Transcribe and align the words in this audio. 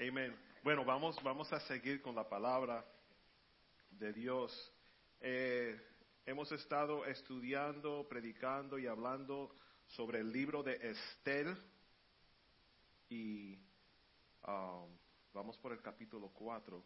Amén. 0.00 0.32
Bueno, 0.62 0.84
vamos, 0.84 1.20
vamos 1.24 1.52
a 1.52 1.58
seguir 1.58 2.00
con 2.00 2.14
la 2.14 2.28
palabra 2.28 2.84
de 3.90 4.12
Dios. 4.12 4.72
Eh, 5.20 5.76
hemos 6.24 6.52
estado 6.52 7.04
estudiando, 7.04 8.06
predicando 8.08 8.78
y 8.78 8.86
hablando 8.86 9.56
sobre 9.88 10.20
el 10.20 10.30
libro 10.30 10.62
de 10.62 10.74
Estel 10.88 11.58
y 13.08 13.58
um, 14.46 14.96
vamos 15.34 15.58
por 15.58 15.72
el 15.72 15.82
capítulo 15.82 16.28
4. 16.28 16.80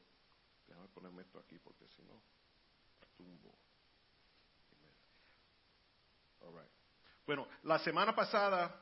Déjame 0.68 0.88
ponerme 0.88 1.20
esto 1.20 1.38
aquí 1.38 1.58
porque 1.58 1.86
si 1.88 2.00
no, 2.04 2.18
tumbo. 3.14 3.54
Bueno, 7.26 7.46
la 7.64 7.78
semana 7.80 8.16
pasada 8.16 8.74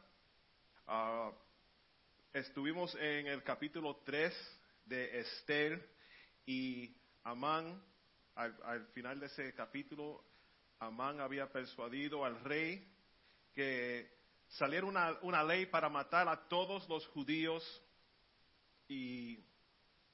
uh, 0.87 1.50
estuvimos 2.33 2.95
en 2.95 3.27
el 3.27 3.43
capítulo 3.43 3.97
3 4.05 4.33
de 4.85 5.21
Esther 5.21 5.91
y 6.47 6.97
Amán, 7.25 7.83
al, 8.35 8.57
al, 8.65 8.87
final 8.89 9.19
de 9.19 9.27
ese 9.27 9.53
capítulo, 9.55 10.25
Amán 10.79 11.21
había 11.21 11.51
persuadido 11.51 12.25
al 12.25 12.41
rey 12.45 12.89
que 13.53 14.11
saliera 14.49 14.87
una, 14.87 15.19
una 15.23 15.43
ley 15.43 15.67
para 15.67 15.89
matar 15.89 16.29
a 16.29 16.49
todos 16.49 16.89
los 16.89 17.07
judíos 17.09 17.65
y 18.89 19.45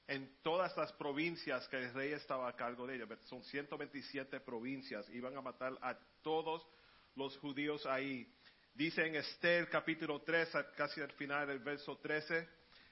en 0.07 0.41
todas 0.41 0.75
las 0.77 0.91
provincias 0.93 1.67
que 1.67 1.77
el 1.77 1.93
rey 1.93 2.13
estaba 2.13 2.47
a 2.47 2.55
cargo 2.55 2.87
de 2.87 2.95
ellas, 2.95 3.09
son 3.25 3.43
127 3.43 4.39
provincias, 4.39 5.07
iban 5.09 5.35
a 5.37 5.41
matar 5.41 5.77
a 5.81 5.97
todos 6.21 6.65
los 7.15 7.37
judíos 7.37 7.85
ahí. 7.85 8.33
Dice 8.77 9.07
en 9.07 9.15
Esther 9.15 9.67
capítulo 9.69 10.21
3, 10.21 10.49
casi 10.75 11.01
al 11.01 11.11
final 11.13 11.47
del 11.47 11.57
verso 11.57 11.97
13, 11.97 12.47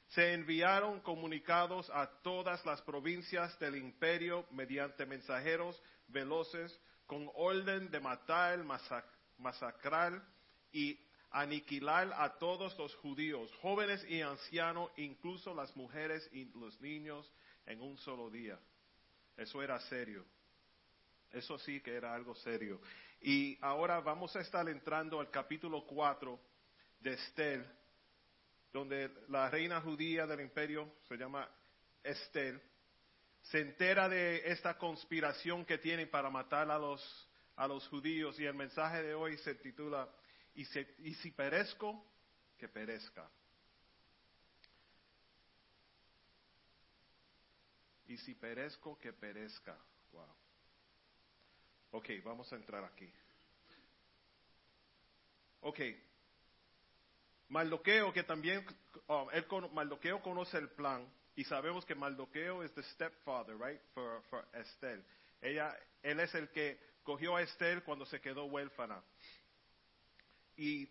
se 0.08 0.34
enviaron 0.34 1.00
comunicados 1.02 1.92
a 1.92 2.08
todas 2.24 2.66
las 2.66 2.82
provincias 2.82 3.60
del 3.60 3.76
imperio 3.76 4.48
mediante 4.50 5.06
mensajeros 5.06 5.80
veloces 6.08 6.76
con 7.06 7.30
orden 7.36 7.92
de 7.92 8.00
matar, 8.00 8.66
masacrar 9.38 10.24
y 10.72 11.00
aniquilar 11.30 12.12
a 12.18 12.36
todos 12.40 12.76
los 12.80 12.96
judíos, 12.96 13.54
jóvenes 13.62 14.04
y 14.10 14.22
ancianos, 14.22 14.90
incluso 14.98 15.54
las 15.54 15.76
mujeres 15.76 16.28
y 16.34 16.46
los 16.60 16.82
niños, 16.82 17.32
en 17.68 17.80
un 17.80 17.96
solo 18.00 18.32
día. 18.32 18.58
Eso 19.38 19.62
era 19.62 19.80
serio. 19.82 20.26
Eso 21.32 21.60
sí 21.60 21.80
que 21.82 21.94
era 21.94 22.16
algo 22.16 22.34
serio. 22.34 22.82
Y 23.28 23.58
ahora 23.60 24.02
vamos 24.02 24.36
a 24.36 24.42
estar 24.42 24.70
entrando 24.70 25.20
al 25.20 25.32
capítulo 25.32 25.84
4 25.88 26.40
de 27.00 27.14
Estel, 27.14 27.66
donde 28.72 29.12
la 29.30 29.50
reina 29.50 29.82
judía 29.82 30.28
del 30.28 30.42
imperio 30.42 30.98
se 31.08 31.18
llama 31.18 31.50
Estel, 32.04 32.62
se 33.42 33.62
entera 33.62 34.08
de 34.08 34.52
esta 34.52 34.78
conspiración 34.78 35.66
que 35.66 35.80
tienen 35.80 36.08
para 36.08 36.30
matar 36.30 36.70
a 36.70 36.78
los, 36.78 37.28
a 37.56 37.68
los 37.68 37.88
judíos 37.88 38.40
y 38.40 38.46
el 38.46 38.54
mensaje 38.54 39.02
de 39.02 39.16
hoy 39.16 39.40
se 39.40 39.56
titula 39.56 40.08
y, 40.54 40.62
y 41.00 41.16
si 41.16 41.32
perezco, 41.32 42.06
que 42.60 42.68
perezca. 42.68 43.28
Y 48.08 48.18
si 48.18 48.36
perezco, 48.36 49.00
que 49.00 49.14
perezca. 49.14 49.76
Wow. 50.12 50.45
Ok, 51.96 52.10
vamos 52.26 52.52
a 52.52 52.58
entrar 52.58 52.84
aquí. 52.84 53.10
Ok. 55.62 55.80
Maldoqueo, 57.48 58.12
que 58.12 58.24
también, 58.24 58.66
um, 59.08 59.30
él, 59.32 59.46
Maldoqueo 59.72 60.22
conoce 60.22 60.58
el 60.58 60.68
plan 60.72 61.10
y 61.38 61.46
sabemos 61.46 61.86
que 61.86 61.96
Maldoqueo 61.96 62.64
es 62.64 62.74
the 62.74 62.84
stepfather, 62.84 63.56
right, 63.58 63.80
for, 63.94 64.22
for 64.24 64.46
Esther. 64.54 65.06
Ella, 65.42 65.74
él 66.04 66.20
es 66.20 66.36
el 66.36 66.50
que 66.50 66.78
cogió 67.02 67.38
a 67.38 67.44
Esther 67.44 67.82
cuando 67.86 68.06
se 68.06 68.20
quedó 68.20 68.44
huérfana. 68.44 69.02
Y 70.58 70.90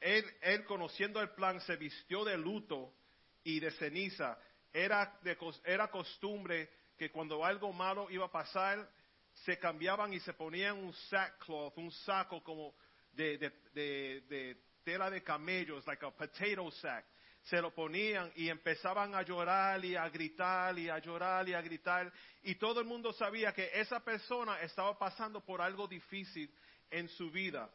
él, 0.00 0.26
él, 0.42 0.66
conociendo 0.66 1.22
el 1.22 1.30
plan, 1.30 1.58
se 1.62 1.76
vistió 1.76 2.22
de 2.22 2.36
luto 2.36 2.92
y 3.44 3.60
de 3.60 3.70
ceniza. 3.70 4.38
Era, 4.74 5.18
de, 5.22 5.38
era 5.64 5.90
costumbre 5.90 6.76
que 6.98 7.10
cuando 7.10 7.44
algo 7.44 7.72
malo 7.72 8.10
iba 8.10 8.26
a 8.26 8.30
pasar, 8.30 8.90
se 9.44 9.58
cambiaban 9.58 10.12
y 10.12 10.20
se 10.20 10.32
ponían 10.32 10.76
un 10.76 10.92
sackcloth, 10.92 11.78
un 11.78 11.92
saco 11.92 12.42
como 12.42 12.74
de, 13.12 14.56
tela 14.84 15.08
de 15.10 15.22
camellos, 15.22 15.86
like 15.86 16.04
a 16.04 16.10
potato 16.10 16.70
sack. 16.72 17.04
Se 17.44 17.62
lo 17.62 17.72
ponían 17.72 18.30
y 18.34 18.48
empezaban 18.48 19.14
a 19.14 19.22
llorar 19.22 19.82
y 19.84 19.96
a 19.96 20.08
gritar 20.10 20.78
y 20.78 20.90
a 20.90 20.98
llorar 20.98 21.48
y 21.48 21.54
a 21.54 21.62
gritar. 21.62 22.12
Y 22.42 22.56
todo 22.56 22.80
el 22.80 22.86
mundo 22.86 23.12
sabía 23.12 23.54
que 23.54 23.70
esa 23.74 24.00
persona 24.00 24.60
estaba 24.60 24.98
pasando 24.98 25.40
por 25.40 25.62
algo 25.62 25.86
difícil 25.86 26.52
en 26.90 27.08
su 27.08 27.30
vida. 27.30 27.70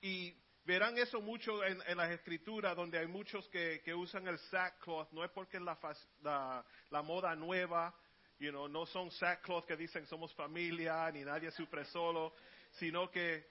Y 0.00 0.36
verán 0.64 0.96
eso 0.98 1.20
mucho 1.20 1.64
en, 1.64 1.80
en 1.86 1.96
las 1.96 2.10
escrituras, 2.10 2.76
donde 2.76 2.98
hay 2.98 3.06
muchos 3.06 3.48
que, 3.48 3.80
que, 3.84 3.94
usan 3.94 4.26
el 4.28 4.38
sackcloth, 4.38 5.10
no 5.12 5.24
es 5.24 5.30
porque 5.30 5.56
es 5.56 5.62
la, 5.62 6.64
la, 6.90 7.02
moda 7.02 7.34
nueva, 7.34 7.94
you 8.38 8.50
know, 8.50 8.68
no 8.68 8.86
son 8.86 9.10
sackcloth 9.10 9.66
que 9.66 9.76
dicen 9.76 10.06
somos 10.06 10.32
familia, 10.34 11.10
ni 11.10 11.24
nadie 11.24 11.50
sufre 11.50 11.84
solo, 11.86 12.34
sino 12.72 13.10
que 13.10 13.46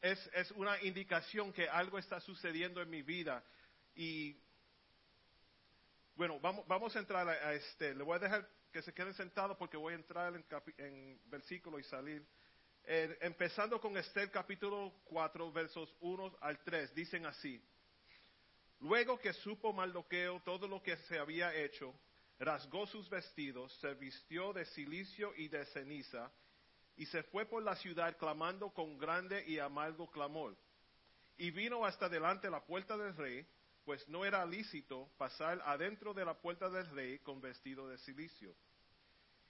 es, 0.00 0.30
es 0.34 0.50
una 0.52 0.80
indicación 0.82 1.52
que 1.52 1.68
algo 1.68 1.98
está 1.98 2.20
sucediendo 2.20 2.80
en 2.80 2.90
mi 2.90 3.02
vida. 3.02 3.44
Y 3.94 4.36
bueno, 6.14 6.38
vamos, 6.40 6.66
vamos 6.68 6.94
a 6.94 6.98
entrar 7.00 7.28
a, 7.28 7.32
a 7.32 7.54
este, 7.54 7.94
le 7.94 8.04
voy 8.04 8.16
a 8.16 8.20
dejar 8.20 8.48
que 8.72 8.82
se 8.82 8.94
queden 8.94 9.14
sentados 9.14 9.56
porque 9.56 9.76
voy 9.76 9.92
a 9.92 9.96
entrar 9.96 10.34
en, 10.34 10.44
en 10.78 11.20
versículo 11.24 11.78
y 11.78 11.84
salir. 11.84 12.26
Eh, 12.84 13.16
empezando 13.20 13.80
con 13.80 13.96
Esther 13.96 14.30
capítulo 14.30 14.92
4 15.04 15.52
versos 15.52 15.94
1 16.00 16.36
al 16.40 16.58
3, 16.64 16.92
dicen 16.94 17.26
así. 17.26 17.62
Luego 18.80 19.20
que 19.20 19.32
supo 19.32 19.72
Maldoqueo 19.72 20.40
todo 20.40 20.66
lo 20.66 20.82
que 20.82 20.96
se 20.96 21.16
había 21.16 21.54
hecho, 21.54 21.94
rasgó 22.40 22.86
sus 22.88 23.08
vestidos, 23.08 23.72
se 23.80 23.94
vistió 23.94 24.52
de 24.52 24.64
silicio 24.64 25.32
y 25.36 25.46
de 25.46 25.64
ceniza, 25.66 26.32
y 26.96 27.06
se 27.06 27.22
fue 27.22 27.46
por 27.46 27.62
la 27.62 27.76
ciudad 27.76 28.16
clamando 28.18 28.70
con 28.70 28.98
grande 28.98 29.44
y 29.46 29.60
amargo 29.60 30.10
clamor. 30.10 30.56
Y 31.36 31.52
vino 31.52 31.84
hasta 31.86 32.08
delante 32.08 32.50
la 32.50 32.64
puerta 32.64 32.96
del 32.96 33.16
rey, 33.16 33.46
pues 33.84 34.06
no 34.08 34.24
era 34.24 34.44
lícito 34.44 35.08
pasar 35.16 35.62
adentro 35.64 36.12
de 36.14 36.24
la 36.24 36.34
puerta 36.34 36.68
del 36.68 36.90
rey 36.90 37.20
con 37.20 37.40
vestido 37.40 37.88
de 37.88 37.98
silicio. 37.98 38.54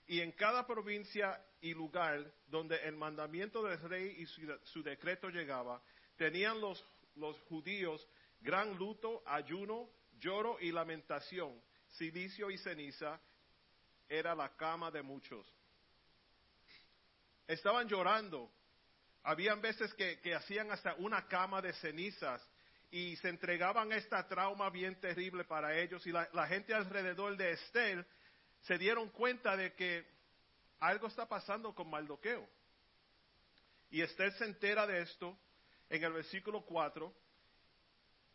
Y 0.07 0.19
en 0.19 0.31
cada 0.33 0.65
provincia 0.67 1.41
y 1.61 1.73
lugar 1.73 2.29
donde 2.47 2.75
el 2.83 2.97
mandamiento 2.97 3.63
del 3.63 3.79
rey 3.81 4.15
y 4.17 4.25
su, 4.25 4.83
decreto 4.83 5.29
llegaba, 5.29 5.81
tenían 6.17 6.59
los, 6.59 6.83
judíos 7.47 8.05
gran 8.41 8.75
luto, 8.77 9.23
ayuno, 9.25 9.89
lloro 10.19 10.57
y 10.59 10.71
lamentación, 10.71 11.61
silicio 11.87 12.51
y 12.51 12.57
ceniza, 12.57 13.19
era 14.09 14.35
la 14.35 14.49
cama 14.57 14.91
de 14.91 15.01
muchos. 15.01 15.47
Estaban 17.47 17.87
llorando. 17.87 18.51
Habían 19.23 19.61
veces 19.61 19.93
que, 19.93 20.35
hacían 20.35 20.69
hasta 20.71 20.95
una 20.95 21.27
cama 21.29 21.61
de 21.61 21.71
cenizas 21.73 22.45
y 22.91 23.15
se 23.17 23.29
entregaban 23.29 23.93
esta 23.93 24.27
trauma 24.27 24.69
bien 24.69 24.99
terrible 24.99 25.45
para 25.45 25.77
ellos. 25.79 26.05
Y 26.05 26.11
la, 26.11 26.27
la 26.33 26.45
gente 26.47 26.73
alrededor 26.73 27.37
de 27.37 27.53
Estel 27.53 28.05
se 28.63 28.77
dieron 28.77 29.09
cuenta 29.09 29.55
de 29.55 29.73
que 29.73 30.05
algo 30.79 31.07
está 31.07 31.27
pasando 31.27 31.73
con 31.73 31.89
Maldoqueo. 31.89 32.47
Y 33.89 34.01
Esther 34.01 34.33
se 34.33 34.45
entera 34.45 34.87
de 34.87 35.01
esto 35.01 35.37
en 35.89 36.03
el 36.03 36.13
versículo 36.13 36.65
4. 36.65 37.13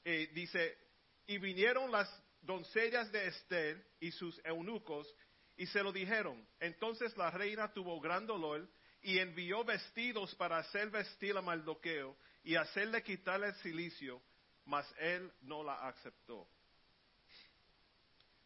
Eh, 0.05 0.31
dice, 0.33 0.79
y 1.27 1.39
vinieron 1.39 1.91
las 1.91 2.09
doncellas 2.43 3.11
de 3.13 3.27
Esther 3.27 3.85
y 4.01 4.11
sus 4.13 4.41
eunucos 4.45 5.13
y 5.57 5.67
se 5.67 5.83
lo 5.83 5.93
dijeron. 5.93 6.47
Entonces 6.61 7.17
la 7.17 7.31
reina 7.31 7.73
tuvo 7.73 8.01
gran 8.01 8.27
dolor 8.27 8.69
y 9.03 9.19
envió 9.19 9.65
vestidos 9.65 10.35
para 10.37 10.59
hacer 10.59 10.91
vestir 10.91 11.37
a 11.37 11.43
Maldoqueo 11.43 12.17
y 12.45 12.55
hacerle 12.57 13.03
quitar 13.03 13.43
el 13.43 13.55
silicio, 13.57 14.23
mas 14.65 14.87
él 14.99 15.31
no 15.43 15.63
la 15.63 15.89
aceptó. 15.89 16.49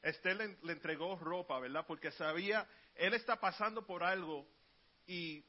Esther 0.02 0.37
le, 0.62 0.72
entregó 0.72 1.16
ropa, 1.16 1.58
¿verdad? 1.60 1.84
Porque 1.87 2.10
sabía, 2.12 2.66
él 2.96 3.14
está 3.14 3.38
pasando 3.38 3.87
por 3.87 4.02
algo 4.02 4.46
y 5.06 5.44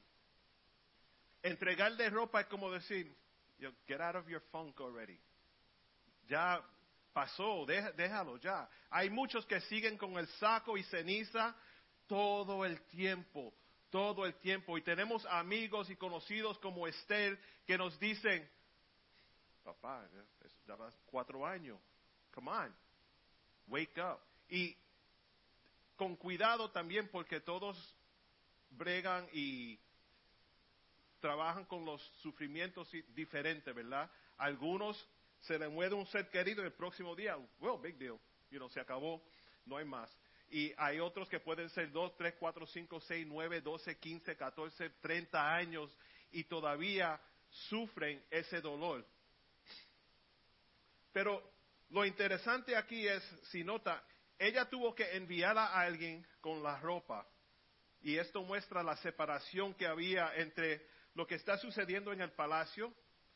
entregarle 1.41 2.09
ropa 2.09 2.41
es 2.41 2.47
como 2.47 2.71
decir, 2.71 3.15
get 3.87 3.99
out 3.99 4.15
of 4.15 4.27
your 4.27 4.41
funk 4.51 4.79
already. 4.79 5.19
Ya 6.27 6.63
pasó, 7.11 7.65
déjalo 7.65 8.37
ya. 8.37 8.69
Hay 8.91 9.09
muchos 9.09 9.45
que 9.45 9.59
siguen 9.61 9.97
con 9.97 10.17
el 10.17 10.27
saco 10.27 10.77
y 10.77 10.83
ceniza 10.83 11.55
todo 12.07 12.63
el 12.63 12.79
tiempo, 12.83 13.53
todo 13.89 14.25
el 14.25 14.35
tiempo. 14.35 14.77
Y 14.77 14.83
tenemos 14.83 15.25
amigos 15.25 15.89
y 15.89 15.95
conocidos 15.95 16.59
como 16.59 16.87
Esther 16.87 17.39
que 17.65 17.77
nos 17.77 17.99
dicen, 17.99 18.47
papá, 19.63 20.07
ya 20.67 20.75
vas 20.75 20.95
cuatro 21.07 21.45
años. 21.45 21.79
Come 22.33 22.51
on, 22.51 22.75
wake 23.67 23.97
up. 23.97 24.19
Y 24.49 24.75
con 25.95 26.15
cuidado 26.15 26.71
también 26.71 27.07
porque 27.09 27.39
todos 27.39 27.77
bregan 28.71 29.27
y 29.33 29.79
trabajan 31.19 31.65
con 31.65 31.85
los 31.85 32.01
sufrimientos 32.21 32.89
diferentes, 33.15 33.73
¿verdad? 33.73 34.09
Algunos 34.37 35.07
se 35.41 35.57
le 35.57 35.69
muere 35.69 35.95
un 35.95 36.05
ser 36.07 36.29
querido 36.29 36.63
el 36.63 36.73
próximo 36.73 37.15
día, 37.15 37.37
well, 37.59 37.79
big 37.81 37.97
deal, 37.97 38.19
you 38.49 38.57
know, 38.57 38.69
se 38.69 38.79
acabó, 38.79 39.23
no 39.65 39.77
hay 39.77 39.85
más. 39.85 40.09
Y 40.49 40.73
hay 40.77 40.99
otros 40.99 41.29
que 41.29 41.39
pueden 41.39 41.69
ser 41.69 41.91
2, 41.91 42.17
3, 42.17 42.35
4, 42.39 42.65
5, 42.67 42.99
6, 43.01 43.27
9, 43.27 43.61
12, 43.61 43.97
15, 43.97 44.35
14, 44.35 44.89
30 45.01 45.55
años 45.55 45.97
y 46.31 46.43
todavía 46.43 47.19
sufren 47.49 48.23
ese 48.29 48.61
dolor. 48.61 49.05
Pero 51.11 51.51
lo 51.89 52.05
interesante 52.05 52.75
aquí 52.75 53.07
es, 53.07 53.23
si 53.51 53.63
nota, 53.63 54.03
ella 54.43 54.69
tuvo 54.69 54.93
que 54.93 55.15
enviar 55.15 55.57
a 55.57 55.79
alguien 55.79 56.25
con 56.41 56.61
la 56.61 56.77
ropa. 56.79 57.25
Y 58.01 58.17
esto 58.17 58.43
muestra 58.43 58.83
la 58.83 58.97
separación 58.97 59.73
que 59.73 59.87
había 59.87 60.35
entre 60.35 60.85
lo 61.13 61.25
que 61.25 61.35
está 61.35 61.57
sucediendo 61.57 62.11
en 62.11 62.19
el 62.19 62.31
palacio 62.31 62.93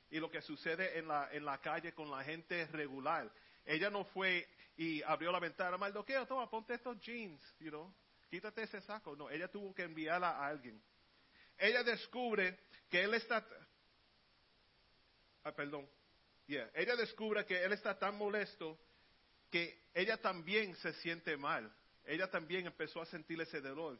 y 0.10 0.20
lo 0.20 0.30
que 0.30 0.42
sucede 0.42 0.98
en 1.00 1.08
la, 1.08 1.30
en 1.32 1.46
la 1.46 1.60
calle 1.60 1.94
con 1.94 2.12
la 2.12 2.24
gente 2.26 2.66
regular. 2.68 3.32
Ella 3.66 3.90
no 3.90 4.04
fue 4.06 4.48
y 4.76 5.02
abrió 5.04 5.32
la 5.32 5.40
ventana, 5.40 5.78
maldoqueo, 5.78 6.28
toma, 6.28 6.50
ponte 6.50 6.74
estos 6.74 7.00
jeans, 7.00 7.42
you 7.60 7.70
know, 7.70 7.94
quítate 8.30 8.64
ese 8.64 8.82
saco. 8.82 9.16
No, 9.16 9.30
ella 9.30 9.48
tuvo 9.48 9.74
que 9.74 9.84
enviarla 9.84 10.32
a 10.32 10.48
alguien. 10.48 10.82
Ella 11.58 11.84
descubre 11.84 12.60
que 12.90 13.04
él 13.04 13.14
está, 13.14 13.46
ah, 15.44 15.52
perdón, 15.54 15.90
yeah, 16.48 16.70
ella 16.76 16.96
descubre 16.96 17.46
que 17.46 17.64
él 17.64 17.72
está 17.72 17.98
tan 17.98 18.18
molesto 18.18 18.78
que 19.50 19.88
ella 19.94 20.18
también 20.18 20.76
se 20.78 20.94
siente 20.94 21.38
mal. 21.38 21.72
Ella 22.06 22.30
también 22.30 22.66
empezó 22.66 23.02
a 23.02 23.06
sentir 23.06 23.40
ese 23.42 23.62
dolor. 23.62 24.00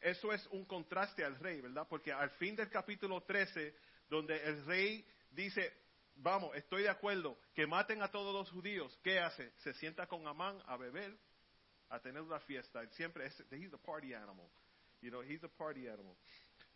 Eso 0.00 0.32
es 0.32 0.46
un 0.48 0.64
contraste 0.64 1.24
al 1.24 1.38
rey, 1.38 1.60
¿verdad? 1.60 1.86
Porque 1.88 2.12
al 2.12 2.30
fin 2.32 2.54
del 2.54 2.68
capítulo 2.68 3.22
13, 3.22 3.74
donde 4.08 4.36
el 4.44 4.64
rey 4.66 5.06
dice, 5.30 5.72
vamos, 6.16 6.54
estoy 6.56 6.82
de 6.82 6.90
acuerdo, 6.90 7.38
que 7.54 7.66
maten 7.66 8.02
a 8.02 8.10
todos 8.10 8.34
los 8.34 8.50
judíos, 8.50 8.98
¿qué 9.02 9.18
hace? 9.18 9.52
Se 9.58 9.72
sienta 9.74 10.06
con 10.06 10.26
Amán 10.26 10.62
a 10.66 10.76
beber, 10.76 11.16
a 11.88 12.00
tener 12.00 12.20
una 12.20 12.40
fiesta. 12.40 12.80
Él 12.80 12.90
siempre 12.90 13.26
es, 13.26 13.44
he's 13.50 13.72
a 13.72 13.78
party 13.78 14.12
animal. 14.12 14.48
You 15.00 15.10
know, 15.10 15.22
he's 15.22 15.42
a 15.44 15.48
party 15.48 15.88
animal. 15.88 16.16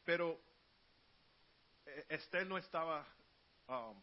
Pero 0.04 0.40
eh, 1.86 2.06
Esther 2.08 2.46
no 2.46 2.56
estaba 2.56 3.06
um, 3.68 4.00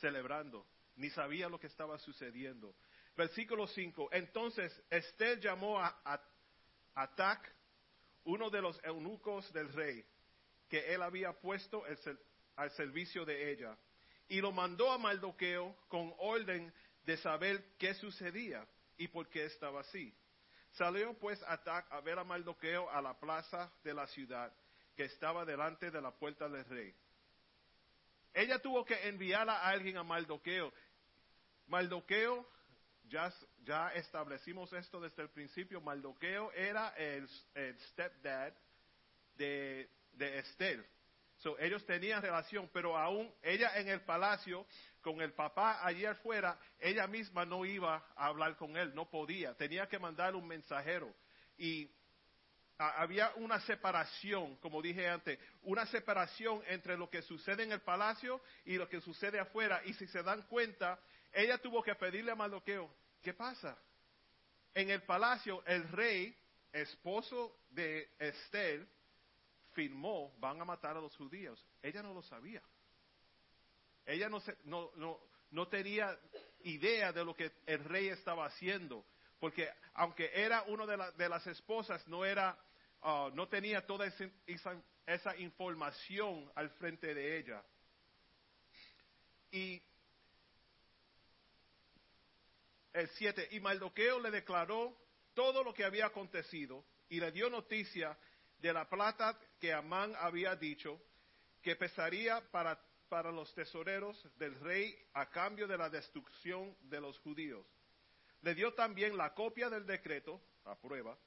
celebrando, 0.00 0.66
ni 0.96 1.10
sabía 1.10 1.48
lo 1.48 1.58
que 1.58 1.66
estaba 1.66 1.98
sucediendo. 1.98 2.74
Versículo 3.20 3.66
5. 3.66 4.08
Entonces 4.12 4.82
Esther 4.88 5.38
llamó 5.40 5.78
a, 5.78 5.94
a, 6.06 7.42
uno 8.24 8.48
de 8.48 8.62
los 8.62 8.82
eunucos 8.82 9.52
del 9.52 9.70
rey, 9.74 10.02
que 10.70 10.94
él 10.94 11.02
había 11.02 11.34
puesto 11.34 11.82
al 12.56 12.70
servicio 12.70 13.26
de 13.26 13.52
ella, 13.52 13.76
y 14.26 14.40
lo 14.40 14.52
mandó 14.52 14.90
a 14.90 14.96
Maldoqueo 14.96 15.76
con 15.88 16.14
orden 16.16 16.72
de 17.04 17.18
saber 17.18 17.62
qué 17.78 17.92
sucedía 17.92 18.66
y 18.96 19.08
por 19.08 19.28
qué 19.28 19.44
estaba 19.44 19.82
así. 19.82 20.16
Salió 20.70 21.12
pues 21.18 21.42
Atac 21.42 21.92
a 21.92 22.00
ver 22.00 22.18
a 22.18 22.24
Maldoqueo 22.24 22.88
a 22.88 23.02
la 23.02 23.20
plaza 23.20 23.70
de 23.84 23.92
la 23.92 24.06
ciudad, 24.06 24.50
que 24.96 25.04
estaba 25.04 25.44
delante 25.44 25.90
de 25.90 26.00
la 26.00 26.10
puerta 26.10 26.48
del 26.48 26.64
rey. 26.64 26.94
Ella 28.32 28.58
tuvo 28.60 28.82
que 28.82 29.08
enviar 29.08 29.46
a 29.50 29.68
alguien 29.68 29.98
a 29.98 30.04
Maldoqueo. 30.04 30.72
Maldoqueo 31.66 32.48
ya, 33.10 33.88
establecimos 33.94 34.72
esto 34.72 35.00
desde 35.00 35.22
el 35.22 35.30
principio, 35.30 35.80
Maldoqueo 35.80 36.52
era 36.52 36.88
el, 36.96 37.28
stepdad 37.90 38.54
de, 39.36 39.90
de 40.12 40.38
Esther. 40.38 40.86
So, 41.38 41.58
ellos 41.58 41.84
tenían 41.86 42.22
relación, 42.22 42.68
pero 42.72 42.96
aún 42.96 43.32
ella 43.42 43.78
en 43.78 43.88
el 43.88 44.02
palacio, 44.02 44.66
con 45.00 45.20
el 45.22 45.32
papá 45.32 45.84
allí 45.84 46.04
afuera, 46.04 46.58
ella 46.78 47.06
misma 47.06 47.46
no 47.46 47.64
iba 47.64 48.04
a 48.14 48.26
hablar 48.26 48.56
con 48.56 48.76
él, 48.76 48.94
no 48.94 49.08
podía, 49.08 49.54
tenía 49.54 49.86
que 49.86 49.98
mandar 49.98 50.34
un 50.34 50.46
mensajero. 50.46 51.14
Y 51.56 51.90
había 52.76 53.32
una 53.36 53.60
separación, 53.60 54.56
como 54.56 54.82
dije 54.82 55.08
antes, 55.08 55.38
una 55.62 55.86
separación 55.86 56.62
entre 56.66 56.96
lo 56.96 57.08
que 57.08 57.22
sucede 57.22 57.62
en 57.62 57.72
el 57.72 57.80
palacio 57.80 58.40
y 58.64 58.76
lo 58.76 58.88
que 58.88 59.00
sucede 59.00 59.40
afuera. 59.40 59.82
Y 59.84 59.94
si 59.94 60.06
se 60.06 60.22
dan 60.22 60.42
cuenta, 60.42 60.98
ella 61.32 61.58
tuvo 61.58 61.82
que 61.82 61.94
pedirle 61.94 62.32
a 62.32 62.36
Maldoqueo, 62.36 62.90
¿qué 63.22 63.34
pasa? 63.34 63.76
En 64.74 64.90
el 64.90 65.02
palacio, 65.02 65.64
el 65.66 65.88
rey, 65.88 66.36
esposo 66.72 67.60
de 67.70 68.08
Esther, 68.18 68.86
firmó, 69.72 70.32
van 70.38 70.60
a 70.60 70.64
matar 70.64 70.96
a 70.96 71.00
los 71.00 71.16
judíos. 71.16 71.64
Ella 71.82 72.02
no 72.02 72.14
lo 72.14 72.22
sabía. 72.22 72.62
Ella 74.06 74.28
no, 74.28 74.42
no, 74.64 75.20
no, 75.50 75.68
tenía 75.68 76.18
idea 76.64 77.12
de 77.12 77.24
lo 77.24 77.34
que 77.34 77.52
el 77.66 77.84
rey 77.84 78.08
estaba 78.08 78.46
haciendo, 78.46 79.04
porque 79.38 79.68
aunque 79.94 80.30
era 80.34 80.62
una 80.62 80.86
de, 80.86 81.12
de 81.16 81.28
las 81.28 81.46
esposas, 81.46 82.06
no 82.08 82.24
era, 82.24 82.58
uh, 83.02 83.30
no 83.34 83.48
tenía 83.48 83.86
toda 83.86 84.06
esa, 84.06 84.82
esa 85.06 85.36
información 85.36 86.50
al 86.54 86.70
frente 86.70 87.14
de 87.14 87.38
ella. 87.38 87.64
Y 89.52 89.82
el 93.00 93.08
7, 93.10 93.48
y 93.52 93.60
Maldoqueo 93.60 94.20
le 94.20 94.30
declaró 94.30 94.96
todo 95.34 95.64
lo 95.64 95.72
que 95.72 95.84
había 95.84 96.06
acontecido 96.06 96.84
y 97.08 97.20
le 97.20 97.32
dio 97.32 97.50
noticia 97.50 98.16
de 98.58 98.72
la 98.72 98.88
plata 98.88 99.38
que 99.58 99.72
Amán 99.72 100.14
había 100.18 100.54
dicho 100.54 101.00
que 101.62 101.76
pesaría 101.76 102.40
para, 102.50 102.80
para 103.08 103.30
los 103.30 103.52
tesoreros 103.54 104.16
del 104.36 104.54
rey 104.60 104.96
a 105.14 105.28
cambio 105.30 105.66
de 105.66 105.78
la 105.78 105.90
destrucción 105.90 106.76
de 106.82 107.00
los 107.00 107.18
judíos. 107.20 107.66
Le 108.42 108.54
dio 108.54 108.72
también 108.74 109.16
la 109.16 109.34
copia 109.34 109.68
del 109.68 109.86
decreto, 109.86 110.40
a 110.64 110.74
prueba, 110.78 111.18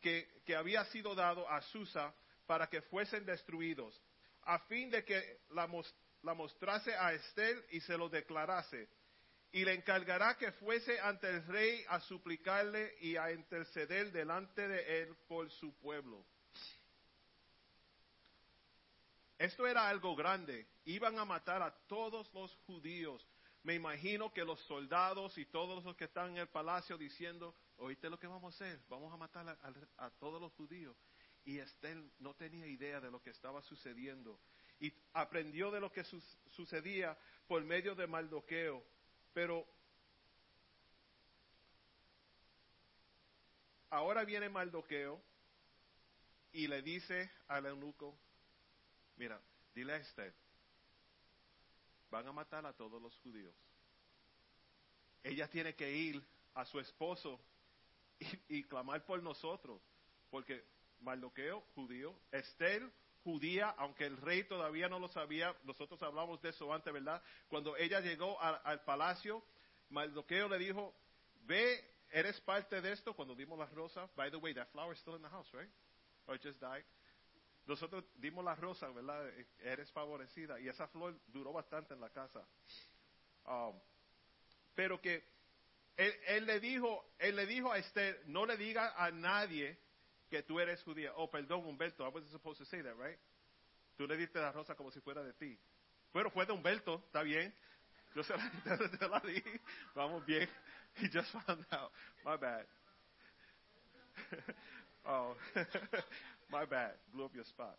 que, 0.00 0.42
que 0.44 0.54
había 0.54 0.84
sido 0.86 1.14
dado 1.14 1.48
a 1.48 1.60
Susa 1.62 2.14
para 2.46 2.68
que 2.68 2.82
fuesen 2.82 3.24
destruidos, 3.24 4.00
a 4.42 4.58
fin 4.60 4.90
de 4.90 5.04
que 5.04 5.40
la, 5.50 5.68
la 6.22 6.34
mostrase 6.34 6.94
a 6.94 7.12
Estel 7.12 7.64
y 7.70 7.80
se 7.80 7.96
lo 7.96 8.08
declarase 8.08 8.88
y 9.52 9.64
le 9.64 9.74
encargará 9.74 10.36
que 10.36 10.52
fuese 10.52 11.00
ante 11.00 11.28
el 11.28 11.46
rey 11.46 11.84
a 11.88 12.00
suplicarle 12.00 12.96
y 13.00 13.16
a 13.16 13.32
interceder 13.32 14.12
delante 14.12 14.68
de 14.68 15.02
él 15.02 15.16
por 15.26 15.50
su 15.50 15.74
pueblo. 15.78 16.24
Esto 19.38 19.66
era 19.66 19.88
algo 19.88 20.16
grande. 20.16 20.66
Iban 20.84 21.18
a 21.18 21.24
matar 21.24 21.62
a 21.62 21.72
todos 21.86 22.32
los 22.34 22.54
judíos. 22.66 23.26
Me 23.62 23.74
imagino 23.74 24.32
que 24.32 24.44
los 24.44 24.60
soldados 24.62 25.38
y 25.38 25.46
todos 25.46 25.84
los 25.84 25.96
que 25.96 26.04
están 26.04 26.32
en 26.32 26.38
el 26.38 26.48
palacio 26.48 26.98
diciendo, 26.98 27.54
oíste 27.76 28.10
lo 28.10 28.18
que 28.18 28.26
vamos 28.26 28.52
a 28.52 28.56
hacer, 28.56 28.80
vamos 28.88 29.12
a 29.12 29.16
matar 29.16 29.58
a, 29.96 30.10
todos 30.18 30.40
los 30.40 30.52
judíos. 30.54 30.96
Y 31.44 31.58
Estel 31.58 32.10
no 32.18 32.34
tenía 32.34 32.66
idea 32.66 33.00
de 33.00 33.10
lo 33.10 33.22
que 33.22 33.30
estaba 33.30 33.62
sucediendo. 33.62 34.40
Y 34.80 34.92
aprendió 35.12 35.70
de 35.70 35.80
lo 35.80 35.90
que 35.90 36.04
sucedía 36.50 37.16
por 37.46 37.62
medio 37.64 37.94
de 37.94 38.06
Maldoqueo 38.06 38.84
pero 39.38 39.64
ahora 43.88 44.24
viene 44.24 44.48
Maldoqueo 44.48 45.22
y 46.50 46.66
le 46.66 46.82
dice 46.82 47.30
al 47.46 47.66
eunuco, 47.66 48.18
mira, 49.14 49.40
dile 49.72 49.92
a 49.92 49.96
Esther, 49.98 50.34
van 52.10 52.26
a 52.26 52.32
matar 52.32 52.66
a 52.66 52.72
todos 52.72 53.00
los 53.00 53.16
judíos. 53.20 53.54
Ella 55.22 55.48
tiene 55.48 55.76
que 55.76 55.88
ir 55.88 56.20
a 56.54 56.64
su 56.64 56.80
esposo 56.80 57.40
y, 58.48 58.64
clamar 58.64 59.04
por 59.04 59.22
nosotros, 59.22 59.80
porque 60.30 60.64
Maldoqueo, 60.98 61.60
judío, 61.76 62.12
Esther, 62.32 62.90
judía, 63.28 63.74
aunque 63.76 64.06
el 64.06 64.16
rey 64.16 64.44
todavía 64.44 64.88
no 64.88 64.98
lo 64.98 65.08
sabía, 65.08 65.54
nosotros 65.64 66.02
hablamos 66.02 66.40
de 66.40 66.48
eso 66.48 66.72
antes, 66.72 66.90
¿verdad? 66.90 67.22
Cuando 67.48 67.76
ella 67.76 68.00
llegó 68.00 68.40
al, 68.40 68.80
palacio, 68.84 69.44
Maldoqueo 69.90 70.48
le 70.48 70.56
dijo, 70.56 70.94
ve, 71.44 71.84
eres 72.10 72.40
parte 72.40 72.80
de 72.80 72.92
esto, 72.92 73.12
cuando 73.12 73.34
dimos 73.34 73.58
la 73.58 73.66
rosa, 73.66 74.08
by 74.16 74.30
the 74.30 74.38
way, 74.38 74.54
that 74.54 74.68
flower 74.72 74.94
is 74.94 75.00
still 75.00 75.14
in 75.14 75.20
the 75.20 75.28
house, 75.28 75.46
right? 75.52 75.68
Or 76.26 76.36
it 76.36 76.42
just 76.42 76.58
died. 76.58 76.84
Nosotros 77.66 78.02
dimos 78.16 78.42
la 78.42 78.54
rosa, 78.54 78.88
¿verdad? 78.88 79.30
Eres 79.58 79.92
favorecida. 79.92 80.58
Y 80.58 80.68
esa 80.68 80.88
flor 80.88 81.14
duró 81.26 81.52
bastante 81.52 81.92
en 81.92 82.00
la 82.00 82.08
casa. 82.08 82.42
Um, 83.44 83.78
pero 84.74 85.02
que 85.02 85.22
él, 85.98 86.14
él, 86.28 86.46
le 86.46 86.60
dijo, 86.60 87.12
él 87.18 87.36
le 87.36 87.44
dijo 87.44 87.70
a 87.70 87.76
Esther, 87.76 88.22
no 88.24 88.46
le 88.46 88.56
diga 88.56 88.94
a 88.96 89.10
nadie 89.10 89.78
que 90.28 90.42
tú 90.42 90.60
eres 90.60 90.82
judía. 90.82 91.12
Oh, 91.16 91.30
perdón, 91.30 91.64
Humberto, 91.64 92.04
I 92.04 92.08
wasn't 92.08 92.30
supposed 92.30 92.58
to 92.58 92.64
say 92.64 92.82
that, 92.82 92.94
right? 92.96 93.18
Tú 93.96 94.06
le 94.06 94.16
diste 94.16 94.38
la 94.38 94.52
rosa 94.52 94.74
como 94.74 94.90
si 94.90 95.00
fuera 95.00 95.22
de 95.22 95.32
ti. 95.32 95.58
Bueno, 96.12 96.30
fue 96.30 96.46
de 96.46 96.52
Humberto, 96.52 97.02
está 97.06 97.22
bien. 97.22 97.54
Yo 98.14 98.22
se 98.22 98.36
la, 98.36 98.50
te 98.98 99.08
la 99.08 99.20
di. 99.20 99.42
Vamos 99.94 100.24
bien. 100.24 100.48
He 100.94 101.08
just 101.08 101.30
found 101.30 101.64
out. 101.72 101.92
My 102.24 102.36
bad. 102.36 102.64
oh, 105.06 105.36
my 106.50 106.64
bad. 106.64 106.94
Blew 107.12 107.24
up 107.24 107.34
your 107.34 107.44
spot. 107.44 107.76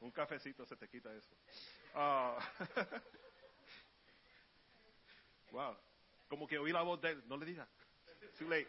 Un 0.00 0.10
cafecito 0.10 0.64
se 0.66 0.76
te 0.76 0.86
quita 0.88 1.10
eso. 1.12 1.34
Oh. 1.94 2.38
wow. 5.52 5.76
Como 6.28 6.46
que 6.46 6.58
oí 6.58 6.72
la 6.72 6.82
voz 6.82 7.00
de 7.02 7.10
él. 7.10 7.22
No 7.28 7.36
le 7.36 7.44
diga. 7.44 7.66
Too 8.38 8.48
late. 8.48 8.68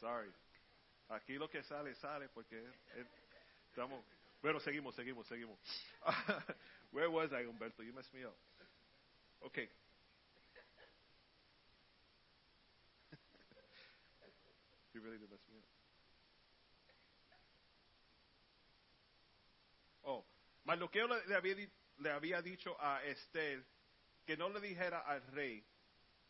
Sorry. 0.00 0.28
Aquí 1.08 1.34
lo 1.34 1.48
que 1.48 1.62
sale, 1.62 1.94
sale 1.94 2.28
porque 2.30 2.64
estamos. 3.68 4.04
Bueno, 4.40 4.60
seguimos, 4.60 4.94
seguimos, 4.94 5.26
seguimos. 5.26 5.58
Where 6.92 7.08
was 7.08 7.32
I, 7.32 7.44
Humberto? 7.44 7.82
You 7.82 7.92
messed 7.92 8.14
me 8.14 8.24
up. 8.24 8.36
Okay. 9.46 9.68
you 14.94 15.00
really 15.00 15.18
did 15.18 15.28
me 15.30 15.36
up. 15.36 15.64
Oh, 20.06 20.24
Mardoqueo 20.66 21.06
le 21.06 21.34
había, 21.34 21.68
le 21.98 22.10
había 22.10 22.42
dicho 22.42 22.76
a 22.80 23.02
Esther 23.04 23.64
que 24.26 24.36
no 24.36 24.48
le 24.48 24.60
dijera 24.60 25.00
al 25.00 25.22
rey 25.32 25.64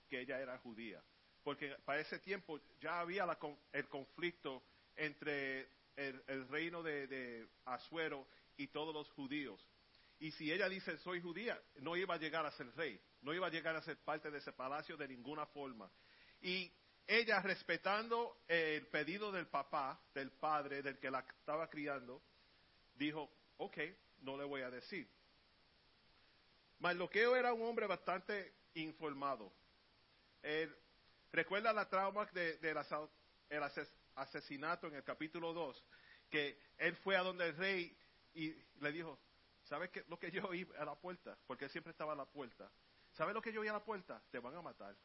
que 0.08 0.20
ella 0.20 0.40
era 0.40 0.58
judía, 0.58 1.02
porque 1.44 1.76
para 1.84 2.00
ese 2.00 2.18
tiempo 2.18 2.58
ya 2.80 3.00
había 3.00 3.26
el 3.72 3.88
conflicto 3.88 4.62
entre 4.96 5.68
el, 5.94 6.48
reino 6.48 6.82
de, 6.82 7.06
de 7.06 7.46
Asuero 7.66 8.26
y 8.56 8.68
todos 8.68 8.94
los 8.94 9.08
judíos. 9.10 9.60
Y 10.18 10.30
si 10.32 10.50
ella 10.50 10.68
dice 10.68 10.96
soy 10.98 11.20
judía, 11.20 11.60
no 11.76 11.96
iba 11.96 12.14
a 12.14 12.18
llegar 12.18 12.46
a 12.46 12.50
ser 12.52 12.74
rey, 12.74 12.98
no 13.22 13.34
iba 13.34 13.46
a 13.46 13.50
llegar 13.50 13.76
a 13.76 13.82
ser 13.82 13.98
parte 13.98 14.30
de 14.30 14.38
ese 14.38 14.52
palacio 14.52 14.96
de 14.96 15.06
ninguna 15.06 15.44
forma. 15.46 15.90
Y 16.40 16.72
ella, 17.06 17.40
respetando 17.40 18.38
el 18.48 18.86
pedido 18.86 19.30
del 19.30 19.46
papá, 19.46 20.00
del 20.14 20.30
padre, 20.30 20.82
del 20.82 20.98
que 20.98 21.10
la 21.10 21.20
estaba 21.20 21.68
criando, 21.68 22.22
dijo, 22.94 23.30
ok, 23.58 23.76
no 24.22 24.38
le 24.38 24.44
voy 24.44 24.62
a 24.62 24.70
decir. 24.70 25.06
Marloqueo 26.78 27.36
era 27.36 27.52
un 27.52 27.62
hombre 27.62 27.86
bastante 27.86 28.54
informado. 28.74 29.52
Recuerda 31.34 31.72
la 31.72 31.88
trauma 31.88 32.26
del 32.26 32.60
de, 32.60 33.88
asesinato 34.14 34.86
en 34.86 34.94
el 34.94 35.02
capítulo 35.02 35.52
2, 35.52 35.84
que 36.30 36.58
él 36.78 36.94
fue 36.96 37.16
a 37.16 37.22
donde 37.22 37.48
el 37.48 37.56
rey 37.56 37.96
y 38.34 38.54
le 38.80 38.92
dijo, 38.92 39.18
¿sabes 39.64 39.90
qué, 39.90 40.04
lo 40.08 40.18
que 40.18 40.30
yo 40.30 40.46
oí 40.46 40.66
a 40.78 40.84
la 40.84 40.94
puerta? 40.94 41.36
Porque 41.46 41.64
él 41.64 41.70
siempre 41.70 41.90
estaba 41.90 42.12
a 42.12 42.16
la 42.16 42.24
puerta. 42.24 42.70
¿Sabes 43.12 43.34
lo 43.34 43.42
que 43.42 43.52
yo 43.52 43.60
oí 43.60 43.68
a 43.68 43.72
la 43.72 43.84
puerta? 43.84 44.22
Te 44.30 44.38
van 44.38 44.54
a 44.54 44.62
matar. 44.62 44.96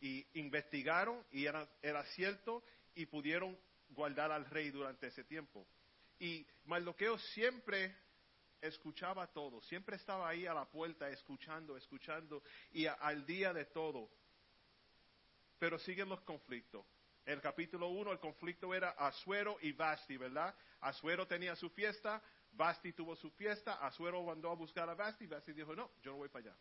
Y 0.00 0.26
investigaron 0.34 1.24
y 1.30 1.46
era, 1.46 1.68
era 1.82 2.04
cierto 2.06 2.62
y 2.94 3.06
pudieron 3.06 3.58
guardar 3.90 4.32
al 4.32 4.46
rey 4.46 4.70
durante 4.70 5.08
ese 5.08 5.24
tiempo. 5.24 5.66
Y 6.18 6.46
Mardoqueo 6.64 7.18
siempre 7.18 7.96
escuchaba 8.60 9.26
todo, 9.28 9.60
siempre 9.62 9.96
estaba 9.96 10.28
ahí 10.28 10.46
a 10.46 10.54
la 10.54 10.66
puerta 10.66 11.08
escuchando, 11.08 11.76
escuchando 11.76 12.42
y 12.72 12.86
al 12.86 13.24
día 13.26 13.52
de 13.52 13.64
todo. 13.66 14.10
Pero 15.60 15.78
siguen 15.78 16.08
los 16.08 16.20
conflictos. 16.22 16.84
El 17.24 17.40
capítulo 17.40 17.88
1 17.90 18.12
el 18.12 18.18
conflicto 18.18 18.74
era 18.74 18.90
Asuero 18.90 19.58
y 19.60 19.72
Basti, 19.72 20.16
¿verdad? 20.16 20.52
Asuero 20.80 21.26
tenía 21.26 21.54
su 21.54 21.68
fiesta, 21.70 22.20
Basti 22.52 22.94
tuvo 22.94 23.14
su 23.14 23.30
fiesta, 23.30 23.74
Asuero 23.74 24.22
mandó 24.24 24.50
a 24.50 24.54
buscar 24.54 24.88
a 24.88 24.94
Basti, 24.94 25.26
Basti 25.26 25.52
dijo, 25.52 25.76
no, 25.76 25.90
yo 26.02 26.12
no 26.12 26.16
voy 26.16 26.30
para 26.30 26.46
allá, 26.46 26.58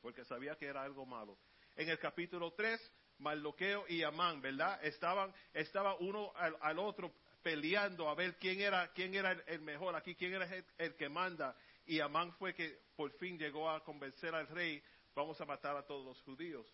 porque 0.00 0.24
sabía 0.24 0.56
que 0.56 0.66
era 0.66 0.82
algo 0.82 1.04
malo. 1.04 1.36
En 1.74 1.88
el 1.88 1.98
capítulo 1.98 2.52
3, 2.52 2.80
Mardoqueo 3.18 3.84
y 3.88 4.04
Amán, 4.04 4.40
¿verdad? 4.40 4.82
Estaban, 4.84 5.34
estaba 5.52 5.96
uno 5.96 6.32
al, 6.36 6.78
otro 6.78 7.12
peleando 7.42 8.08
a 8.08 8.14
ver 8.14 8.38
quién 8.38 8.60
era, 8.60 8.92
quién 8.92 9.14
era 9.14 9.32
el, 9.32 9.60
mejor 9.62 9.96
aquí, 9.96 10.14
quién 10.14 10.34
era 10.34 10.48
el, 10.78 10.94
que 10.94 11.08
manda. 11.08 11.56
Y 11.86 11.98
Amán 11.98 12.32
fue 12.34 12.54
que 12.54 12.82
por 12.94 13.10
fin 13.18 13.36
llegó 13.36 13.68
a 13.68 13.82
convencer 13.82 14.32
al 14.32 14.46
rey, 14.46 14.80
vamos 15.14 15.40
a 15.40 15.44
matar 15.44 15.76
a 15.76 15.84
todos 15.84 16.04
los 16.04 16.22
judíos. 16.22 16.72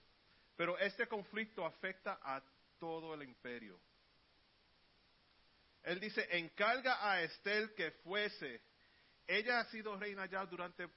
Pero 0.56 0.78
este 0.78 1.06
conflicto 1.06 1.64
afecta 1.64 2.18
a 2.22 2.42
todo 2.78 3.14
el 3.14 3.22
imperio. 3.22 3.78
Él 5.82 6.00
dice, 6.00 6.26
encarga 6.36 7.08
a 7.08 7.22
Estel 7.22 7.72
que 7.74 7.92
fuese. 8.02 8.60
Ella 9.26 9.60
ha 9.60 9.64
sido 9.66 9.96
reina 9.96 10.26
ya 10.26 10.44
durante 10.46 10.88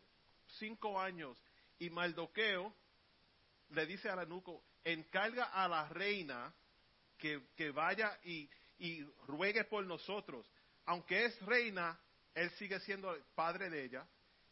cinco 0.58 1.00
años 1.00 1.38
y 1.78 1.90
Maldoqueo 1.90 2.74
le 3.70 3.86
dice 3.86 4.10
a 4.10 4.16
Lanuco, 4.16 4.64
encarga 4.84 5.46
a 5.46 5.68
la 5.68 5.88
reina 5.90 6.54
que, 7.18 7.72
vaya 7.72 8.18
y, 8.24 8.50
y 8.80 9.04
ruegue 9.28 9.64
por 9.66 9.86
nosotros. 9.86 10.50
Aunque 10.86 11.26
es 11.26 11.42
reina, 11.44 12.00
él 12.34 12.50
sigue 12.52 12.80
siendo 12.80 13.14
el 13.14 13.24
padre 13.36 13.70
de 13.70 13.84
ella 13.84 14.08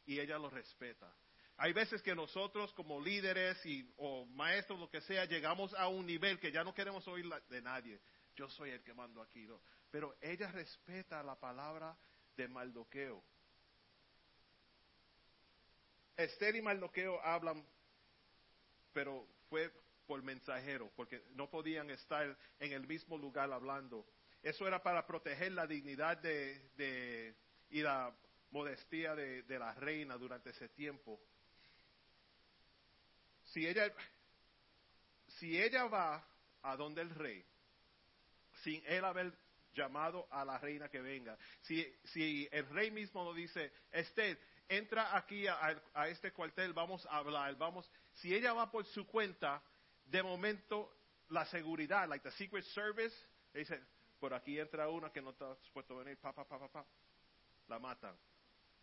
y 0.05 0.19
ella 0.19 0.37
lo 0.37 0.49
respeta. 0.49 1.11
Hay 1.57 1.73
veces 1.73 2.03
que 2.03 2.13
nosotros 2.13 2.71
como 2.73 3.01
líderes 3.01 3.65
y, 3.65 3.91
o 3.97 4.25
maestros, 4.25 4.79
lo 4.79 4.89
que 4.89 5.01
sea, 5.01 5.25
llegamos 5.25 5.73
a 5.73 5.87
un 5.87 6.05
nivel 6.05 6.39
que 6.39 6.51
ya 6.51 6.63
no 6.63 6.73
queremos 6.73 7.07
oír 7.07 7.27
de 7.49 7.61
nadie. 7.63 7.99
Yo 8.35 8.47
soy 8.49 8.69
el 8.69 8.83
que 8.83 8.93
mando 8.93 9.23
aquí. 9.23 9.47
Pero 9.89 10.15
ella 10.21 10.51
respeta 10.51 11.23
la 11.23 11.39
palabra 11.39 11.97
de 12.35 12.47
Maldoqueo. 12.47 13.23
Esther 16.15 16.55
y 16.55 16.61
Maldoqueo 16.61 17.19
hablan, 17.23 17.65
pero 18.93 19.27
fue 19.49 19.71
por 20.05 20.21
mensajero, 20.21 20.91
porque 20.95 21.23
no 21.31 21.49
podían 21.49 21.89
estar 21.89 22.37
en 22.59 22.71
el 22.71 22.85
mismo 22.85 23.17
lugar 23.17 23.51
hablando. 23.51 24.05
Eso 24.43 24.67
era 24.67 24.83
para 24.83 25.07
proteger 25.07 25.53
la 25.53 25.65
dignidad 25.65 26.17
de, 26.17 27.35
y 27.71 27.81
la 27.81 28.15
modestia 28.51 29.15
de, 29.15 29.41
de 29.43 29.59
la 29.59 29.73
reina 29.73 30.17
durante 30.17 30.51
ese 30.51 30.69
tiempo. 30.69 31.19
Si 33.48 33.68
ella, 33.68 33.92
si 35.39 35.62
ella 35.62 35.86
va 35.86 36.25
a 36.62 36.75
donde 36.75 37.01
el 37.01 37.10
rey, 37.10 37.46
sin 38.63 38.84
él 38.86 39.06
haber 39.06 39.34
llamado 39.74 40.27
a 40.32 40.44
la 40.44 40.58
reina 40.58 40.89
que 40.89 41.01
venga. 41.01 41.38
Si, 41.62 41.86
si 42.06 42.48
el 42.51 42.68
rey 42.70 42.92
mismo 42.92 43.24
lo 43.24 43.34
dice, 43.34 43.72
Esther, 43.92 44.39
entra 44.68 45.16
aquí 45.16 45.48
a, 45.48 46.08
este 46.08 46.32
cuartel, 46.34 46.74
vamos 46.74 47.06
a 47.06 47.18
hablar, 47.18 47.56
vamos. 47.56 47.89
Si 48.16 48.34
ella 48.34 48.54
va 48.54 48.70
por 48.72 48.86
su 48.86 49.06
cuenta, 49.06 49.62
de 50.06 50.24
momento 50.24 50.94
la 51.30 51.46
seguridad, 51.46 52.08
like 52.08 52.24
the 52.24 52.36
Secret 52.36 52.66
Service, 52.66 53.16
dice, 53.54 53.82
por 54.20 54.34
aquí 54.34 54.60
entra 54.60 54.89
una 54.89 55.12
que 55.12 55.22
no 55.22 55.30
está 55.30 55.56
supuesto 55.63 55.96
a 55.96 56.04
venir, 56.04 56.18
pa, 56.18 56.34
pa, 56.34 56.46
pa, 56.46 56.68
pa, 56.68 56.86
la 57.68 57.80
matan. 57.80 58.18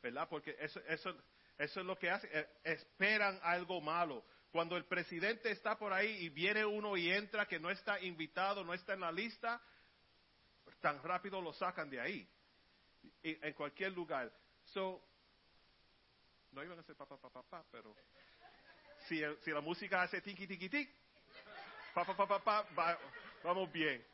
¿Verdad? 0.03 0.29
Porque 0.29 0.57
eso, 0.61 0.81
eso, 0.87 1.17
eso 1.59 1.81
es 1.81 1.87
lo 1.87 1.99
que 1.99 2.11
hace, 2.11 2.29
eh, 2.33 2.47
esperan 2.63 3.39
algo 3.43 3.81
malo. 3.81 4.25
Cuando 4.55 4.77
el 4.77 4.85
presidente 4.85 5.51
está 5.51 5.77
por 5.77 5.93
ahí 5.93 6.11
y 6.21 6.29
viene 6.29 6.65
uno 6.65 6.97
y 6.97 7.11
entra 7.11 7.45
que 7.45 7.59
no 7.59 7.71
está 7.71 8.01
invitado, 8.01 8.63
no 8.63 8.73
está 8.73 8.93
en 8.93 9.01
la 9.01 9.11
lista, 9.11 9.61
tan 10.81 11.03
rápido 11.03 11.41
lo 11.41 11.53
sacan 11.53 11.91
de 11.91 12.01
ahí. 12.01 12.29
en 13.25 13.53
cualquier 13.55 13.91
lugar. 13.91 14.33
So, 14.67 15.03
no 16.53 16.63
iban 16.63 16.79
a 16.79 16.83
hacer 16.83 16.95
papá, 16.95 17.17
papá, 17.17 17.43
papá, 17.43 17.65
pero 17.73 17.97
si, 19.09 19.21
si 19.43 19.51
la 19.51 19.61
música 19.61 20.03
hace 20.03 20.21
tiki, 20.21 20.47
tiki, 20.47 20.69
tiki, 20.69 20.95
papá, 21.93 22.17
papá, 22.17 22.39
papá, 22.39 22.99
vamos 23.43 23.73
bien. 23.73 24.07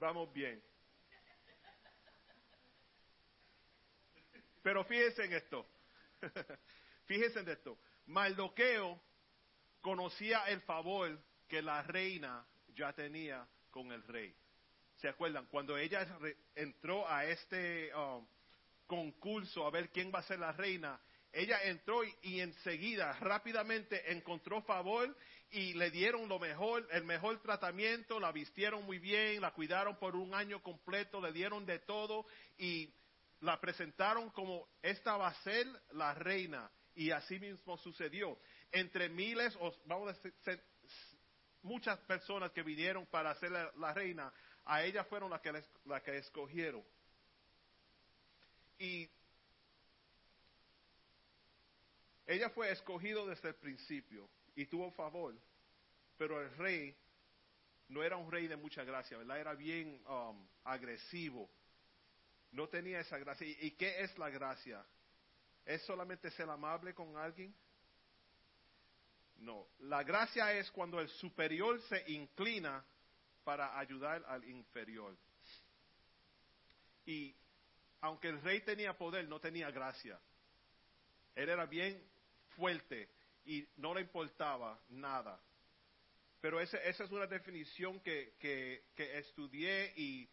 Vamos 0.00 0.32
bien. 0.32 0.60
Pero 4.64 4.82
fíjense 4.82 5.24
en 5.26 5.32
esto. 5.34 5.64
fíjense 7.06 7.38
en 7.38 7.48
esto. 7.50 7.78
Maldoqueo 8.06 9.11
conocía 9.82 10.44
el 10.44 10.62
favor 10.62 11.20
que 11.48 11.60
la 11.60 11.82
reina 11.82 12.46
ya 12.74 12.92
tenía 12.94 13.46
con 13.70 13.92
el 13.92 14.02
rey. 14.04 14.34
¿Se 14.96 15.08
acuerdan? 15.08 15.46
Cuando 15.46 15.76
ella 15.76 16.06
entró 16.54 17.08
a 17.08 17.26
este 17.26 17.94
um, 17.94 18.26
concurso 18.86 19.66
a 19.66 19.70
ver 19.70 19.90
quién 19.90 20.10
va 20.14 20.20
a 20.20 20.22
ser 20.22 20.38
la 20.38 20.52
reina, 20.52 20.98
ella 21.32 21.62
entró 21.64 22.02
y, 22.22 22.40
enseguida, 22.40 23.12
rápidamente, 23.20 24.12
encontró 24.12 24.62
favor 24.62 25.16
y 25.50 25.72
le 25.74 25.90
dieron 25.90 26.28
lo 26.28 26.38
mejor, 26.38 26.86
el 26.92 27.04
mejor 27.04 27.40
tratamiento, 27.40 28.20
la 28.20 28.32
vistieron 28.32 28.84
muy 28.84 28.98
bien, 28.98 29.40
la 29.40 29.52
cuidaron 29.52 29.96
por 29.96 30.14
un 30.14 30.34
año 30.34 30.62
completo, 30.62 31.20
le 31.20 31.32
dieron 31.32 31.64
de 31.64 31.78
todo 31.80 32.26
y 32.58 32.92
la 33.40 33.58
presentaron 33.60 34.30
como 34.30 34.68
esta 34.82 35.16
va 35.16 35.28
a 35.28 35.42
ser 35.42 35.66
la 35.92 36.14
reina. 36.14 36.70
Y 36.94 37.10
así 37.10 37.38
mismo 37.40 37.78
sucedió. 37.78 38.38
Entre 38.72 39.08
miles, 39.08 39.56
o 39.60 39.72
vamos 39.84 40.08
a 40.08 40.12
decir, 40.12 40.62
muchas 41.62 41.98
personas 42.00 42.50
que 42.52 42.62
vinieron 42.62 43.06
para 43.06 43.34
ser 43.36 43.50
la 43.52 43.94
reina, 43.94 44.32
a 44.64 44.82
ella 44.82 45.04
fueron 45.04 45.30
las 45.30 45.40
que, 45.40 45.62
la 45.84 46.02
que 46.02 46.18
escogieron. 46.18 46.82
Y 48.78 49.08
ella 52.26 52.50
fue 52.50 52.70
escogido 52.70 53.26
desde 53.26 53.48
el 53.50 53.54
principio 53.56 54.28
y 54.54 54.66
tuvo 54.66 54.90
favor, 54.92 55.34
pero 56.16 56.40
el 56.40 56.56
rey 56.56 56.96
no 57.88 58.02
era 58.02 58.16
un 58.16 58.30
rey 58.30 58.46
de 58.48 58.56
mucha 58.56 58.84
gracia, 58.84 59.18
¿verdad? 59.18 59.38
Era 59.38 59.54
bien 59.54 60.02
um, 60.06 60.46
agresivo. 60.64 61.48
No 62.50 62.68
tenía 62.68 63.00
esa 63.00 63.18
gracia. 63.18 63.46
¿Y 63.46 63.72
qué 63.72 64.02
es 64.02 64.16
la 64.18 64.30
gracia? 64.30 64.84
¿Es 65.64 65.82
solamente 65.82 66.30
ser 66.30 66.48
amable 66.48 66.94
con 66.94 67.16
alguien? 67.16 67.54
No, 69.42 69.66
la 69.80 70.04
gracia 70.04 70.52
es 70.52 70.70
cuando 70.70 71.00
el 71.00 71.08
superior 71.08 71.80
se 71.88 72.04
inclina 72.12 72.84
para 73.42 73.76
ayudar 73.76 74.24
al 74.28 74.44
inferior. 74.44 75.16
Y 77.04 77.34
aunque 78.02 78.28
el 78.28 78.40
rey 78.40 78.60
tenía 78.60 78.96
poder, 78.96 79.26
no 79.26 79.40
tenía 79.40 79.68
gracia. 79.72 80.20
Él 81.34 81.48
era 81.48 81.66
bien 81.66 82.00
fuerte 82.50 83.08
y 83.44 83.66
no 83.78 83.92
le 83.94 84.02
importaba 84.02 84.80
nada. 84.90 85.40
Pero 86.40 86.60
esa 86.60 86.78
es 86.78 87.00
una 87.10 87.26
definición 87.26 87.98
que, 87.98 88.34
que, 88.38 89.18
estudié 89.18 89.92
y 89.96 90.28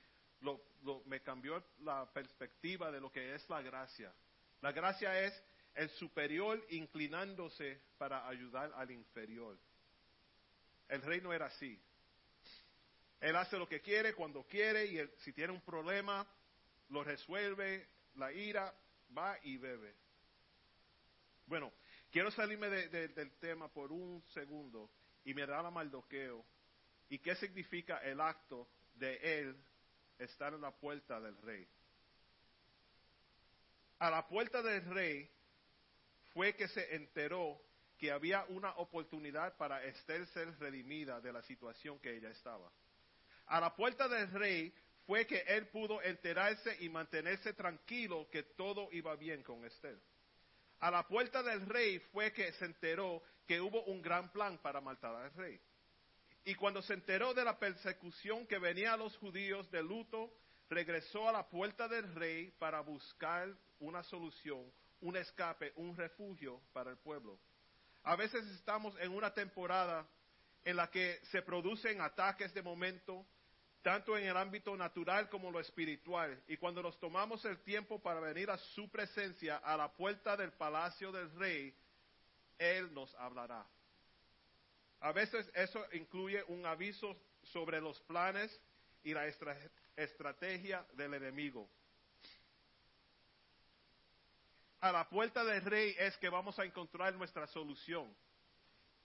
me 1.05 1.21
cambió 1.21 1.63
la 1.79 2.11
perspectiva 2.13 2.91
de 2.91 3.01
lo 3.01 3.11
que 3.11 3.33
es 3.33 3.49
la 3.49 3.63
gracia. 3.63 4.13
La 4.61 4.71
gracia 4.71 5.19
es 5.19 5.43
el 5.75 5.89
superior 5.91 6.63
inclinándose 6.69 7.81
para 7.97 8.27
ayudar 8.27 8.71
al 8.75 8.91
inferior. 8.91 9.57
El 10.87 11.01
rey 11.01 11.21
no 11.21 11.31
era 11.31 11.45
así. 11.45 11.79
Él 13.19 13.35
hace 13.35 13.57
lo 13.57 13.67
que 13.67 13.81
quiere 13.81 14.13
cuando 14.13 14.43
quiere 14.43 14.85
y 14.85 14.99
si 15.19 15.33
tiene 15.33 15.53
un 15.53 15.61
problema 15.61 16.27
lo 16.89 17.03
resuelve, 17.03 17.87
la 18.15 18.31
ira 18.31 18.73
va 19.15 19.37
y 19.43 19.57
bebe. 19.57 19.95
Bueno, 21.45 21.71
quiero 22.11 22.31
salirme 22.31 22.69
del 22.69 23.31
tema 23.39 23.67
por 23.71 23.91
un 23.91 24.23
segundo 24.33 24.89
y 25.23 25.33
me 25.33 25.45
da 25.45 25.61
la 25.61 25.71
maldoqueo. 25.71 26.45
¿Y 27.09 27.19
qué 27.19 27.35
significa 27.35 27.97
el 27.99 28.21
acto 28.21 28.67
de 28.95 29.39
él 29.39 29.57
estar 30.17 30.53
en 30.53 30.61
la 30.61 30.71
puerta 30.71 31.19
del 31.19 31.37
rey? 31.41 31.67
A 33.99 34.09
la 34.09 34.27
puerta 34.27 34.61
del 34.61 34.85
rey 34.85 35.29
fue 36.39 36.55
que 36.55 36.69
se 36.69 36.95
enteró 36.95 37.61
que 37.97 38.13
había 38.13 38.45
una 38.47 38.71
oportunidad 38.77 39.57
para 39.57 39.83
Esther 39.83 40.25
ser 40.27 40.57
redimida 40.57 41.19
de 41.19 41.33
la 41.33 41.41
situación 41.41 41.99
que 41.99 42.15
ella 42.15 42.29
estaba. 42.29 42.71
A 43.47 43.59
la 43.59 43.75
puerta 43.75 44.07
del 44.07 44.31
rey 44.31 44.73
fue 45.05 45.27
que 45.27 45.39
él 45.39 45.67
pudo 45.67 46.01
enterarse 46.01 46.77
y 46.79 46.87
mantenerse 46.87 47.51
tranquilo 47.51 48.29
que 48.31 48.43
todo 48.43 48.87
iba 48.93 49.17
bien 49.17 49.43
con 49.43 49.65
Esther. 49.65 49.99
A 50.79 50.89
la 50.89 51.05
puerta 51.05 51.43
del 51.43 51.65
rey 51.65 51.99
fue 52.13 52.31
que 52.31 52.53
se 52.53 52.63
enteró 52.63 53.21
que 53.45 53.59
hubo 53.59 53.83
un 53.83 54.01
gran 54.01 54.31
plan 54.31 54.57
para 54.59 54.79
matar 54.79 55.13
al 55.13 55.33
rey. 55.33 55.59
Y 56.45 56.55
cuando 56.55 56.81
se 56.81 56.93
enteró 56.93 57.33
de 57.33 57.43
la 57.43 57.59
persecución 57.59 58.47
que 58.47 58.59
venía 58.59 58.93
a 58.93 58.97
los 58.97 59.17
judíos 59.17 59.69
de 59.71 59.83
luto, 59.83 60.33
regresó 60.69 61.27
a 61.27 61.33
la 61.33 61.49
puerta 61.49 61.89
del 61.89 62.15
rey 62.15 62.53
para 62.59 62.79
buscar 62.79 63.53
una 63.81 64.03
solución, 64.03 64.71
un 65.01 65.17
escape, 65.17 65.73
un 65.75 65.95
refugio 65.95 66.61
para 66.73 66.91
el 66.91 66.97
pueblo. 66.97 67.39
A 68.03 68.15
veces 68.15 68.45
estamos 68.47 68.95
en 68.99 69.11
una 69.11 69.33
temporada 69.33 70.07
en 70.63 70.75
la 70.75 70.89
que 70.89 71.19
se 71.31 71.41
producen 71.41 72.01
ataques 72.01 72.53
de 72.53 72.61
momento, 72.61 73.25
tanto 73.81 74.17
en 74.17 74.25
el 74.25 74.37
ámbito 74.37 74.75
natural 74.75 75.29
como 75.29 75.51
lo 75.51 75.59
espiritual. 75.59 76.41
Y 76.47 76.57
cuando 76.57 76.81
nos 76.81 76.99
tomamos 76.99 77.43
el 77.45 77.59
tiempo 77.59 78.01
para 78.01 78.19
venir 78.19 78.49
a 78.49 78.57
su 78.57 78.89
presencia, 78.89 79.57
a 79.57 79.77
la 79.77 79.91
puerta 79.91 80.35
del 80.35 80.51
palacio 80.51 81.11
del 81.11 81.31
rey, 81.35 81.73
Él 82.57 82.93
nos 82.93 83.13
hablará. 83.15 83.65
A 85.01 85.11
veces 85.13 85.49
eso 85.53 85.85
incluye 85.93 86.43
un 86.47 86.65
aviso 86.65 87.15
sobre 87.43 87.79
los 87.79 87.99
planes 88.01 88.59
y 89.03 89.13
la 89.13 89.27
estrategia 89.95 90.85
del 90.93 91.13
enemigo. 91.13 91.69
A 94.81 94.91
la 94.91 95.09
puerta 95.09 95.43
del 95.43 95.61
rey 95.61 95.95
es 95.97 96.17
que 96.17 96.29
vamos 96.29 96.57
a 96.59 96.65
encontrar 96.65 97.13
nuestra 97.15 97.47
solución. 97.47 98.15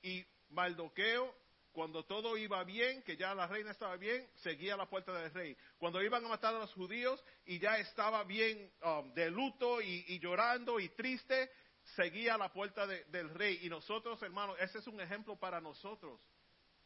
Y 0.03 0.25
Maldoqueo 0.51 1.35
cuando 1.75 2.05
todo 2.05 2.37
iba 2.37 2.63
bien, 2.63 3.03
que 3.03 3.17
ya 3.17 3.35
la 3.35 3.49
reina 3.49 3.73
estaba 3.73 3.97
bien, 3.97 4.31
seguía 4.37 4.77
la 4.77 4.89
puerta 4.89 5.13
del 5.13 5.35
rey. 5.35 5.57
Cuando 5.77 6.01
iban 6.01 6.25
a 6.25 6.29
matar 6.29 6.55
a 6.55 6.61
los 6.61 6.73
judíos 6.73 7.23
y 7.45 7.59
ya 7.59 7.79
estaba 7.79 8.23
bien 8.23 8.71
um, 8.81 9.13
de 9.13 9.29
luto 9.29 9.83
y, 9.83 10.21
llorando 10.21 10.79
y 10.79 10.89
triste, 10.91 11.51
seguía 11.97 12.39
la 12.39 12.53
puerta 12.53 12.87
del 12.87 13.29
rey. 13.31 13.59
Y 13.63 13.69
nosotros, 13.69 14.23
hermanos, 14.23 14.57
ese 14.61 14.79
es 14.79 14.87
un 14.87 15.01
ejemplo 15.01 15.35
para 15.35 15.61
nosotros. 15.61 16.21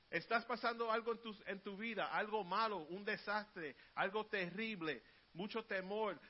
Estás 0.08 0.46
pasando 0.46 0.90
algo 0.90 1.12
en 1.12 1.20
tu, 1.20 1.36
en 1.44 1.60
tu 1.60 1.76
vida, 1.76 2.06
algo 2.06 2.42
malo, 2.42 2.78
un 2.78 3.04
desastre, 3.04 3.76
algo 3.94 4.24
terrible, 4.24 5.02
mucho 5.38 5.64
temor, 5.64 6.20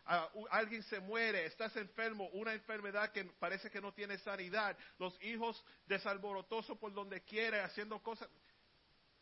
alguien 0.50 0.82
se 0.82 1.00
muere, 1.00 1.46
estás 1.46 1.74
enfermo, 1.76 2.28
una 2.34 2.52
enfermedad 2.52 3.10
que 3.10 3.24
parece 3.24 3.70
que 3.70 3.80
no 3.80 3.94
tiene 3.94 4.18
sanidad, 4.18 4.76
los 4.98 5.18
hijos 5.22 5.64
desalborotosos 5.86 6.76
por 6.76 6.92
donde 6.92 7.22
quiere, 7.22 7.58
haciendo 7.60 8.02
cosas 8.02 8.28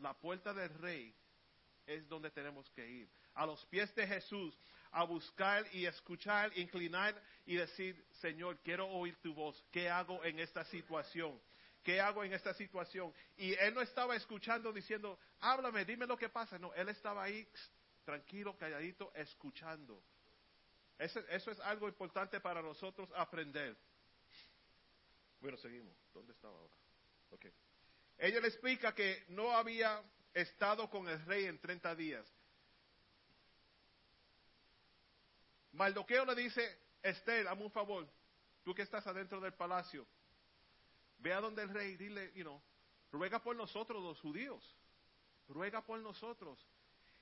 la 0.01 0.12
puerta 0.12 0.53
del 0.53 0.70
rey 0.81 1.14
es 1.87 2.07
donde 2.09 2.33
tenemos 2.33 2.68
que 2.70 2.85
ir. 2.85 3.09
A 3.35 3.46
los 3.46 3.64
pies 3.66 3.94
de 3.94 4.09
Jesús, 4.09 4.59
a 4.90 5.05
buscar 5.05 5.64
y 5.72 5.87
escuchar, 5.87 6.51
inclinar 6.59 7.14
y 7.44 7.55
decir, 7.55 8.05
Señor, 8.20 8.59
quiero 8.64 8.88
oír 8.88 9.16
tu 9.22 9.35
voz. 9.35 9.64
¿Qué 9.70 9.88
hago 9.88 10.25
en 10.25 10.40
esta 10.40 10.64
situación? 10.64 11.40
¿Qué 11.85 12.01
hago 12.01 12.25
en 12.25 12.33
esta 12.33 12.53
situación? 12.55 13.14
Y 13.37 13.55
él 13.55 13.72
no 13.72 13.81
estaba 13.81 14.16
escuchando 14.16 14.72
diciendo, 14.72 15.16
háblame, 15.38 15.85
dime 15.85 16.07
lo 16.07 16.16
que 16.16 16.29
pasa. 16.29 16.59
No, 16.59 16.75
él 16.75 16.88
estaba 16.88 17.22
ahí 17.22 17.49
tranquilo, 18.07 18.57
calladito, 18.57 19.12
escuchando. 19.14 20.01
Eso, 20.97 21.21
eso 21.29 21.51
es 21.51 21.61
algo 21.61 21.88
importante 21.88 22.40
para 22.40 22.62
nosotros 22.62 23.11
aprender. 23.14 23.77
Bueno, 25.40 25.59
seguimos. 25.59 25.95
¿Dónde 26.14 26.33
estaba 26.33 26.57
ahora? 26.57 26.75
Okay. 27.33 27.53
Ella 28.16 28.40
le 28.40 28.49
explica 28.49 28.95
que 28.95 29.27
no 29.29 29.51
había 29.51 30.03
estado 30.33 30.88
con 30.88 31.09
el 31.09 31.23
rey 31.27 31.45
en 31.47 31.59
30 31.59 31.95
días. 31.97 32.27
Maldoqueo 35.73 36.25
le 36.25 36.35
dice, 36.35 36.79
Esther, 37.03 37.49
hazme 37.49 37.64
un 37.64 37.71
favor, 37.71 38.09
tú 38.64 38.75
que 38.75 38.83
estás 38.83 39.07
adentro 39.07 39.40
del 39.40 39.53
palacio, 39.53 40.07
ve 41.19 41.35
a 41.35 41.40
donde 41.40 41.62
el 41.62 41.69
rey, 41.69 41.97
dile, 41.97 42.33
you 42.35 42.45
know, 42.45 42.62
ruega 43.12 43.42
por 43.42 43.55
nosotros 43.57 44.03
los 44.03 44.19
judíos, 44.21 44.75
ruega 45.49 45.83
por 45.85 45.99
nosotros. 46.01 46.66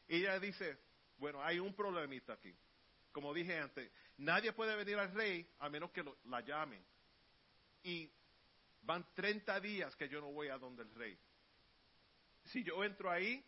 Ella 0.09 0.39
dice, 0.39 0.79
bueno, 1.19 1.43
hay 1.43 1.59
un 1.59 1.75
problemita 1.75 2.35
aquí. 2.35 2.55
Como 3.13 3.33
dije 3.33 3.59
antes, 3.59 3.91
nadie 4.19 4.53
puede 4.53 4.75
venir 4.77 4.99
al 4.99 5.13
rey 5.15 5.49
a 5.61 5.69
menos 5.69 5.91
que 5.93 6.05
la 6.25 6.41
llamen. 6.41 6.85
Y 7.83 8.11
Van 8.85 9.07
30 9.15 9.61
días 9.61 9.97
que 9.97 10.09
yo 10.09 10.21
no 10.21 10.31
voy 10.31 10.49
a 10.49 10.59
donde 10.59 10.83
el 10.83 10.95
rey. 10.95 11.19
Si 12.45 12.63
yo 12.63 12.85
entro 12.85 13.11
ahí, 13.11 13.43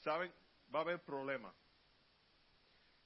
saben, 0.00 0.32
va 0.72 0.80
a 0.80 0.82
haber 0.82 1.02
problema. 1.02 1.52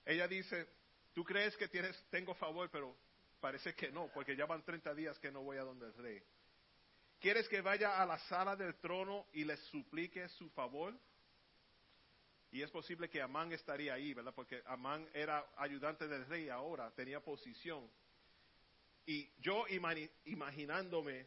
Ella 0.05 0.29
dice, 0.29 0.69
tú 1.15 1.25
crees 1.25 1.57
que 1.57 1.69
tienes, 1.69 1.99
tengo 2.11 2.35
favor, 2.35 2.69
pero 2.71 2.95
parece 3.41 3.75
que 3.75 3.91
no, 3.91 4.09
porque 4.13 4.37
ya 4.37 4.45
van 4.45 4.63
30 4.63 4.95
días 4.95 5.19
que 5.19 5.31
no 5.31 5.43
voy 5.43 5.57
a 5.57 5.63
donde 5.63 5.87
el 5.87 5.95
rey. 5.95 6.23
¿Quieres 7.19 7.49
que 7.49 7.63
vaya 7.63 8.03
a 8.03 8.05
la 8.05 8.19
sala 8.19 8.55
del 8.55 8.75
trono 8.75 9.27
y 9.33 9.45
le 9.45 9.57
suplique 9.57 10.29
su 10.29 10.51
favor? 10.51 10.95
Y 12.53 12.61
es 12.61 12.71
posible 12.71 13.09
que 13.09 13.23
Amán 13.23 13.51
estaría 13.53 13.95
ahí, 13.95 14.13
¿verdad? 14.13 14.35
Porque 14.35 14.63
Amán 14.67 15.09
era 15.15 15.45
ayudante 15.57 16.07
del 16.07 16.27
rey 16.27 16.51
ahora, 16.51 16.91
tenía 16.91 17.19
posición. 17.21 17.91
Y 19.07 19.31
yo 19.41 19.65
imaginándome 20.25 21.27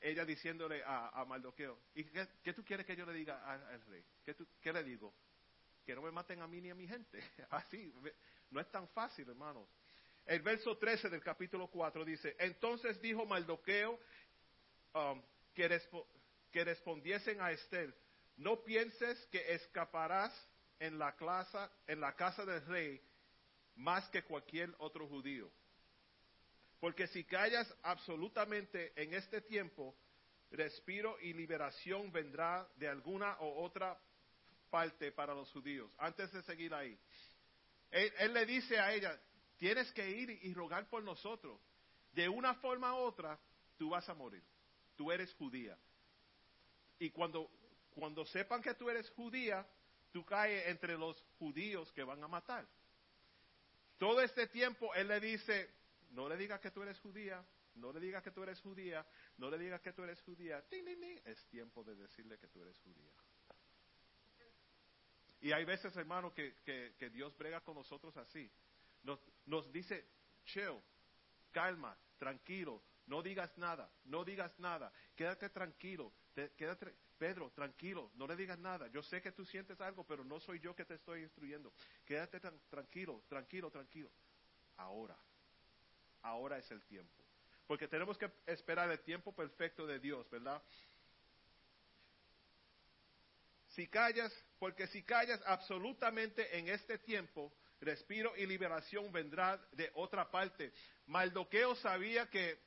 ella 0.00 0.24
diciéndole 0.24 0.82
a, 0.82 1.08
a 1.08 1.24
Maldoqueo, 1.26 1.78
¿y 1.94 2.04
qué, 2.04 2.52
tú 2.54 2.64
quieres 2.64 2.86
que 2.86 2.96
yo 2.96 3.04
le 3.04 3.12
diga 3.12 3.44
al 3.44 3.80
rey? 3.86 4.02
¿Qué, 4.24 4.34
¿Qué 4.62 4.72
le 4.72 4.82
digo? 4.82 5.14
Que 5.84 5.94
no 5.94 6.00
me 6.00 6.10
maten 6.10 6.40
a 6.40 6.46
mí 6.46 6.60
ni 6.60 6.70
a 6.70 6.74
mi 6.74 6.88
gente. 6.88 7.22
Así, 7.50 7.92
no 8.50 8.60
es 8.60 8.70
tan 8.70 8.88
fácil, 8.88 9.28
hermanos. 9.28 9.68
El 10.24 10.40
verso 10.40 10.78
13 10.78 11.10
del 11.10 11.22
capítulo 11.22 11.68
4 11.68 12.02
dice, 12.02 12.34
entonces 12.38 12.98
dijo 13.02 13.26
Maldoqueo 13.26 14.00
um, 14.94 15.22
que, 15.52 15.82
que 16.50 16.64
respondiesen 16.64 17.42
a 17.42 17.52
Esther, 17.52 17.94
no 18.36 18.62
pienses 18.64 19.26
que 19.26 19.54
escaparás 19.54 20.32
en 20.78 20.98
la, 20.98 21.14
clase, 21.16 21.58
en 21.86 22.00
la 22.00 22.14
casa 22.14 22.44
del 22.44 22.64
rey 22.66 23.00
más 23.76 24.08
que 24.10 24.22
cualquier 24.24 24.74
otro 24.78 25.06
judío 25.06 25.50
porque 26.84 27.06
si 27.06 27.24
callas 27.24 27.66
absolutamente 27.82 28.92
en 29.02 29.14
este 29.14 29.40
tiempo, 29.40 29.96
respiro 30.50 31.18
y 31.18 31.32
liberación 31.32 32.12
vendrá 32.12 32.68
de 32.76 32.86
alguna 32.86 33.38
u 33.40 33.64
otra 33.64 33.98
parte 34.68 35.10
para 35.10 35.34
los 35.34 35.50
judíos. 35.50 35.90
Antes 35.96 36.30
de 36.30 36.42
seguir 36.42 36.74
ahí, 36.74 36.94
él, 37.90 38.34
le 38.34 38.44
dice 38.44 38.78
a 38.78 38.92
ella, 38.92 39.18
tienes 39.56 39.90
que 39.92 40.10
ir 40.10 40.28
y 40.42 40.52
rogar 40.52 40.86
por 40.90 41.02
nosotros. 41.02 41.58
De 42.12 42.28
una 42.28 42.52
forma 42.56 42.94
u 42.94 42.98
otra, 42.98 43.40
tú 43.78 43.88
vas 43.88 44.06
a 44.10 44.14
morir. 44.14 44.44
Tú 44.94 45.10
eres 45.10 45.32
judía. 45.36 45.78
Y 46.98 47.08
cuando, 47.08 47.50
cuando 47.94 48.26
sepan 48.26 48.60
que 48.60 48.74
tú 48.74 48.90
eres 48.90 49.08
judía, 49.10 49.66
tú 50.12 50.24
caes 50.24 50.66
entre 50.68 50.98
los 50.98 51.22
judíos 51.38 51.90
que 51.92 52.02
van 52.02 52.22
a 52.22 52.28
matar. 52.28 52.66
Todo 53.98 54.20
este 54.20 54.48
tiempo 54.48 54.92
él 54.94 55.08
le 55.08 55.20
dice, 55.20 55.70
no 56.10 56.28
le 56.28 56.36
digas 56.36 56.60
que 56.60 56.70
tú 56.70 56.82
eres 56.82 56.98
judía, 57.00 57.44
no 57.76 57.92
le 57.92 58.00
digas 58.00 58.22
que 58.22 58.30
tú 58.30 58.42
eres 58.42 58.60
judía, 58.60 59.06
no 59.38 59.50
le 59.50 59.58
digas 59.58 59.80
que 59.80 59.92
tú 59.92 60.02
eres 60.02 60.20
judía. 60.22 60.64
Es 61.24 61.46
tiempo 61.46 61.82
de 61.84 61.94
decirle 61.94 62.38
que 62.38 62.48
tú 62.48 62.62
eres 62.62 62.78
judía. 62.80 63.12
Y 65.40 65.52
hay 65.52 65.64
veces, 65.64 65.94
hermano, 65.96 66.32
que, 66.32 67.10
Dios 67.12 67.36
brega 67.36 67.60
con 67.60 67.74
nosotros 67.74 68.16
así. 68.16 68.50
Nos, 69.02 69.70
dice, 69.72 70.06
chill, 70.46 70.80
calma, 71.52 71.96
tranquilo, 72.18 72.82
no 73.06 73.22
digas 73.22 73.56
nada, 73.58 73.90
no 74.04 74.24
digas 74.24 74.58
nada, 74.58 74.90
quédate 75.14 75.50
tranquilo, 75.50 76.12
quédate, 76.56 76.94
Pedro, 77.18 77.50
tranquilo, 77.50 78.10
no 78.14 78.26
le 78.26 78.36
digas 78.36 78.58
nada. 78.58 78.88
Yo 78.88 79.02
sé 79.02 79.22
que 79.22 79.32
tú 79.32 79.44
sientes 79.44 79.80
algo, 79.80 80.04
pero 80.04 80.24
no 80.24 80.40
soy 80.40 80.60
yo 80.60 80.74
que 80.74 80.84
te 80.84 80.94
estoy 80.94 81.22
instruyendo. 81.22 81.72
Quédate 82.04 82.40
tranquilo, 82.68 83.22
tranquilo, 83.28 83.70
tranquilo. 83.70 84.10
Ahora, 84.76 85.16
ahora 86.22 86.58
es 86.58 86.70
el 86.70 86.84
tiempo. 86.84 87.22
Porque 87.66 87.88
tenemos 87.88 88.18
que 88.18 88.30
esperar 88.46 88.90
el 88.90 89.00
tiempo 89.00 89.32
perfecto 89.32 89.86
de 89.86 89.98
Dios, 89.98 90.28
¿verdad? 90.28 90.62
Si 93.68 93.88
callas, 93.88 94.32
porque 94.58 94.86
si 94.88 95.02
callas 95.02 95.40
absolutamente 95.46 96.58
en 96.58 96.68
este 96.68 96.98
tiempo, 96.98 97.52
respiro 97.80 98.36
y 98.36 98.46
liberación 98.46 99.10
vendrá 99.12 99.56
de 99.72 99.90
otra 99.94 100.30
parte. 100.30 100.72
Maldoqueo 101.06 101.74
sabía 101.76 102.28
que 102.28 102.58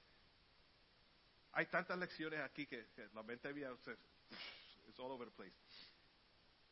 hay 1.54 1.66
tantas 1.68 1.98
lecciones 1.98 2.40
aquí 2.42 2.68
que, 2.68 2.86
la 3.14 3.24
mente 3.24 3.48
había, 3.48 3.72
all 5.00 5.12
over 5.12 5.26
the 5.26 5.36
place. 5.36 5.54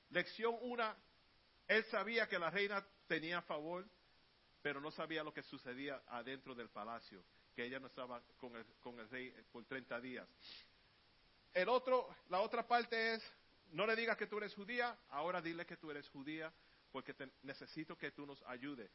Lección 0.10 0.56
una, 0.62 0.96
él 1.68 1.84
sabía 1.86 2.28
que 2.28 2.40
la 2.40 2.50
reina 2.50 2.86
tenía 3.08 3.42
favor, 3.42 3.86
pero 4.62 4.80
no 4.82 4.92
sabía 4.92 5.24
lo 5.24 5.34
que 5.34 5.44
sucedía 5.44 6.02
adentro 6.08 6.56
del 6.56 6.70
palacio, 6.70 7.24
que 7.56 7.66
ella 7.66 7.80
no 7.80 7.88
estaba 7.88 8.22
con 8.38 8.56
el, 8.56 8.66
con 8.80 9.00
el 9.00 9.10
rey 9.10 9.34
por 9.52 9.66
30 9.66 10.00
días. 10.02 10.28
El 11.54 11.70
otro, 11.70 12.14
la 12.30 12.42
otra 12.42 12.68
parte 12.68 13.14
es, 13.14 13.24
no 13.72 13.86
le 13.86 13.96
digas 13.96 14.18
que 14.18 14.28
tú 14.28 14.38
eres 14.38 14.54
judía, 14.54 14.98
ahora 15.10 15.42
dile 15.42 15.66
que 15.66 15.78
tú 15.78 15.90
eres 15.90 16.08
judía, 16.10 16.52
porque 16.92 17.16
necesito 17.44 17.98
que 17.98 18.12
tú 18.12 18.26
nos 18.26 18.42
ayudes. 18.44 18.90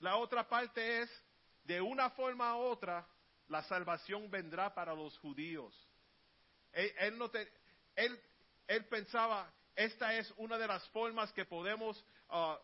La 0.00 0.16
otra 0.16 0.48
parte 0.48 1.02
es, 1.02 1.24
de 1.64 1.80
una 1.80 2.10
forma 2.10 2.56
u 2.56 2.60
otra, 2.60 3.06
la 3.48 3.62
salvación 3.64 4.30
vendrá 4.30 4.74
para 4.74 4.94
los 4.94 5.16
judíos. 5.18 5.74
Él, 6.72 7.18
no 7.18 7.30
él, 7.96 8.20
él, 8.74 8.84
pensaba, 8.86 9.52
esta 9.74 10.16
es 10.16 10.32
una 10.36 10.58
de 10.58 10.66
las 10.66 10.86
formas 10.88 11.32
que 11.32 11.44
podemos 11.44 12.04
uh, 12.30 12.56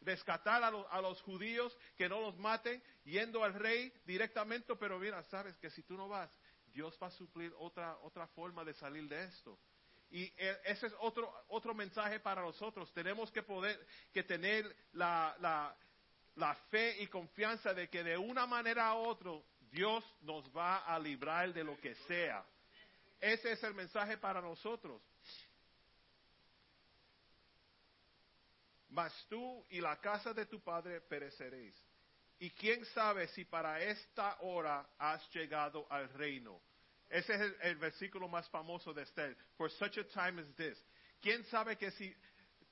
rescatar 0.00 0.62
a, 0.62 0.68
a, 0.68 1.00
los 1.00 1.20
judíos, 1.22 1.76
que 1.96 2.08
no 2.08 2.20
los 2.20 2.36
maten, 2.38 2.82
yendo 3.04 3.44
al 3.44 3.54
rey 3.54 3.92
directamente, 4.04 4.74
pero 4.76 4.98
mira, 4.98 5.22
sabes 5.24 5.56
que 5.58 5.70
si 5.70 5.82
tú 5.82 5.96
no 5.96 6.08
vas, 6.08 6.30
Dios 6.72 6.98
va 7.02 7.08
a 7.08 7.10
suplir 7.10 7.52
otra, 7.58 7.96
otra 7.98 8.26
forma 8.28 8.64
de 8.64 8.74
salir 8.74 9.08
de 9.08 9.24
esto. 9.24 9.58
Y 10.10 10.24
e, 10.36 10.60
ese 10.64 10.88
es 10.88 10.94
otro, 11.00 11.32
otro 11.48 11.74
mensaje 11.74 12.20
para 12.20 12.42
nosotros. 12.42 12.92
Tenemos 12.92 13.30
que 13.30 13.42
poder, 13.42 13.78
que 14.12 14.22
tener 14.22 14.74
la, 14.92 15.34
la, 15.40 15.76
la 16.36 16.54
fe 16.70 17.02
y 17.02 17.06
confianza 17.06 17.72
de 17.72 17.88
que 17.88 18.02
de 18.02 18.16
una 18.18 18.46
manera 18.46 18.94
u 18.94 19.06
otra 19.06 19.32
Dios 19.70 20.04
nos 20.20 20.54
va 20.54 20.84
a 20.84 20.98
librar 20.98 21.52
de 21.52 21.64
lo 21.64 21.78
que 21.80 21.94
sea. 22.06 22.44
Ese 23.22 23.52
es 23.52 23.62
el 23.62 23.72
mensaje 23.72 24.18
para 24.18 24.40
nosotros. 24.40 25.00
Mas 28.88 29.14
tú 29.28 29.64
y 29.70 29.80
la 29.80 30.00
casa 30.00 30.34
de 30.34 30.44
tu 30.46 30.60
padre 30.60 31.00
pereceréis. 31.00 31.72
Y 32.40 32.50
quién 32.50 32.84
sabe 32.86 33.28
si 33.28 33.44
para 33.44 33.80
esta 33.80 34.38
hora 34.40 34.84
has 34.98 35.26
llegado 35.32 35.86
al 35.88 36.08
reino. 36.14 36.60
Ese 37.08 37.34
es 37.34 37.40
el, 37.42 37.56
el 37.60 37.76
versículo 37.76 38.26
más 38.26 38.48
famoso 38.48 38.92
de 38.92 39.02
Esther. 39.02 39.36
For 39.56 39.70
such 39.70 39.98
a 39.98 40.08
time 40.08 40.42
as 40.42 40.52
this. 40.56 40.76
¿Quién 41.20 41.44
sabe 41.44 41.78
que 41.78 41.92
si 41.92 42.12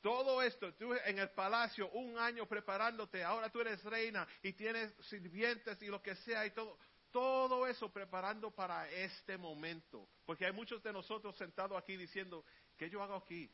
todo 0.00 0.42
esto, 0.42 0.74
tú 0.74 0.92
en 1.04 1.20
el 1.20 1.30
palacio 1.30 1.88
un 1.90 2.18
año 2.18 2.44
preparándote, 2.46 3.22
ahora 3.22 3.50
tú 3.50 3.60
eres 3.60 3.84
reina 3.84 4.26
y 4.42 4.52
tienes 4.54 4.92
sirvientes 5.08 5.80
y 5.80 5.86
lo 5.86 6.02
que 6.02 6.16
sea 6.16 6.44
y 6.44 6.50
todo, 6.50 6.76
todo 7.12 7.66
eso 7.66 7.92
preparando 7.92 8.50
para 8.50 8.88
este 8.90 9.36
momento. 9.36 10.08
Porque 10.24 10.46
hay 10.46 10.52
muchos 10.52 10.82
de 10.82 10.92
nosotros 10.92 11.36
sentados 11.36 11.76
aquí 11.76 11.96
diciendo, 11.96 12.44
¿qué 12.76 12.88
yo 12.88 13.02
hago 13.02 13.14
aquí? 13.14 13.50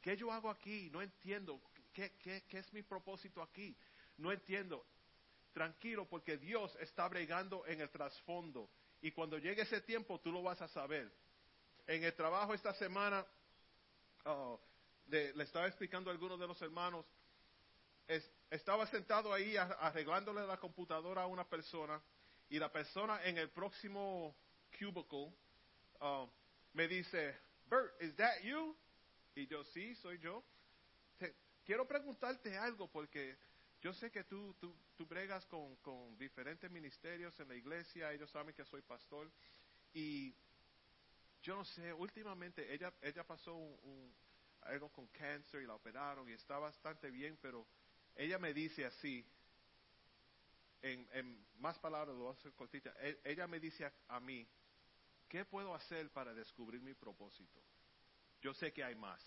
¿Qué 0.00 0.16
yo 0.16 0.32
hago 0.32 0.50
aquí? 0.50 0.90
No 0.90 1.02
entiendo. 1.02 1.60
¿Qué, 1.92 2.12
qué, 2.18 2.44
qué 2.48 2.58
es 2.58 2.72
mi 2.72 2.82
propósito 2.82 3.42
aquí? 3.42 3.76
No 4.16 4.32
entiendo. 4.32 4.84
Tranquilo, 5.52 6.08
porque 6.08 6.38
Dios 6.38 6.74
está 6.80 7.06
bregando 7.08 7.66
en 7.66 7.80
el 7.80 7.90
trasfondo. 7.90 8.70
Y 9.02 9.12
cuando 9.12 9.38
llegue 9.38 9.62
ese 9.62 9.80
tiempo, 9.82 10.18
tú 10.20 10.32
lo 10.32 10.42
vas 10.42 10.60
a 10.62 10.68
saber. 10.68 11.12
En 11.86 12.02
el 12.04 12.14
trabajo 12.14 12.54
esta 12.54 12.72
semana, 12.74 13.26
oh, 14.24 14.60
le 15.08 15.42
estaba 15.42 15.66
explicando 15.66 16.10
a 16.10 16.12
algunos 16.12 16.38
de 16.38 16.46
los 16.46 16.60
hermanos, 16.62 17.04
estaba 18.50 18.86
sentado 18.86 19.32
ahí 19.32 19.56
arreglándole 19.56 20.46
la 20.46 20.58
computadora 20.58 21.22
a 21.22 21.26
una 21.26 21.48
persona 21.48 22.00
y 22.52 22.58
la 22.58 22.70
persona 22.70 23.18
en 23.24 23.38
el 23.38 23.48
próximo 23.48 24.36
cubicle 24.78 25.32
uh, 26.02 26.28
me 26.74 26.86
dice, 26.86 27.34
Bert, 27.64 27.94
¿is 28.02 28.14
that 28.16 28.42
you? 28.42 28.76
Y 29.34 29.46
yo, 29.46 29.64
sí, 29.64 29.94
soy 29.94 30.18
yo. 30.18 30.44
quiero 31.64 31.88
preguntarte 31.88 32.58
algo 32.58 32.90
porque 32.90 33.38
yo 33.80 33.94
sé 33.94 34.10
que 34.10 34.24
tú, 34.24 34.54
tú, 34.60 34.76
tú 34.96 35.06
bregas 35.06 35.46
con, 35.46 35.76
con, 35.76 36.18
diferentes 36.18 36.70
ministerios 36.70 37.40
en 37.40 37.48
la 37.48 37.54
iglesia, 37.54 38.12
ellos 38.12 38.30
saben 38.30 38.54
que 38.54 38.66
soy 38.66 38.82
pastor 38.82 39.32
y 39.94 40.34
yo 41.40 41.56
no 41.56 41.64
sé, 41.64 41.90
últimamente 41.94 42.70
ella, 42.74 42.92
ella 43.00 43.24
pasó 43.24 43.54
un 43.54 44.14
algo 44.60 44.92
con 44.92 45.06
cáncer 45.06 45.62
y 45.62 45.66
la 45.66 45.74
operaron 45.74 46.28
y 46.28 46.32
está 46.32 46.58
bastante 46.58 47.10
bien, 47.10 47.38
pero 47.40 47.66
ella 48.14 48.38
me 48.38 48.52
dice 48.52 48.84
así, 48.84 49.26
en, 50.82 51.08
en 51.12 51.46
más 51.58 51.78
palabras, 51.78 52.16
lo 52.16 52.24
voy 52.24 52.52
cortita, 52.52 52.92
e, 52.98 53.20
ella 53.24 53.46
me 53.46 53.60
dice 53.60 53.90
a, 54.08 54.20
mí, 54.20 54.46
¿qué 55.28 55.44
puedo 55.44 55.74
hacer 55.74 56.10
para 56.10 56.34
descubrir 56.34 56.82
mi 56.82 56.94
propósito? 56.94 57.62
Yo 58.40 58.52
sé 58.52 58.72
que 58.72 58.82
hay 58.82 58.96
más. 58.96 59.22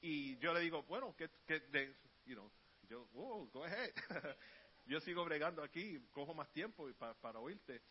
Y 0.00 0.38
yo 0.38 0.54
le 0.54 0.60
digo, 0.60 0.84
bueno, 0.84 1.14
que, 1.16 1.28
que 1.46 1.94
you 2.24 2.34
know, 2.34 2.50
yo, 2.88 3.08
oh, 3.14 3.50
yo 4.86 5.00
sigo 5.00 5.24
bregando 5.24 5.62
aquí, 5.62 6.00
cojo 6.12 6.34
más 6.34 6.50
tiempo 6.52 6.88
para, 6.94 7.14
para 7.14 7.40
oírte. 7.40 7.82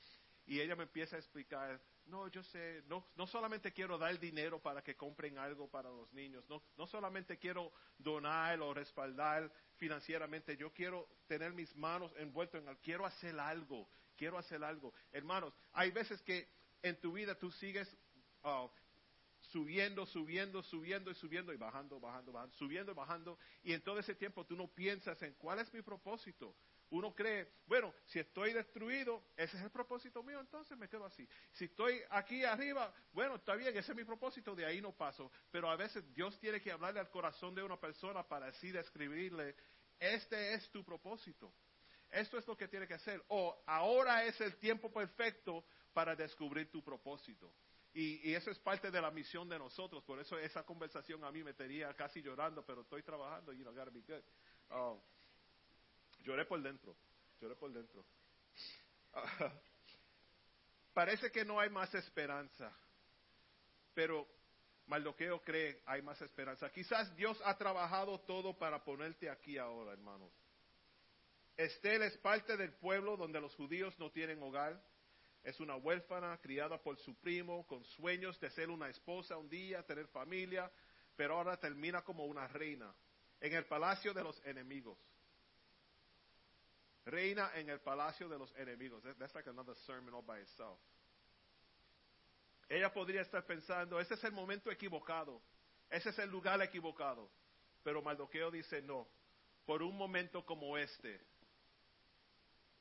Y 0.50 0.60
ella 0.60 0.76
me 0.76 0.84
empieza 0.84 1.16
a 1.16 1.20
explicar 1.20 1.80
no, 2.10 2.28
yo 2.28 2.44
sé, 2.44 2.84
no, 2.88 3.06
no 3.16 3.28
solamente 3.28 3.72
quiero 3.72 3.98
dar 3.98 4.20
dinero 4.20 4.60
para 4.60 4.82
que 4.82 4.96
compren 4.96 5.38
algo 5.38 5.70
para 5.70 5.90
los 5.90 6.12
niños, 6.12 6.44
no, 6.50 6.62
no 6.76 6.88
solamente 6.88 7.38
quiero 7.38 7.72
donar 8.00 8.60
o 8.62 8.74
respaldar 8.74 9.52
financieramente, 9.78 10.58
yo 10.58 10.74
quiero 10.74 11.08
tener 11.28 11.54
mis 11.54 11.74
manos 11.76 12.12
envueltas 12.18 12.62
en 12.62 12.68
algo, 12.68 12.82
quiero 12.82 13.06
hacer 13.06 13.40
algo, 13.40 13.88
quiero 14.18 14.38
hacer 14.38 14.64
algo. 14.64 14.92
Hermanos, 15.12 15.54
hay 15.72 15.92
veces 15.92 16.22
que 16.24 16.50
en 16.82 17.00
tu 17.00 17.14
vida 17.14 17.36
tú 17.38 17.52
sigues 17.52 17.88
uh, 18.44 18.68
subiendo, 19.52 20.06
subiendo, 20.08 20.64
subiendo 20.64 21.12
y 21.12 21.16
subiendo 21.16 21.54
y 21.54 21.58
bajando, 21.58 22.00
bajando, 22.00 22.32
bajando, 22.32 22.56
subiendo 22.56 22.92
y 22.92 22.96
bajando, 22.96 23.40
y 23.62 23.74
en 23.74 23.82
todo 23.82 24.00
ese 24.00 24.16
tiempo 24.16 24.46
tú 24.46 24.56
no 24.56 24.68
piensas 24.68 25.22
en 25.22 25.34
cuál 25.36 25.60
es 25.60 25.72
mi 25.74 25.84
propósito, 25.84 26.56
uno 26.92 27.14
cree, 27.14 27.52
bueno, 27.68 27.94
si 28.06 28.20
estoy 28.20 28.54
destruido, 28.54 29.24
ese 29.38 29.58
es 29.58 29.64
el 29.64 29.70
propósito 29.70 30.24
mío, 30.24 30.40
entonces 30.40 30.78
me 30.78 30.90
quedo 30.90 31.06
así. 31.06 31.28
Si 31.52 31.66
estoy 31.66 32.02
aquí 32.10 32.44
arriba, 32.44 32.94
bueno, 33.12 33.36
está 33.36 33.56
bien, 33.56 33.78
ese 33.78 33.92
es 33.92 33.98
mi 33.98 34.04
propósito, 34.04 34.56
de 34.56 34.66
ahí 34.66 34.82
no 34.82 34.92
paso. 34.92 35.32
Pero 35.52 35.70
a 35.70 35.76
veces 35.76 36.04
Dios 36.14 36.40
tiene 36.40 36.62
que 36.62 36.72
hablarle 36.72 37.00
al 37.00 37.10
corazón 37.10 37.54
de 37.54 37.64
una 37.64 37.80
persona 37.80 38.28
para 38.28 38.48
así 38.48 38.72
describirle, 38.72 39.56
este 40.00 40.54
es 40.54 40.70
tu 40.72 40.84
propósito. 40.84 41.54
Esto 42.10 42.40
es 42.40 42.48
lo 42.48 42.58
que 42.58 42.68
tiene 42.68 42.88
que 42.88 42.96
hacer. 42.96 43.24
O 43.28 43.62
ahora 43.68 44.26
es 44.26 44.40
el 44.42 44.58
tiempo 44.58 44.92
perfecto 44.92 45.64
para 45.94 46.16
descubrir 46.16 46.72
tu 46.72 46.84
propósito. 46.84 47.54
Y, 47.94 48.34
eso 48.34 48.52
es 48.52 48.60
parte 48.60 48.92
de 48.92 49.02
la 49.02 49.12
misión 49.12 49.50
de 49.50 49.60
nosotros. 49.60 50.04
Por 50.04 50.20
eso 50.20 50.38
esa 50.38 50.64
conversación 50.64 51.24
a 51.24 51.32
mí 51.32 51.44
me 51.44 51.54
tenía 51.54 51.94
casi 51.94 52.22
llorando, 52.22 52.66
pero 52.66 52.82
estoy 52.82 53.04
trabajando, 53.04 53.52
you 53.54 53.64
know, 53.64 53.74
gotta 53.74 53.92
be 53.92 54.02
good. 54.02 54.24
Oh. 54.70 55.04
Lloré 56.20 56.46
por 56.46 56.62
dentro, 56.62 56.96
lloré 57.40 57.56
por 57.56 57.72
dentro. 57.72 58.06
Parece 60.94 61.32
que 61.32 61.46
no 61.46 61.60
hay 61.60 61.70
más 61.70 61.94
esperanza, 61.96 62.72
pero 63.94 64.28
Maldoqueo 64.88 65.42
cree 65.44 65.82
hay 65.86 66.02
más 66.02 66.22
esperanza. 66.22 66.72
Quizás 66.72 67.16
Dios 67.16 67.40
ha 67.46 67.56
trabajado 67.58 68.20
todo 68.22 68.58
para 68.58 68.84
ponerte 68.84 69.30
aquí 69.30 69.58
ahora, 69.58 69.94
hermanos. 69.94 70.32
Estel 71.56 72.02
es 72.04 72.18
parte 72.18 72.58
del 72.58 72.74
pueblo 72.74 73.16
donde 73.16 73.40
los 73.40 73.54
judíos 73.56 73.98
no 74.00 74.12
tienen 74.12 74.42
hogar. 74.42 74.82
Es 75.44 75.60
una 75.60 75.76
huérfana 75.76 76.38
criada 76.42 76.82
por 76.82 76.98
su 76.98 77.16
primo 77.20 77.68
con 77.68 77.84
sueños 77.86 78.40
de 78.40 78.50
ser 78.50 78.70
una 78.70 78.90
esposa 78.90 79.38
un 79.38 79.50
día, 79.50 79.84
tener 79.84 80.08
familia, 80.08 80.72
pero 81.16 81.36
ahora 81.38 81.58
termina 81.58 82.02
como 82.02 82.26
una 82.26 82.48
reina 82.48 82.94
en 83.40 83.54
el 83.54 83.66
palacio 83.66 84.14
de 84.14 84.24
los 84.24 84.44
enemigos. 84.46 84.98
Reina 87.10 87.52
en 87.56 87.70
el 87.70 87.80
palacio 87.80 88.30
de 88.30 88.38
los 88.38 88.56
enemigos. 88.56 89.04
That's 89.18 89.34
like 89.34 89.50
another 89.50 89.76
sermon 89.86 90.14
all 90.14 90.24
by 90.24 90.40
itself. 90.42 90.80
Ella 92.70 92.94
podría 92.94 93.22
estar 93.22 93.46
pensando, 93.46 94.00
ese 94.00 94.14
es 94.14 94.24
el 94.24 94.32
momento 94.32 94.70
equivocado, 94.70 95.42
ese 95.90 96.10
es 96.10 96.20
el 96.20 96.30
lugar 96.30 96.62
equivocado. 96.62 97.32
Pero 97.84 98.04
Mardoqueo 98.04 98.52
dice, 98.52 98.82
no, 98.84 99.08
por 99.66 99.82
un 99.82 99.98
momento 99.98 100.46
como 100.46 100.78
este, 100.78 101.20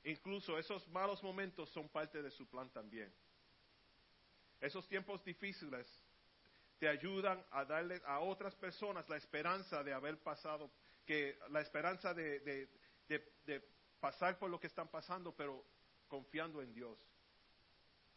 incluso 0.05 0.59
esos 0.59 0.87
malos 0.89 1.23
momentos 1.23 1.71
son 1.71 1.89
parte 1.89 2.23
de 2.23 2.31
su 2.31 2.47
plan 2.47 2.71
también. 2.71 3.11
Esos 4.61 4.87
tiempos 4.89 5.25
difíciles 5.25 5.87
te 6.79 6.87
ayudan 6.87 7.43
a 7.51 7.65
darle 7.65 8.03
a 8.05 8.19
otras 8.19 8.55
personas 8.57 9.09
la 9.09 9.17
esperanza 9.17 9.83
de 9.83 9.95
haber 9.95 10.19
pasado, 10.19 10.71
que 11.07 11.39
la 11.49 11.63
esperanza 11.63 12.13
de, 12.13 12.41
de 13.47 13.78
pasar 14.01 14.39
por 14.39 14.51
lo 14.51 14.61
que 14.61 14.67
están 14.67 14.89
pasando, 14.89 15.35
pero 15.35 15.65
confiando 16.09 16.63
en 16.63 16.73
Dios. 16.73 16.99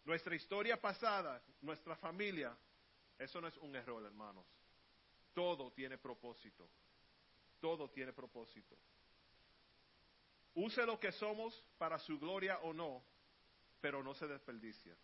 Nuestra 0.06 0.36
historia 0.36 0.80
pasada, 0.80 1.42
nuestra 1.62 1.96
familia, 1.96 2.58
eso 3.18 3.40
no 3.40 3.48
es 3.48 3.58
un 3.58 3.76
error, 3.76 4.04
hermanos. 4.06 4.46
Todo 5.34 5.72
tiene 5.72 5.98
propósito. 5.98 6.68
Todo 7.60 7.90
tiene 7.90 8.12
propósito. 8.12 8.76
Use 10.56 10.86
lo 10.86 11.00
que 11.00 11.12
somos 11.12 11.64
para 11.78 12.00
su 12.00 12.20
gloria 12.20 12.60
o 12.60 12.74
no, 12.74 13.04
pero 13.80 14.04
no 14.04 14.14
se 14.16 14.28
desperdicia. 14.28 14.96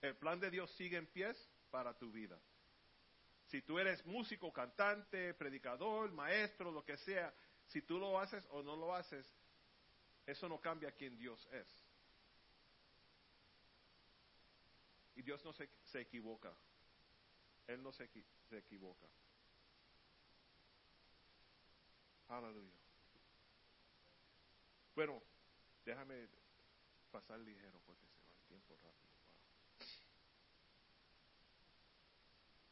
El 0.00 0.16
plan 0.16 0.38
de 0.38 0.50
Dios 0.50 0.70
sigue 0.72 0.96
en 0.96 1.06
pies 1.06 1.36
para 1.70 1.96
tu 1.98 2.10
vida. 2.10 2.38
Si 3.46 3.60
tú 3.62 3.78
eres 3.78 4.04
músico, 4.06 4.52
cantante, 4.52 5.34
predicador, 5.34 6.12
maestro, 6.12 6.70
lo 6.70 6.84
que 6.84 6.96
sea, 6.96 7.34
si 7.66 7.82
tú 7.82 7.98
lo 7.98 8.18
haces 8.18 8.46
o 8.50 8.62
no 8.62 8.76
lo 8.76 8.94
haces, 8.94 9.26
eso 10.26 10.48
no 10.48 10.60
cambia 10.60 10.92
quién 10.92 11.16
Dios 11.16 11.46
es. 11.52 11.84
Y 15.16 15.22
Dios 15.22 15.44
no 15.44 15.52
se, 15.52 15.68
se 15.84 16.00
equivoca. 16.00 16.52
Él 17.66 17.82
no 17.82 17.92
se, 17.92 18.08
equivoca. 18.50 19.06
Aleluya. 22.28 22.72
Bueno, 24.94 25.22
déjame 25.84 26.28
pasar 27.10 27.38
ligero 27.40 27.80
porque 27.86 28.06
se 28.06 28.22
va 28.22 28.34
el 28.34 28.46
tiempo 28.46 28.76
rápido. 28.76 29.04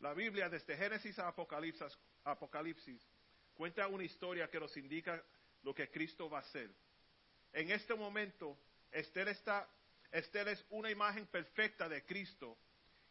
La 0.01 0.15
Biblia, 0.15 0.49
desde 0.49 0.77
Génesis 0.77 1.19
a 1.19 1.29
Apocalipsis, 1.29 1.99
Apocalipsis, 2.25 3.09
cuenta 3.55 3.87
una 3.89 4.05
historia 4.05 4.51
que 4.51 4.61
nos 4.61 4.77
indica 4.77 5.23
lo 5.63 5.75
que 5.75 5.91
Cristo 5.91 6.29
va 6.29 6.39
a 6.39 6.43
hacer. 6.43 6.71
En 7.53 7.71
este 7.71 7.95
momento, 7.95 8.59
Esther, 8.91 9.29
está, 9.29 9.69
Esther 10.11 10.49
es 10.49 10.65
una 10.71 10.91
imagen 10.91 11.27
perfecta 11.27 11.89
de 11.89 12.05
Cristo 12.05 12.57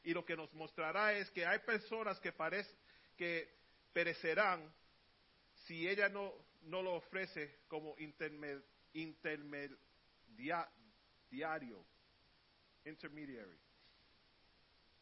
y 0.03 0.13
lo 0.13 0.25
que 0.25 0.35
nos 0.35 0.51
mostrará 0.53 1.13
es 1.13 1.29
que 1.31 1.45
hay 1.45 1.59
personas 1.59 2.19
que, 2.19 2.31
parece, 2.31 2.73
que 3.17 3.53
perecerán 3.93 4.73
si 5.65 5.87
ella 5.87 6.09
no, 6.09 6.33
no 6.63 6.81
lo 6.81 6.95
ofrece 6.95 7.59
como 7.67 7.95
intermediario, 8.93 9.77
intermediary. 12.85 13.59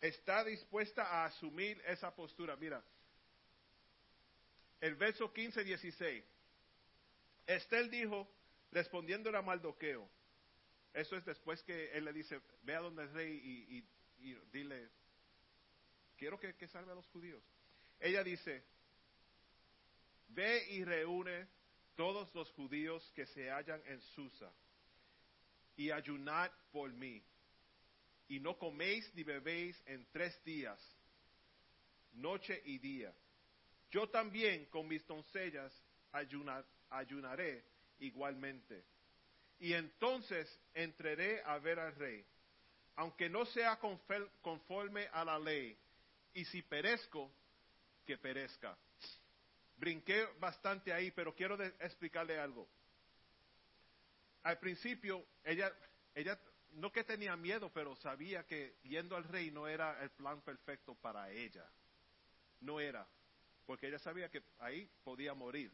Está 0.02 0.43
dispuesta 0.43 1.04
a 1.04 1.25
asumir 1.25 1.82
esa 1.86 2.13
postura. 2.13 2.56
Mira, 2.58 2.84
el 4.82 4.95
verso 4.95 5.32
15, 5.32 5.63
16. 5.63 6.23
Estel 7.47 7.89
dijo, 7.89 8.30
respondiéndole 8.71 9.38
a 9.38 9.41
Maldoqueo, 9.41 10.10
eso 10.93 11.15
es 11.15 11.25
después 11.25 11.62
que 11.63 11.91
él 11.91 12.05
le 12.05 12.13
dice, 12.13 12.41
ve 12.63 12.75
a 12.75 12.82
donde 12.82 13.03
el 13.03 13.13
rey 13.13 13.84
y, 14.19 14.36
dile, 14.51 14.89
quiero 16.17 16.39
que, 16.39 16.55
que 16.55 16.67
salve 16.67 16.91
a 16.91 16.95
los 16.95 17.08
judíos. 17.08 17.43
Ella 17.99 18.23
dice, 18.23 18.63
ve 20.29 20.65
y 20.71 20.84
reúne 20.84 21.47
todos 21.95 22.34
los 22.34 22.49
judíos 22.51 23.12
que 23.13 23.25
se 23.27 23.49
hallan 23.49 23.82
en 23.86 24.01
Susa 24.01 24.51
y 25.75 25.91
ayunad 25.91 26.51
por 26.71 26.91
mí. 26.91 27.23
Y 28.27 28.39
no 28.39 28.58
coméis 28.58 29.12
ni 29.15 29.23
bebéis 29.23 29.82
en 29.86 30.05
tres 30.12 30.43
días, 30.43 30.79
noche 32.13 32.62
y 32.65 32.77
día. 32.79 33.13
Yo 33.89 34.08
también 34.10 34.65
con 34.67 34.88
mis 34.88 35.05
doncellas 35.08 35.73
ayunaré 36.89 37.65
igualmente. 37.99 38.83
Y 39.59 39.73
entonces 39.73 40.47
entraré 40.73 41.41
a 41.43 41.57
ver 41.59 41.79
al 41.79 41.95
rey, 41.95 42.25
aunque 42.95 43.29
no 43.29 43.45
sea 43.45 43.79
conforme 44.41 45.07
a 45.12 45.25
la 45.25 45.38
ley, 45.38 45.77
y 46.33 46.45
si 46.45 46.62
perezco, 46.62 47.31
que 48.05 48.17
perezca. 48.17 48.77
Brinqué 49.77 50.25
bastante 50.39 50.91
ahí, 50.91 51.12
pero 51.12 51.35
quiero 51.35 51.62
explicarle 51.79 52.39
algo. 52.39 52.67
Al 54.43 54.57
principio, 54.59 55.25
ella, 55.43 55.71
ella 56.15 56.39
no 56.73 56.91
que 56.91 57.03
tenía 57.03 57.35
miedo, 57.35 57.71
pero 57.73 57.95
sabía 57.97 58.45
que 58.45 58.75
yendo 58.83 59.15
al 59.15 59.25
rey 59.25 59.51
no 59.51 59.67
era 59.67 60.01
el 60.01 60.09
plan 60.12 60.41
perfecto 60.41 60.95
para 60.95 61.29
ella. 61.31 61.65
No 62.62 62.79
era, 62.79 63.07
porque 63.65 63.88
ella 63.88 63.99
sabía 63.99 64.29
que 64.29 64.43
ahí 64.59 64.89
podía 65.03 65.33
morir. 65.33 65.71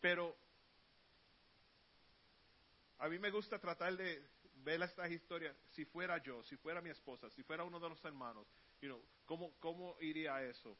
Pero 0.00 0.36
a 2.98 3.08
mí 3.08 3.18
me 3.18 3.30
gusta 3.30 3.58
tratar 3.58 3.96
de 3.96 4.22
ver 4.64 4.82
esta 4.82 5.08
historia, 5.08 5.54
si 5.70 5.84
fuera 5.84 6.18
yo, 6.18 6.42
si 6.44 6.56
fuera 6.56 6.80
mi 6.80 6.90
esposa, 6.90 7.30
si 7.30 7.42
fuera 7.42 7.64
uno 7.64 7.78
de 7.78 7.88
los 7.88 8.04
hermanos, 8.04 8.46
you 8.80 8.88
know, 8.88 9.02
¿cómo, 9.26 9.52
¿cómo 9.60 9.96
iría 10.00 10.42
eso? 10.42 10.76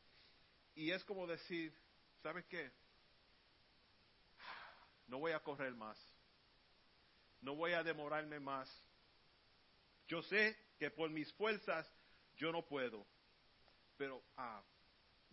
Y 0.74 0.90
es 0.90 1.04
como 1.04 1.26
decir, 1.26 1.74
¿sabes 2.22 2.44
qué? 2.46 2.70
No 5.08 5.18
voy 5.18 5.32
a 5.32 5.40
correr 5.40 5.74
más. 5.74 5.96
No 7.40 7.54
voy 7.54 7.72
a 7.72 7.84
demorarme 7.84 8.40
más. 8.40 8.68
Yo 10.08 10.20
sé 10.22 10.58
que 10.78 10.90
por 10.90 11.10
mis 11.10 11.32
fuerzas 11.34 11.86
yo 12.36 12.50
no 12.50 12.66
puedo. 12.66 13.06
Pero 13.96 14.22
ah, 14.36 14.64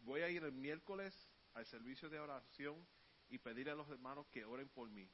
voy 0.04 0.22
a 0.22 0.30
ir 0.30 0.44
el 0.44 0.52
miércoles 0.52 1.14
al 1.56 1.66
servicio 1.66 2.08
de 2.10 2.20
oración 2.20 2.86
y 3.30 3.40
pedirle 3.40 3.72
a 3.72 3.76
los 3.76 3.90
hermanos 3.90 4.28
que 4.28 4.46
oren 4.46 4.70
por 4.70 4.90
mí 4.90 5.10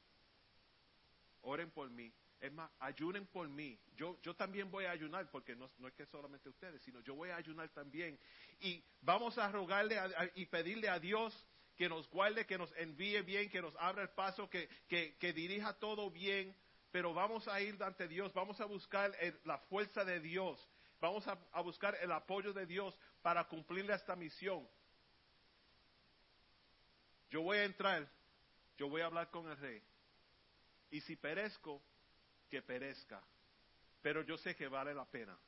oren 1.42 1.70
por 1.70 1.90
mí. 1.90 2.12
Es 2.40 2.52
más, 2.52 2.70
ayunen 2.78 3.26
por 3.26 3.48
mí. 3.48 3.78
Yo, 3.96 4.18
yo 4.22 4.34
también 4.34 4.70
voy 4.70 4.86
a 4.86 4.92
ayunar, 4.92 5.30
porque 5.30 5.54
no, 5.54 5.70
es 5.86 5.94
que 5.94 6.06
solamente 6.06 6.48
ustedes, 6.48 6.80
sino 6.82 7.00
yo 7.00 7.14
voy 7.14 7.28
a 7.28 7.36
ayunar 7.36 7.68
también. 7.68 8.18
Y 8.60 8.82
vamos 9.02 9.36
a 9.36 9.50
rogarle 9.52 9.98
y 10.34 10.46
pedirle 10.46 10.88
a 10.88 10.98
Dios 10.98 11.46
que 11.76 11.88
nos 11.88 12.08
guarde, 12.08 12.46
que 12.46 12.56
nos 12.56 12.74
envíe 12.76 13.20
bien, 13.22 13.50
que 13.50 13.60
nos 13.60 13.74
abra 13.76 14.02
el 14.02 14.10
paso, 14.10 14.48
que, 14.48 14.68
que, 14.88 15.32
dirija 15.34 15.74
todo 15.78 16.10
bien. 16.10 16.56
Pero 16.90 17.12
vamos 17.12 17.46
a 17.46 17.60
ir 17.60 17.80
ante 17.82 18.08
Dios, 18.08 18.32
vamos 18.32 18.58
a 18.60 18.64
buscar 18.64 19.14
la 19.44 19.58
fuerza 19.58 20.04
de 20.04 20.18
Dios, 20.20 20.66
vamos 20.98 21.28
a, 21.28 21.38
a 21.52 21.60
buscar 21.60 21.96
el 22.00 22.10
apoyo 22.10 22.52
de 22.52 22.66
Dios 22.66 22.98
para 23.22 23.46
cumplirle 23.46 23.94
esta 23.94 24.16
misión. 24.16 24.66
Yo 27.28 27.42
voy 27.42 27.58
a 27.58 27.64
entrar, 27.64 28.10
yo 28.76 28.88
voy 28.88 29.02
a 29.02 29.06
hablar 29.06 29.30
con 29.30 29.48
el 29.48 29.56
rey 29.58 29.82
y 30.90 31.00
si 31.00 31.16
perezco, 31.16 31.82
que 32.48 32.62
perezca. 32.62 33.22
Pero 34.02 34.22
yo 34.22 34.36
sé 34.38 34.56
que 34.56 34.68
vale 34.68 34.94
la 34.94 35.04
pena. 35.04 35.38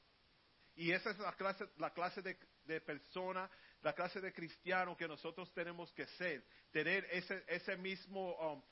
Y 0.75 0.93
esa 0.93 1.11
es 1.11 1.19
la 1.19 1.33
clase, 1.33 1.69
la 1.79 1.93
clase 1.93 2.23
de, 2.23 2.81
persona, 2.81 3.51
la 3.83 3.93
clase 3.93 4.21
de 4.21 4.33
cristiano 4.33 4.97
que 4.97 5.09
nosotros 5.09 5.53
tenemos 5.53 5.93
que 5.93 6.07
ser. 6.07 6.45
Tener 6.71 7.07
ese, 7.11 7.45
ese 7.49 7.77
mismo 7.77 8.35
um, 8.37 8.63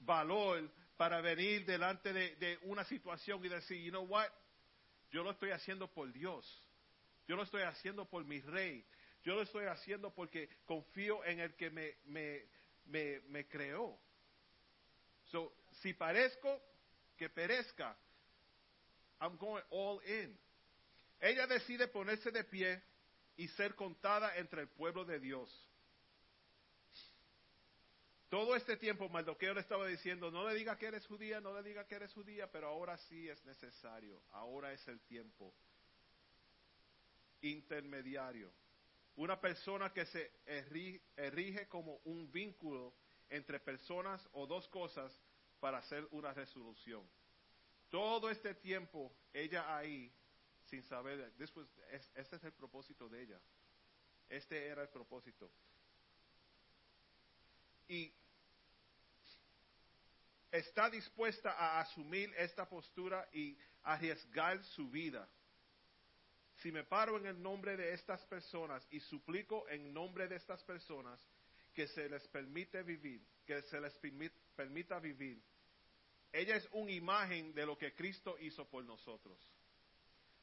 valor 0.00 0.70
para 0.96 1.20
venir 1.20 1.64
delante 1.64 2.12
de, 2.12 2.58
una 2.62 2.84
situación 2.84 3.44
y 3.44 3.48
decir, 3.48 3.82
you 3.82 3.90
know 3.90 4.04
what, 4.04 4.28
yo 5.10 5.22
lo 5.22 5.30
estoy 5.30 5.50
haciendo 5.50 5.88
por 5.92 6.12
Dios. 6.12 6.44
Yo 7.26 7.36
lo 7.36 7.42
estoy 7.42 7.62
haciendo 7.62 8.04
por 8.08 8.24
mi 8.24 8.40
rey. 8.40 8.84
Yo 9.22 9.34
lo 9.34 9.42
estoy 9.42 9.64
haciendo 9.66 10.12
porque 10.12 10.48
confío 10.66 11.24
en 11.24 11.40
el 11.40 11.54
que 11.54 11.70
me, 11.70 11.96
me, 12.04 12.44
me, 12.84 13.20
me 13.28 13.46
creó. 13.46 13.98
So, 15.30 15.54
si 15.84 15.92
parezco, 15.92 16.62
que 17.18 17.28
perezca. 17.28 17.94
I'm 19.20 19.36
going 19.36 19.62
all 19.70 20.00
in. 20.06 20.36
Ella 21.20 21.46
decide 21.46 21.88
ponerse 21.88 22.30
de 22.30 22.42
pie 22.42 22.82
y 23.36 23.48
ser 23.48 23.74
contada 23.74 24.36
entre 24.38 24.62
el 24.62 24.68
pueblo 24.68 25.04
de 25.04 25.20
Dios. 25.20 25.50
todo 28.30 28.56
este 28.56 28.76
tiempo 28.76 29.08
Mardoqueo 29.08 29.54
le 29.54 29.60
estaba 29.60 29.86
diciendo, 29.86 30.28
no 30.28 30.48
le 30.48 30.56
diga 30.56 30.76
que 30.76 30.86
eres 30.86 31.06
judía, 31.06 31.40
no 31.40 31.54
le 31.54 31.62
diga 31.62 31.86
que 31.86 31.94
eres 31.94 32.12
judía, 32.12 32.50
pero 32.50 32.66
ahora 32.66 32.96
sí 32.98 33.28
es 33.28 33.44
necesario, 33.44 34.20
ahora 34.32 34.72
es 34.72 34.88
el 34.88 34.98
tiempo 35.02 35.54
intermediario. 37.42 38.52
Una 39.14 39.40
persona 39.40 39.92
que 39.92 40.04
se 40.06 40.32
erige 41.14 41.68
como 41.68 42.00
un 42.06 42.32
vínculo 42.32 42.92
entre 43.28 43.60
personas 43.60 44.28
o 44.32 44.48
dos 44.48 44.66
cosas 44.66 45.16
para 45.60 45.78
hacer 45.78 46.06
una 46.10 46.32
resolución. 46.32 47.08
Todo 47.90 48.30
este 48.30 48.54
tiempo 48.54 49.12
ella 49.32 49.76
ahí, 49.76 50.12
sin 50.66 50.82
saber, 50.82 51.32
después, 51.34 51.68
este 52.14 52.36
es 52.36 52.44
el 52.44 52.52
propósito 52.52 53.08
de 53.08 53.22
ella. 53.22 53.40
Este 54.28 54.66
era 54.66 54.82
el 54.82 54.88
propósito. 54.88 55.50
Y 57.88 58.12
está 60.50 60.88
dispuesta 60.88 61.52
a 61.52 61.80
asumir 61.80 62.32
esta 62.36 62.68
postura 62.68 63.28
y 63.32 63.56
arriesgar 63.82 64.62
su 64.64 64.88
vida. 64.88 65.28
Si 66.56 66.70
me 66.72 66.84
paro 66.84 67.18
en 67.18 67.26
el 67.26 67.42
nombre 67.42 67.76
de 67.76 67.92
estas 67.92 68.24
personas 68.26 68.86
y 68.90 69.00
suplico 69.00 69.68
en 69.68 69.92
nombre 69.92 70.28
de 70.28 70.36
estas 70.36 70.62
personas 70.62 71.20
que 71.74 71.88
se 71.88 72.08
les 72.08 72.26
permite 72.28 72.82
vivir, 72.82 73.20
que 73.46 73.62
se 73.62 73.80
les 73.80 73.98
permita 74.56 74.98
vivir, 75.00 75.42
ella 76.32 76.56
es 76.56 76.68
una 76.72 76.90
imagen 76.90 77.52
de 77.54 77.66
lo 77.66 77.76
que 77.76 77.94
Cristo 77.94 78.36
hizo 78.40 78.68
por 78.68 78.84
nosotros. 78.84 79.38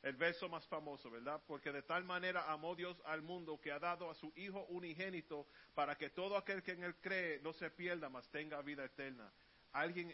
El 0.02 0.16
verso 0.16 0.50
más 0.50 0.68
famoso, 0.68 1.12
¿verdad? 1.12 1.44
Porque 1.46 1.72
de 1.72 1.84
tal 1.84 2.04
manera 2.04 2.52
amó 2.52 2.76
Dios 2.76 3.00
al 3.06 3.22
mundo 3.22 3.60
que 3.62 3.72
ha 3.72 3.78
dado 3.78 4.10
a 4.10 4.16
su 4.16 4.34
Hijo 4.36 4.66
unigénito 4.66 5.48
para 5.76 5.96
que 5.96 6.10
todo 6.10 6.38
aquel 6.38 6.64
que 6.64 6.72
en 6.72 6.84
él 6.84 6.96
cree 7.02 7.40
no 7.42 7.54
se 7.54 7.70
pierda, 7.70 8.10
mas 8.10 8.28
tenga 8.30 8.62
vida 8.62 8.84
eterna 8.84 9.32
alguien 9.74 10.14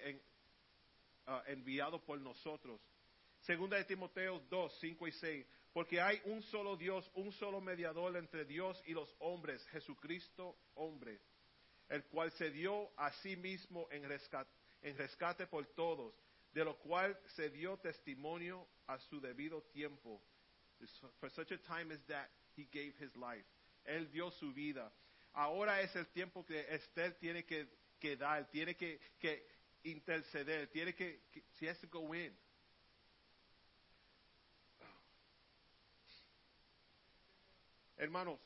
ah, 1.26 1.44
enviado 1.48 2.04
por 2.04 2.20
nosotros. 2.20 2.82
Segunda 3.42 3.78
de 3.78 3.86
Timoteo 3.86 4.40
2, 4.50 4.80
5 4.80 5.08
y 5.08 5.12
6. 5.12 5.48
Porque 5.78 6.02
hay 6.02 6.20
un 6.26 6.42
solo 6.42 6.76
Dios, 6.76 7.08
un 7.14 7.32
solo 7.34 7.62
mediador 7.62 8.18
entre 8.18 8.46
Dios 8.46 8.82
y 8.88 8.94
los 8.94 9.16
hombres, 9.20 9.64
Jesucristo 9.68 10.58
hombre, 10.74 11.22
el 11.88 12.04
cual 12.06 12.32
se 12.32 12.50
dio 12.50 12.90
a 12.98 13.12
sí 13.22 13.36
mismo 13.36 13.88
en 13.92 14.10
rescate, 14.10 14.50
rescate 14.98 15.46
por 15.46 15.68
todos, 15.76 16.16
de 16.52 16.66
lo 16.66 16.80
cual 16.80 17.16
se 17.36 17.52
dio 17.52 17.78
testimonio 17.78 18.68
a 18.88 18.98
su 18.98 19.22
debido 19.22 19.62
tiempo. 19.72 20.20
For 21.20 21.30
such 21.30 21.52
a 21.52 21.60
time 21.60 21.94
as 21.94 22.04
that, 22.08 22.28
he 22.56 22.64
gave 22.72 22.96
his 23.00 23.16
life. 23.16 23.46
Él 23.86 24.12
dio 24.12 24.32
su 24.32 24.52
vida. 24.54 24.92
Ahora 25.34 25.80
es 25.82 25.96
el 25.96 26.08
tiempo 26.08 26.44
que 26.44 26.66
Esther 26.74 27.20
tiene 27.20 27.46
que 27.46 27.68
que 28.00 28.16
dar, 28.16 28.50
tiene 28.50 28.76
que, 28.76 29.00
que 29.20 29.46
interceder, 29.84 30.72
tiene 30.72 30.96
que, 30.96 31.22
que 31.32 31.44
she 31.60 31.68
has 31.70 31.80
to 31.82 31.88
go 31.88 32.16
in. 32.16 32.36
Hermanos, 37.98 38.40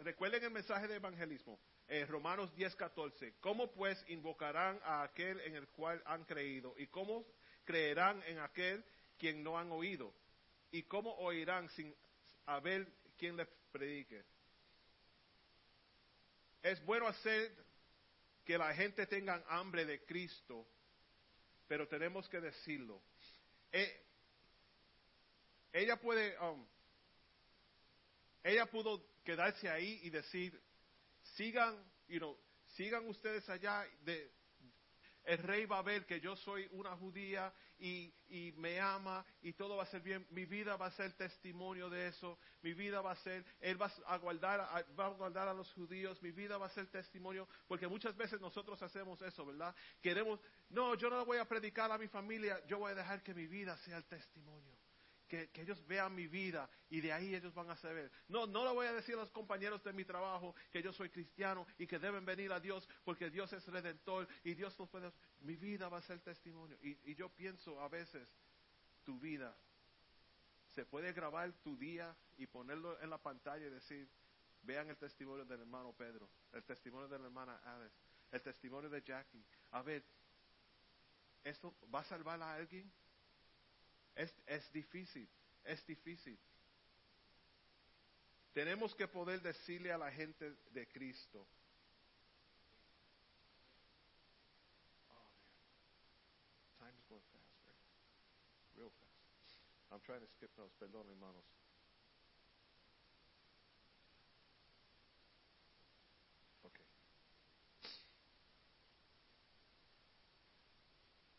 recuerden 0.00 0.42
el 0.44 0.50
mensaje 0.50 0.88
de 0.88 0.96
evangelismo, 0.96 1.60
eh, 1.88 2.06
Romanos 2.06 2.50
10:14. 2.56 3.34
¿Cómo 3.40 3.70
pues 3.70 4.02
invocarán 4.08 4.80
a 4.82 5.02
aquel 5.02 5.38
en 5.40 5.56
el 5.56 5.68
cual 5.68 6.02
han 6.06 6.24
creído? 6.24 6.74
¿Y 6.78 6.86
cómo 6.86 7.26
creerán 7.64 8.22
en 8.22 8.38
aquel 8.38 8.82
quien 9.18 9.42
no 9.42 9.58
han 9.58 9.70
oído? 9.72 10.14
¿Y 10.70 10.84
cómo 10.84 11.14
oirán 11.18 11.68
sin 11.70 11.94
haber 12.46 12.86
quien 13.18 13.36
les 13.36 13.48
predique? 13.70 14.24
Es 16.62 16.82
bueno 16.86 17.06
hacer 17.06 17.52
que 18.44 18.56
la 18.56 18.72
gente 18.74 19.06
tenga 19.06 19.44
hambre 19.48 19.84
de 19.84 20.02
Cristo, 20.06 20.66
pero 21.68 21.86
tenemos 21.86 22.26
que 22.28 22.40
decirlo. 22.40 23.02
Eh, 23.70 24.09
ella 25.72 25.96
puede, 25.96 26.38
um, 26.40 26.66
ella 28.42 28.66
pudo 28.66 29.04
quedarse 29.24 29.68
ahí 29.68 30.00
y 30.02 30.10
decir, 30.10 30.60
sigan, 31.36 31.76
you 32.08 32.18
know, 32.18 32.36
sigan 32.76 33.06
ustedes 33.06 33.48
allá 33.48 33.86
de, 34.02 34.32
el 35.24 35.38
rey 35.38 35.66
va 35.66 35.78
a 35.78 35.82
ver 35.82 36.06
que 36.06 36.20
yo 36.20 36.34
soy 36.34 36.66
una 36.72 36.96
judía 36.96 37.52
y, 37.78 38.12
y, 38.28 38.52
me 38.52 38.80
ama 38.80 39.24
y 39.42 39.52
todo 39.52 39.76
va 39.76 39.84
a 39.84 39.86
ser 39.86 40.00
bien. 40.00 40.26
Mi 40.30 40.44
vida 40.44 40.76
va 40.76 40.86
a 40.86 40.90
ser 40.92 41.12
testimonio 41.12 41.88
de 41.90 42.08
eso. 42.08 42.38
Mi 42.62 42.72
vida 42.72 43.00
va 43.00 43.12
a 43.12 43.16
ser, 43.16 43.44
Él 43.60 43.80
va 43.80 43.92
a 44.06 44.16
guardar, 44.16 44.60
va 44.98 45.06
a 45.06 45.10
guardar 45.10 45.48
a 45.48 45.54
los 45.54 45.72
judíos. 45.74 46.20
Mi 46.22 46.30
vida 46.30 46.58
va 46.58 46.66
a 46.66 46.70
ser 46.70 46.86
testimonio. 46.88 47.48
Porque 47.68 47.86
muchas 47.86 48.16
veces 48.16 48.40
nosotros 48.40 48.82
hacemos 48.82 49.20
eso, 49.22 49.44
¿verdad? 49.44 49.74
Queremos, 50.00 50.40
no, 50.70 50.94
yo 50.94 51.10
no 51.10 51.24
voy 51.24 51.38
a 51.38 51.44
predicar 51.44 51.92
a 51.92 51.98
mi 51.98 52.08
familia. 52.08 52.60
Yo 52.66 52.78
voy 52.78 52.92
a 52.92 52.96
dejar 52.96 53.22
que 53.22 53.34
mi 53.34 53.46
vida 53.46 53.76
sea 53.78 53.98
el 53.98 54.04
testimonio 54.06 54.79
que, 55.30 55.48
ellos 55.54 55.86
vean 55.86 56.12
mi 56.14 56.26
vida 56.26 56.68
y 56.90 57.00
de 57.00 57.12
ahí 57.12 57.34
ellos 57.34 57.54
van 57.54 57.70
a 57.70 57.76
saber. 57.76 58.10
No, 58.28 58.46
no 58.46 58.64
le 58.64 58.72
voy 58.72 58.86
a 58.88 58.92
decir 58.92 59.14
a 59.14 59.18
los 59.18 59.30
compañeros 59.30 59.82
de 59.84 59.92
mi 59.92 60.04
trabajo 60.04 60.54
que 60.72 60.82
yo 60.82 60.92
soy 60.92 61.08
cristiano 61.08 61.66
y 61.78 61.86
que 61.86 62.00
deben 62.00 62.24
venir 62.24 62.52
a 62.52 62.58
Dios 62.58 62.88
porque 63.04 63.30
Dios 63.30 63.52
es 63.52 63.64
redentor 63.68 64.28
y 64.42 64.54
Dios 64.54 64.76
nos 64.78 64.88
puede... 64.88 65.12
Mi 65.42 65.54
vida 65.54 65.88
va 65.88 65.98
a 65.98 66.02
ser 66.02 66.18
testimonio. 66.20 66.76
Y, 66.82 67.14
yo 67.14 67.28
pienso 67.28 67.80
a 67.80 67.88
veces, 67.88 68.28
tu 69.04 69.20
vida, 69.20 69.56
se 70.74 70.84
puede 70.84 71.12
grabar 71.12 71.52
tu 71.62 71.76
día 71.76 72.14
y 72.36 72.46
ponerlo 72.46 73.00
en 73.00 73.10
la 73.10 73.18
pantalla 73.18 73.66
y 73.66 73.70
decir, 73.70 74.08
vean 74.62 74.90
el 74.90 74.96
testimonio 74.96 75.44
del 75.44 75.60
hermano 75.60 75.92
Pedro, 75.92 76.28
el 76.52 76.64
testimonio 76.64 77.06
de 77.08 77.18
la 77.18 77.26
hermana 77.26 77.56
Alice, 77.64 77.94
el 78.32 78.42
testimonio 78.42 78.90
de 78.90 79.00
Jackie. 79.02 79.44
A 79.70 79.82
ver, 79.82 80.04
¿esto 81.44 81.76
va 81.94 82.00
a 82.00 82.04
salvar 82.04 82.42
a 82.42 82.54
alguien? 82.54 82.90
Es, 84.20 84.34
es 84.44 84.70
difícil, 84.70 85.26
es 85.64 85.86
difícil. 85.86 86.38
Tenemos 88.52 88.94
que 88.94 89.08
poder 89.08 89.40
decirle 89.40 89.90
a 89.90 89.96
la 89.96 90.12
gente 90.12 90.56
de 90.72 90.86
Cristo. 90.88 91.46
Oh. 98.76 98.92
I'm 99.90 100.00
trying 100.00 100.20
to 100.20 100.26
skip 100.36 100.54
those. 100.54 100.70
Perdón, 100.78 101.08
hermanos. 101.08 101.44
Okay. 106.62 106.84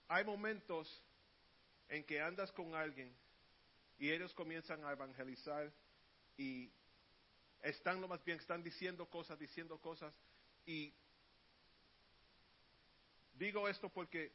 Hay 0.08 0.26
momentos 0.26 1.00
en 1.92 2.06
que 2.06 2.22
andas 2.22 2.52
con 2.54 2.74
alguien 2.74 3.14
y 4.00 4.10
ellos 4.12 4.34
comienzan 4.34 4.84
a 4.86 4.94
evangelizar 4.94 5.72
y 6.38 6.72
están 7.62 8.00
lo 8.00 8.08
más 8.08 8.24
bien, 8.24 8.40
están 8.40 8.64
diciendo 8.64 9.06
cosas, 9.08 9.38
diciendo 9.38 9.78
cosas 9.78 10.14
y 10.66 10.94
digo 13.34 13.68
esto 13.68 13.90
porque 13.90 14.32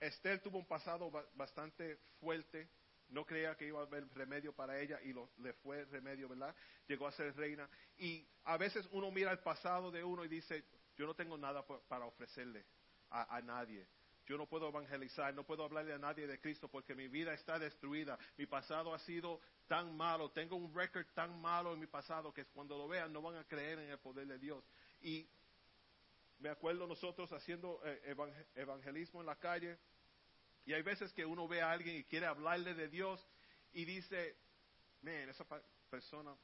Esther 0.00 0.42
tuvo 0.42 0.58
un 0.58 0.66
pasado 0.66 1.08
bastante 1.34 1.98
fuerte, 2.20 2.68
no 3.10 3.24
creía 3.24 3.56
que 3.56 3.68
iba 3.68 3.78
a 3.78 3.84
haber 3.84 4.12
remedio 4.14 4.52
para 4.52 4.80
ella 4.80 5.00
y 5.02 5.12
lo, 5.12 5.30
le 5.38 5.52
fue 5.52 5.84
remedio, 5.84 6.28
¿verdad? 6.28 6.54
Llegó 6.88 7.06
a 7.06 7.12
ser 7.12 7.34
reina 7.36 7.70
y 7.96 8.26
a 8.42 8.56
veces 8.56 8.88
uno 8.90 9.12
mira 9.12 9.30
el 9.30 9.38
pasado 9.38 9.92
de 9.92 10.02
uno 10.02 10.24
y 10.24 10.28
dice, 10.28 10.64
yo 10.96 11.06
no 11.06 11.14
tengo 11.14 11.38
nada 11.38 11.64
para 11.64 12.06
ofrecerle 12.06 12.64
a 13.08 13.40
nadie. 13.40 13.86
Yo 14.26 14.36
no 14.36 14.46
puedo 14.46 14.68
evangelizar, 14.68 15.32
no 15.34 15.44
puedo 15.44 15.64
hablarle 15.64 15.92
a 15.92 15.98
nadie 15.98 16.26
de 16.26 16.40
Cristo 16.40 16.68
porque 16.68 16.94
mi 16.94 17.06
vida 17.06 17.32
está 17.32 17.58
destruida. 17.58 18.18
Mi 18.36 18.46
pasado 18.46 18.92
ha 18.92 18.98
sido 18.98 19.40
tan 19.68 19.96
malo, 19.96 20.30
tengo 20.30 20.56
un 20.56 20.74
récord 20.74 21.06
tan 21.14 21.40
malo 21.40 21.72
en 21.72 21.80
mi 21.80 21.86
pasado 21.86 22.32
que 22.32 22.44
cuando 22.46 22.76
lo 22.76 22.88
vean 22.88 23.12
no 23.12 23.22
van 23.22 23.36
a 23.36 23.44
creer 23.44 23.78
en 23.78 23.90
el 23.90 23.98
poder 23.98 24.26
de 24.26 24.38
Dios. 24.38 24.64
Y 25.00 25.28
me 26.40 26.48
acuerdo 26.48 26.86
nosotros 26.86 27.32
haciendo 27.32 27.80
eh, 27.84 28.16
evangelismo 28.56 29.20
en 29.20 29.26
la 29.26 29.36
calle 29.36 29.78
y 30.66 30.72
hay 30.72 30.82
veces 30.82 31.12
que 31.12 31.24
uno 31.24 31.46
ve 31.46 31.62
a 31.62 31.70
alguien 31.70 31.96
y 31.96 32.04
quiere 32.04 32.26
hablarle 32.26 32.74
de 32.74 32.88
Dios 32.88 33.24
y 33.72 33.84
dice, 33.84 34.36
man, 35.02 35.28
esa 35.28 35.46
persona, 35.88 36.34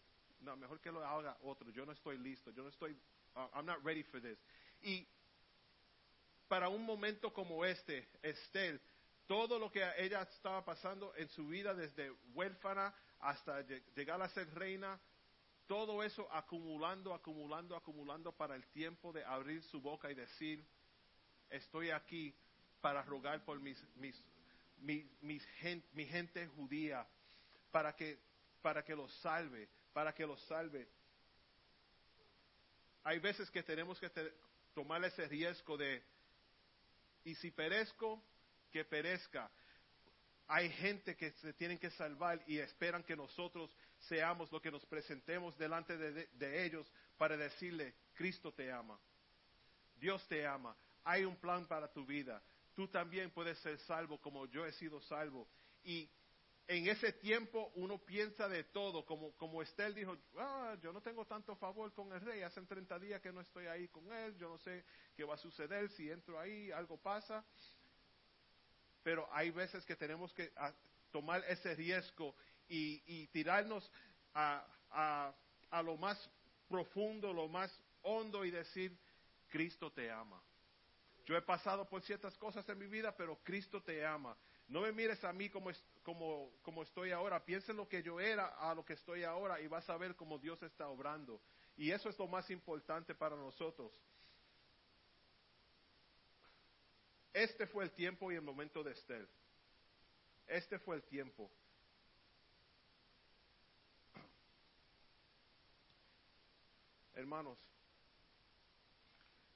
no, 0.40 0.56
mejor 0.56 0.80
que 0.80 0.92
lo 0.92 1.04
haga 1.04 1.36
otro, 1.42 1.68
yo 1.70 1.84
no 1.84 1.92
estoy 1.92 2.18
listo, 2.18 2.52
yo 2.52 2.62
no 2.62 2.68
estoy, 2.68 2.92
uh, 3.34 3.48
I'm 3.54 3.66
not 3.66 3.84
ready 3.84 4.04
for 4.04 4.20
this. 4.20 4.38
Y 4.82 5.06
para 6.52 6.68
un 6.68 6.84
momento 6.84 7.32
como 7.32 7.64
este, 7.64 8.06
Estel, 8.22 8.78
todo 9.26 9.58
lo 9.58 9.72
que 9.72 9.82
ella 9.96 10.20
estaba 10.20 10.62
pasando 10.62 11.14
en 11.16 11.26
su 11.30 11.48
vida, 11.48 11.72
desde 11.72 12.10
huérfana 12.34 12.94
hasta 13.20 13.62
llegar 13.96 14.20
a 14.20 14.28
ser 14.28 14.52
reina, 14.52 15.00
todo 15.66 16.02
eso 16.02 16.30
acumulando, 16.30 17.14
acumulando, 17.14 17.74
acumulando 17.74 18.32
para 18.32 18.54
el 18.54 18.66
tiempo 18.66 19.14
de 19.14 19.24
abrir 19.24 19.62
su 19.62 19.80
boca 19.80 20.10
y 20.10 20.14
decir, 20.14 20.62
estoy 21.48 21.88
aquí 21.88 22.34
para 22.82 23.00
rogar 23.00 23.42
por 23.46 23.58
mis, 23.58 23.82
mis, 23.96 24.22
mis, 25.22 25.42
gente, 25.56 25.88
mi 25.94 26.04
gente 26.04 26.46
judía, 26.48 27.06
para 27.70 27.96
que, 27.96 28.18
para 28.60 28.84
que 28.84 28.94
los 28.94 29.10
salve, 29.22 29.70
para 29.94 30.12
que 30.12 30.26
los 30.26 30.42
salve. 30.42 30.86
hay 33.04 33.20
veces 33.20 33.50
que 33.50 33.62
tenemos 33.62 33.98
que 33.98 34.10
te- 34.10 34.34
tomar 34.74 35.02
ese 35.02 35.26
riesgo 35.28 35.78
de, 35.78 36.02
y 37.24 37.34
si 37.36 37.50
perezco, 37.50 38.22
que 38.70 38.84
perezca. 38.84 39.50
Hay 40.48 40.70
gente 40.70 41.16
que 41.16 41.30
se 41.32 41.52
tienen 41.52 41.78
que 41.78 41.90
salvar 41.90 42.42
y 42.46 42.58
esperan 42.58 43.04
que 43.04 43.16
nosotros 43.16 43.74
seamos 44.00 44.50
lo 44.50 44.60
que 44.60 44.70
nos 44.70 44.84
presentemos 44.86 45.56
delante 45.56 45.96
de, 45.96 46.64
ellos 46.64 46.90
para 47.16 47.36
decirle, 47.36 47.94
Cristo 48.14 48.52
te 48.52 48.70
ama, 48.70 48.98
Dios 49.96 50.26
te 50.28 50.46
ama, 50.46 50.76
hay 51.04 51.24
un 51.24 51.36
plan 51.36 51.66
para 51.66 51.90
tu 51.92 52.04
vida, 52.04 52.42
tú 52.74 52.88
también 52.88 53.30
puedes 53.30 53.58
ser 53.58 53.78
salvo 53.80 54.18
como 54.20 54.46
yo 54.46 54.66
he 54.66 54.72
sido 54.72 55.00
salvo. 55.02 55.48
Y 55.84 56.08
en 56.68 56.88
ese 56.88 57.12
tiempo 57.12 57.72
uno 57.74 57.98
piensa 57.98 58.48
de 58.48 58.64
todo, 58.64 59.04
como, 59.04 59.32
como 59.36 59.62
Estel 59.62 59.94
dijo, 59.94 60.16
"Ah, 60.38 60.76
yo 60.80 60.92
no 60.92 61.00
tengo 61.02 61.26
tanto 61.26 61.56
favor 61.56 61.92
con 61.92 62.12
el 62.12 62.20
rey, 62.20 62.42
hacen 62.42 62.66
30 62.66 62.98
días 62.98 63.20
que 63.20 63.32
no 63.32 63.40
estoy 63.40 63.66
ahí 63.66 63.88
con 63.88 64.12
él, 64.12 64.36
yo 64.38 64.48
no 64.48 64.58
sé 64.58 64.84
qué 65.16 65.24
va 65.24 65.34
a 65.34 65.38
suceder, 65.38 65.90
si 65.90 66.10
entro 66.10 66.38
ahí, 66.38 66.70
algo 66.70 66.96
pasa. 66.96 67.44
Pero 69.02 69.28
hay 69.32 69.50
veces 69.50 69.84
que 69.84 69.96
tenemos 69.96 70.32
que 70.32 70.52
ah, 70.56 70.72
tomar 71.10 71.44
ese 71.48 71.74
riesgo 71.74 72.34
y, 72.68 73.26
tirarnos 73.28 73.90
a, 74.32 74.66
a, 74.90 75.34
a 75.70 75.82
lo 75.82 75.96
más 75.96 76.30
profundo, 76.68 77.32
lo 77.32 77.48
más 77.48 77.70
hondo 78.02 78.44
y 78.44 78.50
decir, 78.50 78.96
Cristo 79.48 79.92
te 79.92 80.10
ama. 80.10 80.42
Yo 81.26 81.36
he 81.36 81.42
pasado 81.42 81.88
por 81.88 82.02
ciertas 82.02 82.36
cosas 82.38 82.68
en 82.68 82.78
mi 82.78 82.86
vida, 82.86 83.14
pero 83.14 83.38
Cristo 83.44 83.82
te 83.82 84.04
ama. 84.04 84.36
No 84.72 84.80
me 84.80 84.90
mires 84.90 85.22
a 85.22 85.34
mí 85.34 85.50
como, 85.50 85.70
como, 86.02 86.50
como 86.62 86.82
estoy 86.82 87.10
ahora. 87.10 87.44
Piensa 87.44 87.72
en 87.72 87.76
lo 87.76 87.86
que 87.86 88.02
yo 88.02 88.18
era 88.18 88.46
a 88.46 88.74
lo 88.74 88.86
que 88.86 88.94
estoy 88.94 89.22
ahora 89.22 89.60
y 89.60 89.66
vas 89.66 89.86
a 89.90 89.98
ver 89.98 90.16
cómo 90.16 90.38
Dios 90.38 90.62
está 90.62 90.88
obrando. 90.88 91.42
Y 91.76 91.90
eso 91.90 92.08
es 92.08 92.18
lo 92.18 92.26
más 92.26 92.48
importante 92.48 93.14
para 93.14 93.36
nosotros. 93.36 93.92
Este 97.34 97.66
fue 97.66 97.84
el 97.84 97.90
tiempo 97.90 98.32
y 98.32 98.36
el 98.36 98.40
momento 98.40 98.82
de 98.82 98.92
Estel. 98.92 99.28
Este 100.46 100.78
fue 100.78 100.96
el 100.96 101.02
tiempo. 101.02 101.50
Hermanos, 107.12 107.58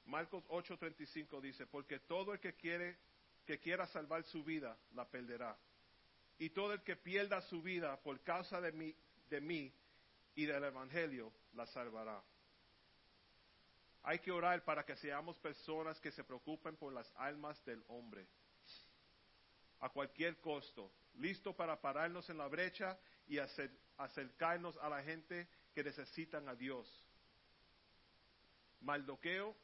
Marcos 0.05 0.45
8:35 0.49 1.41
dice, 1.41 1.67
porque 1.67 2.01
todo 2.01 2.35
el 2.35 2.39
que 2.39 2.55
quiere 2.55 2.99
que 3.47 3.59
quiera 3.59 3.87
salvar 3.87 4.25
su 4.25 4.45
vida 4.45 4.77
la 4.95 5.09
perderá. 5.09 5.57
Y 6.39 6.51
todo 6.51 6.75
el 6.75 6.83
que 6.83 6.97
pierda 6.97 7.41
su 7.43 7.63
vida 7.63 7.99
por 8.03 8.21
causa 8.21 8.61
de 8.61 8.73
mí, 8.73 9.73
y 10.35 10.45
del 10.45 10.65
evangelio 10.65 11.33
la 11.55 11.67
salvará. 11.67 12.23
Hay 14.03 14.19
que 14.19 14.31
orar 14.31 14.63
para 14.65 14.85
que 14.85 14.95
seamos 14.97 15.39
personas 15.39 15.99
que 15.99 16.13
se 16.13 16.23
preocupen 16.23 16.77
por 16.77 16.93
las 16.93 17.11
almas 17.17 17.65
del 17.65 17.83
hombre. 17.89 18.27
A 19.81 19.89
cualquier 19.89 20.39
costo, 20.41 20.93
listo 21.15 21.57
para 21.57 21.81
pararnos 21.81 22.29
en 22.31 22.39
la 22.39 22.47
brecha 22.47 22.99
y 23.27 23.39
acercarnos 23.97 24.77
a 24.77 24.89
la 24.89 25.03
gente 25.03 25.49
que 25.75 25.83
necesitan 25.83 26.49
a 26.49 26.55
Dios. 26.55 26.87
Maldoqueo 28.81 29.57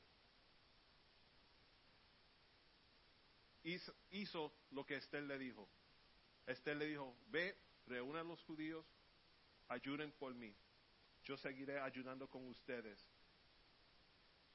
hizo, 3.64 4.52
lo 4.70 4.84
que 4.84 4.96
Estel 4.96 5.28
le 5.28 5.38
dijo. 5.38 5.68
Estel 6.46 6.78
le 6.78 6.86
dijo, 6.86 7.16
ve, 7.28 7.56
reúna 7.86 8.20
a 8.20 8.24
los 8.24 8.42
judíos, 8.44 8.84
ayunen 9.68 10.12
por 10.12 10.34
mí. 10.34 10.54
Yo 11.24 11.36
seguiré 11.36 11.78
ayunando 11.78 12.28
con 12.28 12.46
ustedes 12.48 12.98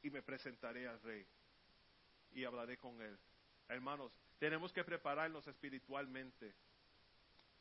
y 0.02 0.10
me 0.10 0.22
presentaré 0.22 0.88
al 0.88 1.02
rey 1.02 1.26
y 2.34 2.44
hablaré 2.44 2.78
con 2.78 3.02
él. 3.02 3.18
Hermanos, 3.70 4.12
tenemos 4.38 4.72
que 4.74 4.84
prepararnos 4.84 5.48
espiritualmente 5.48 6.54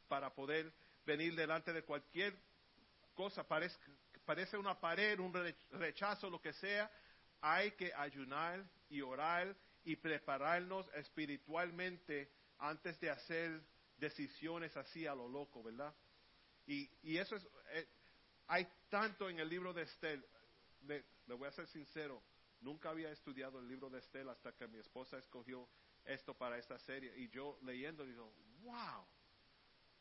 para 0.09 0.34
poder 0.34 0.72
venir 1.05 1.34
delante 1.34 1.72
de 1.72 1.82
cualquier 1.82 2.34
cosa, 3.14 3.47
parece, 3.47 3.78
parece 4.24 4.59
una 4.59 4.78
pared, 4.78 5.18
un 5.20 5.32
re- 5.32 5.57
rechazo, 5.70 6.28
lo 6.28 6.40
que 6.40 6.53
sea, 6.53 6.90
hay 7.40 7.70
que 7.72 7.92
ayunar 7.94 8.64
y 8.90 9.01
orar 9.01 9.57
y 9.87 9.95
prepararnos 9.95 10.91
espiritualmente 10.95 12.28
antes 12.59 12.99
de 12.99 13.09
hacer 13.09 13.62
decisiones 13.97 14.76
así 14.76 15.07
a 15.07 15.14
lo 15.14 15.28
loco, 15.28 15.62
¿verdad? 15.62 15.95
Y, 16.66 16.91
y 17.03 17.18
eso 17.18 17.37
es, 17.37 17.49
eh, 17.70 17.87
hay 18.49 18.66
tanto 18.89 19.30
en 19.30 19.39
el 19.39 19.49
libro 19.49 19.72
de 19.72 19.82
Estel, 19.82 20.26
le, 20.82 21.05
voy 21.28 21.47
a 21.47 21.53
ser 21.53 21.68
sincero, 21.68 22.20
nunca 22.61 22.91
había 22.91 23.12
estudiado 23.12 23.61
el 23.61 23.68
libro 23.68 23.89
de 23.89 24.01
Estel 24.01 24.28
hasta 24.28 24.53
que 24.57 24.66
mi 24.66 24.78
esposa 24.78 25.18
escogió 25.18 25.68
esto 26.05 26.34
para 26.34 26.59
esta 26.59 26.80
serie 26.80 27.16
y 27.16 27.28
yo 27.28 27.57
leyendo 27.62 28.05
digo, 28.05 28.34
wow, 28.62 29.07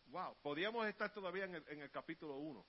wow, 0.08 0.36
podíamos 0.42 0.88
estar 0.88 1.14
todavía 1.14 1.46
en 1.46 1.56
el, 1.56 1.66
en 1.68 1.82
el 1.82 1.92
capítulo 1.92 2.38
1 2.38 2.66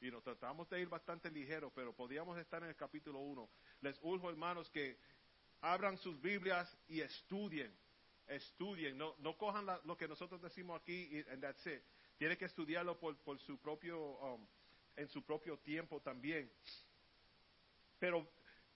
y 0.00 0.12
nos 0.12 0.22
tratamos 0.22 0.70
de 0.70 0.80
ir 0.80 0.88
bastante 0.88 1.28
ligero, 1.28 1.72
pero 1.74 1.92
podíamos 1.92 2.38
estar 2.38 2.62
en 2.62 2.68
el 2.70 2.76
capítulo 2.76 3.18
1. 3.18 3.50
Les 3.82 3.98
urjo, 4.00 4.30
hermanos, 4.30 4.70
que 4.70 4.98
abran 5.60 5.96
sus 5.98 6.20
Biblias 6.20 6.68
y 6.88 7.00
estudien, 7.00 7.74
estudien, 8.26 8.96
no, 8.96 9.14
no 9.18 9.36
cojan 9.36 9.66
la- 9.66 9.80
lo 9.84 9.96
que 9.96 10.08
nosotros 10.08 10.40
decimos 10.40 10.80
aquí 10.80 11.08
y 11.10 11.18
and 11.30 11.42
that's 11.42 11.66
it. 11.66 11.82
Tiene 12.18 12.36
que 12.36 12.44
estudiarlo 12.46 12.98
por, 12.98 13.16
su 13.40 13.58
propio, 13.58 13.98
um, 14.18 14.46
en 14.96 15.08
su 15.08 15.22
propio 15.24 15.58
tiempo 15.58 16.00
también. 16.00 16.50
Pero 17.98 18.30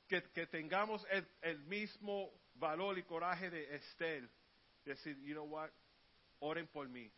que, 0.08 0.22
que 0.32 0.46
tengamos 0.46 1.06
el, 1.10 1.26
el 1.42 1.58
mismo 1.64 2.30
valor 2.54 2.98
y 2.98 3.02
coraje 3.02 3.50
de 3.50 3.74
Estel, 3.76 4.30
decir, 4.84 5.16
you 5.22 5.32
know 5.34 5.44
what, 5.46 5.70
oren 6.40 6.66
por 6.68 6.88
mí, 6.88 7.10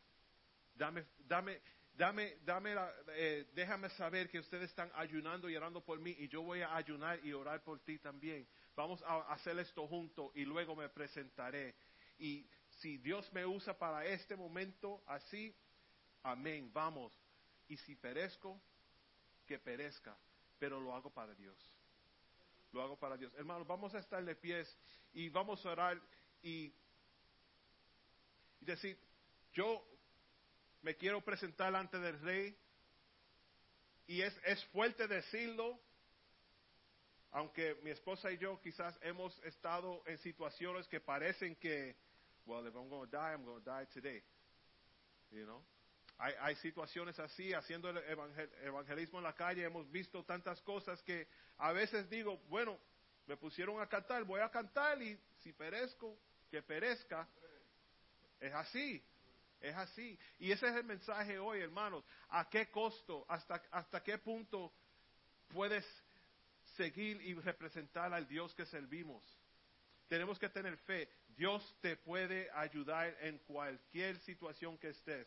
dame, 0.74 1.04
dame, 1.26 1.60
dame, 1.94 2.36
dame 2.44 2.74
la- 2.74 2.92
eh, 3.08 3.46
déjame 3.54 3.88
saber 3.90 4.28
que 4.28 4.38
ustedes 4.38 4.70
están 4.70 4.90
ayunando 4.94 5.48
y 5.48 5.56
orando 5.56 5.80
por 5.84 5.98
mí 5.98 6.14
y 6.18 6.28
yo 6.28 6.42
voy 6.42 6.62
a 6.62 6.74
ayunar 6.76 7.18
y 7.24 7.32
orar 7.32 7.62
por 7.62 7.80
ti 7.80 7.98
también. 7.98 8.46
Vamos 8.76 9.02
a 9.02 9.32
hacer 9.32 9.58
esto 9.58 9.88
juntos 9.88 10.30
y 10.34 10.44
luego 10.44 10.76
me 10.76 10.88
presentaré. 10.90 11.74
Y 12.18 12.46
si 12.80 12.98
Dios 12.98 13.32
me 13.32 13.46
usa 13.46 13.76
para 13.76 14.04
este 14.04 14.36
momento 14.36 15.02
así, 15.06 15.56
amén, 16.22 16.70
vamos. 16.72 17.10
Y 17.68 17.78
si 17.78 17.96
perezco, 17.96 18.60
que 19.46 19.58
perezca, 19.58 20.14
pero 20.58 20.78
lo 20.78 20.94
hago 20.94 21.10
para 21.10 21.34
Dios. 21.34 21.56
Lo 22.72 22.82
hago 22.82 22.98
para 22.98 23.16
Dios. 23.16 23.32
Hermanos, 23.34 23.66
vamos 23.66 23.94
a 23.94 23.98
estar 23.98 24.22
de 24.22 24.36
pies 24.36 24.76
y 25.14 25.30
vamos 25.30 25.64
a 25.64 25.70
orar 25.70 26.00
y, 26.42 26.74
y 28.60 28.64
decir, 28.64 28.98
yo 29.54 29.82
me 30.82 30.96
quiero 30.96 31.24
presentar 31.24 31.74
ante 31.74 31.98
del 31.98 32.20
rey 32.20 32.56
y 34.06 34.20
es, 34.20 34.38
es 34.44 34.62
fuerte 34.66 35.08
decirlo, 35.08 35.80
aunque 37.32 37.76
mi 37.82 37.90
esposa 37.90 38.30
y 38.30 38.38
yo 38.38 38.60
quizás 38.60 38.98
hemos 39.02 39.38
estado 39.44 40.02
en 40.06 40.18
situaciones 40.18 40.86
que 40.88 41.00
parecen 41.00 41.56
que, 41.56 41.96
well, 42.46 42.66
if 42.66 42.74
I'm 42.74 42.88
going 42.88 43.10
to 43.10 43.16
die, 43.16 43.32
I'm 43.32 43.44
going 43.44 43.62
to 43.62 43.70
die 43.70 43.86
today. 43.86 44.22
You 45.30 45.44
know? 45.44 45.62
Hay, 46.18 46.32
hay 46.40 46.56
situaciones 46.56 47.18
así, 47.18 47.52
haciendo 47.52 47.90
el 47.90 47.98
evangel- 47.98 48.50
evangelismo 48.62 49.18
en 49.18 49.24
la 49.24 49.34
calle, 49.34 49.64
hemos 49.64 49.90
visto 49.90 50.24
tantas 50.24 50.60
cosas 50.62 51.02
que 51.02 51.28
a 51.58 51.72
veces 51.72 52.08
digo, 52.08 52.38
bueno, 52.48 52.78
me 53.26 53.36
pusieron 53.36 53.80
a 53.80 53.86
cantar, 53.86 54.24
voy 54.24 54.40
a 54.40 54.48
cantar 54.48 55.02
y 55.02 55.18
si 55.42 55.52
perezco, 55.52 56.18
que 56.50 56.62
perezca. 56.62 57.28
Es 58.40 58.54
así, 58.54 59.02
es 59.60 59.74
así. 59.74 60.18
Y 60.38 60.52
ese 60.52 60.68
es 60.68 60.76
el 60.76 60.84
mensaje 60.84 61.38
hoy, 61.38 61.60
hermanos. 61.60 62.04
¿A 62.28 62.48
qué 62.48 62.70
costo, 62.70 63.26
hasta, 63.28 63.62
hasta 63.70 64.02
qué 64.02 64.16
punto 64.18 64.72
puedes 65.48 65.84
seguir 66.76 67.20
y 67.22 67.34
representar 67.34 68.12
al 68.12 68.26
Dios 68.28 68.54
que 68.54 68.66
servimos? 68.66 69.22
Tenemos 70.08 70.38
que 70.38 70.48
tener 70.48 70.76
fe. 70.78 71.08
Dios 71.36 71.76
te 71.80 71.96
puede 71.96 72.50
ayudar 72.52 73.16
en 73.20 73.38
cualquier 73.38 74.18
situación 74.20 74.78
que 74.78 74.90
estés. 74.90 75.26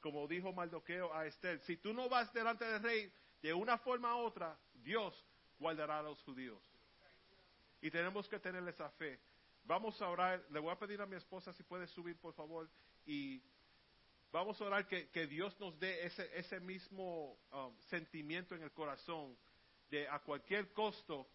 Como 0.00 0.26
dijo 0.26 0.52
Maldoqueo 0.52 1.14
a 1.14 1.26
Esther, 1.26 1.60
si 1.60 1.76
tú 1.76 1.92
no 1.92 2.08
vas 2.08 2.32
delante 2.32 2.64
del 2.64 2.82
rey, 2.82 3.12
de 3.42 3.54
una 3.54 3.78
forma 3.78 4.14
u 4.16 4.20
otra, 4.20 4.58
Dios 4.74 5.26
guardará 5.58 5.98
a 5.98 6.02
los 6.02 6.22
judíos. 6.22 6.62
Y 7.80 7.90
tenemos 7.90 8.28
que 8.28 8.38
tener 8.38 8.66
esa 8.68 8.90
fe. 8.90 9.18
Vamos 9.64 10.00
a 10.00 10.08
orar, 10.08 10.44
le 10.50 10.60
voy 10.60 10.70
a 10.70 10.78
pedir 10.78 11.00
a 11.00 11.06
mi 11.06 11.16
esposa 11.16 11.52
si 11.52 11.62
puede 11.62 11.86
subir, 11.86 12.16
por 12.16 12.34
favor, 12.34 12.68
y 13.06 13.42
vamos 14.32 14.60
a 14.60 14.64
orar 14.64 14.86
que, 14.86 15.26
Dios 15.26 15.58
nos 15.60 15.78
dé 15.78 16.04
ese, 16.04 16.30
ese 16.38 16.60
mismo 16.60 17.38
um, 17.52 17.76
sentimiento 17.88 18.54
en 18.54 18.62
el 18.62 18.72
corazón 18.72 19.36
de 19.90 20.08
a 20.08 20.20
cualquier 20.20 20.72
costo 20.72 21.28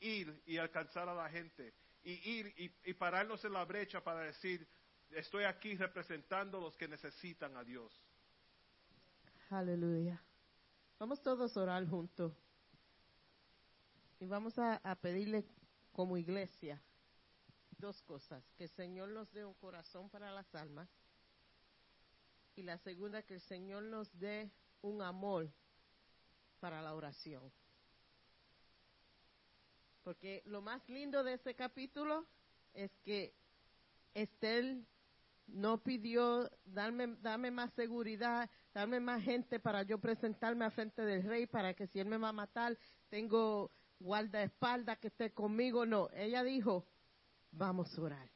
ir 0.00 0.42
y 0.46 0.56
alcanzar 0.56 1.08
a 1.08 1.14
la 1.14 1.28
gente 1.28 1.74
y 2.02 2.12
ir 2.30 2.54
y, 2.84 2.94
pararnos 2.94 3.44
en 3.44 3.52
la 3.52 3.64
brecha 3.64 4.02
para 4.02 4.20
decir, 4.20 4.66
estoy 5.10 5.44
aquí 5.44 5.76
representando 5.76 6.60
los 6.60 6.76
que 6.76 6.88
necesitan 6.88 7.56
a 7.56 7.64
Dios. 7.64 7.92
Aleluya. 9.50 10.22
Vamos 10.98 11.22
todos 11.22 11.56
a 11.56 11.60
orar 11.60 11.86
juntos. 11.86 12.32
Y 14.20 14.26
vamos 14.26 14.58
a, 14.58 14.76
a 14.76 14.96
pedirle 14.96 15.44
como 15.92 16.16
iglesia 16.16 16.80
dos 17.78 18.02
cosas. 18.02 18.42
Que 18.56 18.64
el 18.64 18.70
Señor 18.70 19.10
nos 19.10 19.30
dé 19.32 19.44
un 19.44 19.54
corazón 19.54 20.08
para 20.10 20.32
las 20.32 20.52
almas. 20.54 20.88
Y 22.56 22.62
la 22.62 22.78
segunda, 22.78 23.22
que 23.22 23.34
el 23.34 23.40
Señor 23.40 23.84
nos 23.84 24.18
dé 24.18 24.50
un 24.82 25.02
amor 25.02 25.52
para 26.58 26.82
la 26.82 26.94
oración. 26.94 27.52
Porque 30.08 30.42
lo 30.46 30.62
más 30.62 30.80
lindo 30.88 31.22
de 31.22 31.34
ese 31.34 31.54
capítulo 31.54 32.24
es 32.72 32.90
que 33.04 33.34
Estel 34.14 34.86
no 35.46 35.82
pidió 35.82 36.50
darme, 36.64 37.08
darme 37.20 37.50
más 37.50 37.70
seguridad, 37.74 38.48
darme 38.72 39.00
más 39.00 39.22
gente 39.22 39.60
para 39.60 39.82
yo 39.82 39.98
presentarme 39.98 40.64
a 40.64 40.70
frente 40.70 41.02
del 41.02 41.24
rey, 41.24 41.46
para 41.46 41.74
que 41.74 41.86
si 41.88 42.00
él 42.00 42.06
me 42.06 42.16
va 42.16 42.30
a 42.30 42.32
matar, 42.32 42.78
tengo 43.10 43.70
guardaespaldas 44.00 44.96
que 44.96 45.08
esté 45.08 45.30
conmigo. 45.34 45.84
No, 45.84 46.08
ella 46.14 46.42
dijo, 46.42 46.86
vamos 47.52 47.98
a 47.98 48.00
orar. 48.00 48.30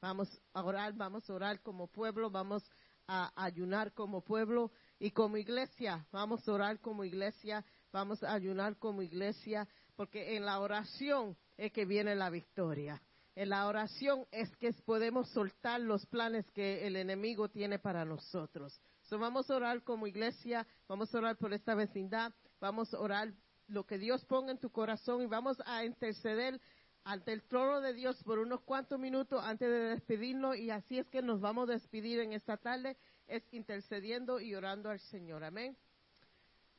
Vamos 0.00 0.42
a 0.52 0.64
orar, 0.64 0.94
vamos 0.94 1.30
a 1.30 1.34
orar 1.34 1.62
como 1.62 1.86
pueblo, 1.86 2.28
vamos 2.28 2.68
a 3.06 3.32
ayunar 3.36 3.92
como 3.92 4.20
pueblo 4.20 4.72
y 4.98 5.12
como 5.12 5.36
iglesia. 5.36 6.08
Vamos 6.10 6.48
a 6.48 6.52
orar 6.52 6.80
como 6.80 7.04
iglesia, 7.04 7.64
vamos 7.92 8.24
a 8.24 8.32
ayunar 8.32 8.76
como 8.78 9.02
iglesia, 9.02 9.68
porque 9.96 10.36
en 10.36 10.44
la 10.44 10.60
oración 10.60 11.36
es 11.56 11.72
que 11.72 11.84
viene 11.84 12.14
la 12.14 12.30
victoria. 12.30 13.02
En 13.34 13.50
la 13.50 13.66
oración 13.66 14.26
es 14.30 14.54
que 14.56 14.72
podemos 14.84 15.28
soltar 15.30 15.80
los 15.80 16.06
planes 16.06 16.50
que 16.52 16.86
el 16.86 16.96
enemigo 16.96 17.50
tiene 17.50 17.78
para 17.78 18.04
nosotros. 18.04 18.80
So, 19.02 19.18
vamos 19.18 19.50
a 19.50 19.56
orar 19.56 19.82
como 19.82 20.06
iglesia, 20.06 20.66
vamos 20.88 21.14
a 21.14 21.18
orar 21.18 21.36
por 21.36 21.52
esta 21.52 21.74
vecindad, 21.74 22.32
vamos 22.60 22.94
a 22.94 22.98
orar 22.98 23.32
lo 23.68 23.84
que 23.84 23.98
Dios 23.98 24.24
ponga 24.24 24.52
en 24.52 24.58
tu 24.58 24.70
corazón 24.70 25.22
y 25.22 25.26
vamos 25.26 25.58
a 25.66 25.84
interceder 25.84 26.60
ante 27.04 27.32
el 27.32 27.42
trono 27.42 27.80
de 27.80 27.92
Dios 27.92 28.22
por 28.24 28.38
unos 28.38 28.62
cuantos 28.62 28.98
minutos 28.98 29.40
antes 29.44 29.68
de 29.68 29.78
despedirnos 29.90 30.56
y 30.56 30.70
así 30.70 30.98
es 30.98 31.06
que 31.06 31.22
nos 31.22 31.40
vamos 31.40 31.68
a 31.68 31.74
despedir 31.74 32.20
en 32.20 32.32
esta 32.32 32.56
tarde, 32.56 32.96
es 33.28 33.42
intercediendo 33.52 34.40
y 34.40 34.54
orando 34.54 34.90
al 34.90 34.98
Señor. 34.98 35.44
Amén. 35.44 35.76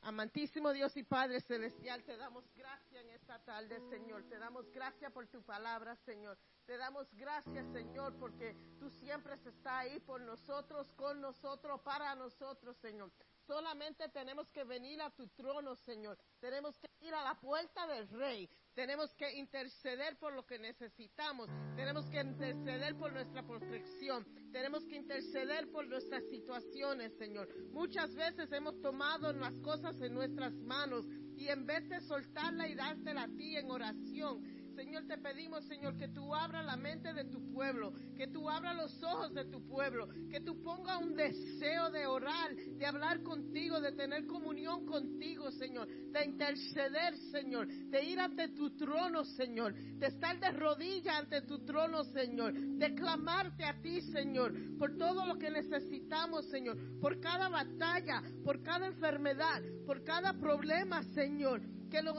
Amantísimo 0.02 0.72
Dios 0.72 0.96
y 0.96 1.02
Padre 1.02 1.40
Celestial, 1.40 2.02
te 2.04 2.16
damos 2.16 2.44
gracias 2.54 3.04
en 3.04 3.10
esta 3.10 3.38
tarde, 3.44 3.80
Señor. 3.90 4.22
Te 4.24 4.38
damos 4.38 4.70
gracias 4.70 5.12
por 5.12 5.26
tu 5.26 5.42
palabra, 5.42 5.96
Señor. 5.96 6.38
Te 6.66 6.76
damos 6.76 7.12
gracias, 7.14 7.66
Señor, 7.72 8.14
porque 8.18 8.56
tú 8.78 8.90
siempre 8.90 9.34
estás 9.34 9.66
ahí 9.66 9.98
por 10.00 10.20
nosotros, 10.20 10.92
con 10.96 11.20
nosotros, 11.20 11.80
para 11.82 12.14
nosotros, 12.14 12.76
Señor. 12.78 13.10
Solamente 13.48 14.10
tenemos 14.10 14.50
que 14.52 14.62
venir 14.62 15.00
a 15.00 15.08
tu 15.08 15.26
trono, 15.28 15.74
Señor. 15.74 16.18
Tenemos 16.38 16.78
que 16.78 16.90
ir 17.00 17.14
a 17.14 17.24
la 17.24 17.34
puerta 17.40 17.86
del 17.86 18.06
Rey. 18.10 18.46
Tenemos 18.74 19.14
que 19.14 19.38
interceder 19.38 20.18
por 20.18 20.34
lo 20.34 20.44
que 20.44 20.58
necesitamos. 20.58 21.48
Tenemos 21.74 22.04
que 22.10 22.20
interceder 22.20 22.94
por 22.98 23.10
nuestra 23.10 23.42
protección. 23.42 24.26
Tenemos 24.52 24.84
que 24.84 24.96
interceder 24.96 25.66
por 25.70 25.86
nuestras 25.86 26.24
situaciones, 26.28 27.16
Señor. 27.16 27.48
Muchas 27.70 28.14
veces 28.14 28.52
hemos 28.52 28.78
tomado 28.82 29.32
las 29.32 29.54
cosas 29.62 29.98
en 30.02 30.12
nuestras 30.12 30.52
manos 30.52 31.06
y 31.34 31.48
en 31.48 31.64
vez 31.64 31.88
de 31.88 32.02
soltarla 32.02 32.68
y 32.68 32.74
dártela 32.74 33.22
a 33.22 33.28
ti 33.28 33.56
en 33.56 33.70
oración, 33.70 34.42
Señor, 34.78 35.08
te 35.08 35.18
pedimos, 35.18 35.64
Señor, 35.64 35.96
que 35.96 36.06
tú 36.06 36.32
abras 36.32 36.64
la 36.64 36.76
mente 36.76 37.12
de 37.12 37.24
tu 37.24 37.50
pueblo, 37.52 37.92
que 38.16 38.28
tú 38.28 38.48
abras 38.48 38.76
los 38.76 39.02
ojos 39.02 39.34
de 39.34 39.44
tu 39.46 39.66
pueblo, 39.66 40.08
que 40.30 40.40
tú 40.40 40.62
pongas 40.62 41.02
un 41.02 41.16
deseo 41.16 41.90
de 41.90 42.06
orar, 42.06 42.54
de 42.54 42.86
hablar 42.86 43.24
contigo, 43.24 43.80
de 43.80 43.90
tener 43.90 44.24
comunión 44.26 44.86
contigo, 44.86 45.50
Señor, 45.50 45.88
de 45.88 46.24
interceder, 46.24 47.16
Señor, 47.32 47.66
de 47.66 48.04
ir 48.04 48.20
ante 48.20 48.50
tu 48.50 48.70
trono, 48.76 49.24
Señor, 49.24 49.74
de 49.74 50.06
estar 50.06 50.38
de 50.38 50.52
rodillas 50.52 51.22
ante 51.22 51.42
tu 51.42 51.64
trono, 51.64 52.04
Señor, 52.04 52.52
de 52.52 52.94
clamarte 52.94 53.64
a 53.64 53.82
ti, 53.82 54.00
Señor, 54.12 54.54
por 54.78 54.96
todo 54.96 55.26
lo 55.26 55.40
que 55.40 55.50
necesitamos, 55.50 56.46
Señor, 56.50 56.78
por 57.00 57.18
cada 57.18 57.48
batalla, 57.48 58.22
por 58.44 58.62
cada 58.62 58.86
enfermedad, 58.86 59.60
por 59.84 60.04
cada 60.04 60.34
problema, 60.34 61.02
Señor 61.14 61.62
que 61.88 62.02
lo 62.02 62.14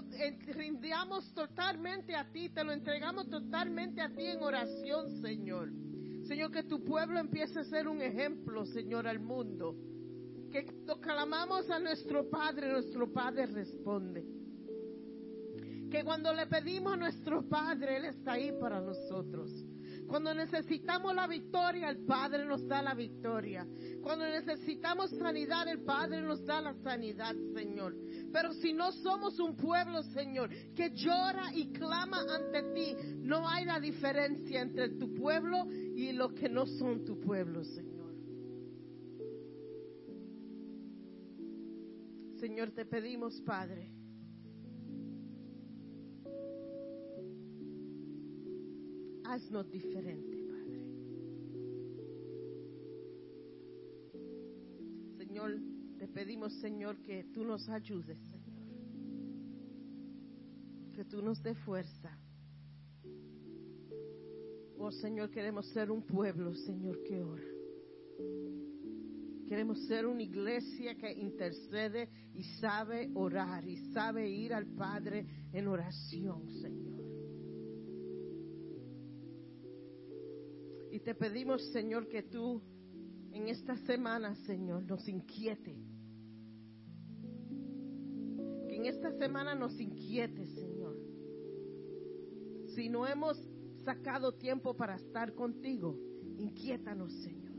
rindamos 0.53 1.33
totalmente 1.33 2.15
a 2.15 2.31
ti, 2.31 2.49
te 2.49 2.63
lo 2.63 2.71
entregamos 2.71 3.29
totalmente 3.29 4.01
a 4.01 4.09
ti 4.09 4.25
en 4.25 4.41
oración, 4.41 5.21
Señor. 5.21 5.71
Señor, 6.27 6.51
que 6.51 6.63
tu 6.63 6.83
pueblo 6.83 7.19
empiece 7.19 7.59
a 7.59 7.63
ser 7.63 7.87
un 7.87 8.01
ejemplo, 8.01 8.65
Señor, 8.65 9.07
al 9.07 9.19
mundo. 9.19 9.75
Que 10.51 10.65
cuando 10.65 10.99
clamamos 10.99 11.69
a 11.69 11.79
nuestro 11.79 12.29
Padre, 12.29 12.71
nuestro 12.71 13.11
Padre 13.11 13.45
responde. 13.47 14.25
Que 15.91 16.03
cuando 16.03 16.33
le 16.33 16.45
pedimos 16.47 16.93
a 16.93 16.97
nuestro 16.97 17.47
Padre, 17.47 17.97
Él 17.97 18.05
está 18.05 18.33
ahí 18.33 18.51
para 18.59 18.79
nosotros. 18.79 19.51
Cuando 20.09 20.33
necesitamos 20.33 21.13
la 21.13 21.27
victoria, 21.27 21.87
el 21.87 22.03
Padre 22.03 22.43
nos 22.43 22.67
da 22.67 22.81
la 22.81 22.95
victoria. 22.95 23.67
Cuando 24.01 24.25
necesitamos 24.27 25.11
sanidad, 25.11 25.67
el 25.67 25.83
Padre 25.83 26.19
nos 26.21 26.43
da 26.43 26.59
la 26.61 26.73
sanidad, 26.81 27.35
Señor. 27.53 27.95
Pero 28.33 28.51
si 28.53 28.73
no 28.73 28.91
somos 28.91 29.39
un 29.39 29.55
pueblo, 29.55 30.01
Señor, 30.01 30.49
que 30.73 30.89
llora 30.95 31.53
y 31.53 31.71
clama 31.71 32.25
ante 32.27 32.63
ti, 32.73 32.95
no 33.19 33.47
hay 33.47 33.65
la 33.65 33.79
diferencia 33.79 34.61
entre 34.61 34.89
tu 34.97 35.13
pueblo 35.13 35.67
y 35.71 36.11
los 36.11 36.33
que 36.33 36.49
no 36.49 36.65
son 36.65 37.05
tu 37.05 37.19
pueblo, 37.19 37.63
Señor. 37.63 37.99
Señor, 42.39 42.71
te 42.71 42.85
pedimos, 42.85 43.39
Padre. 43.41 43.98
Haznos 49.29 49.69
diferente, 49.69 50.35
Padre. 50.49 50.81
Señor, 55.19 55.51
te 55.99 56.07
pedimos, 56.07 56.51
Señor, 56.59 56.99
que 57.03 57.25
tú 57.25 57.45
nos 57.45 57.69
ayudes, 57.69 58.17
Señor. 58.17 58.63
Que 60.95 61.05
tú 61.05 61.21
nos 61.21 61.43
dé 61.43 61.53
fuerza. 61.53 62.17
Oh, 64.79 64.91
Señor, 64.91 65.29
queremos 65.29 65.67
ser 65.73 65.91
un 65.91 66.01
pueblo, 66.01 66.55
Señor, 66.55 67.03
que 67.03 67.21
ora. 67.21 67.43
Queremos 69.47 69.77
ser 69.85 70.07
una 70.07 70.23
iglesia 70.23 70.95
que 70.95 71.13
intercede 71.13 72.09
y 72.33 72.43
sabe 72.59 73.11
orar 73.13 73.63
y 73.63 73.93
sabe 73.93 74.27
ir 74.27 74.55
al 74.55 74.65
Padre 74.65 75.27
en 75.53 75.67
oración, 75.67 76.49
Señor. 76.49 76.98
Y 80.91 80.99
te 80.99 81.13
pedimos, 81.13 81.63
Señor, 81.71 82.07
que 82.07 82.23
tú 82.23 82.61
en 83.31 83.47
esta 83.47 83.77
semana, 83.85 84.35
Señor, 84.47 84.83
nos 84.83 85.07
inquiete. 85.07 85.75
Que 88.67 88.75
en 88.75 88.85
esta 88.85 89.11
semana 89.17 89.53
nos 89.53 89.79
inquiete, 89.79 90.47
Señor. 90.47 90.97
Si 92.75 92.89
no 92.89 93.05
hemos 93.05 93.37
sacado 93.83 94.33
tiempo 94.33 94.75
para 94.75 94.95
estar 94.95 95.33
contigo, 95.35 95.99
inquiétanos, 96.37 97.13
Señor. 97.21 97.53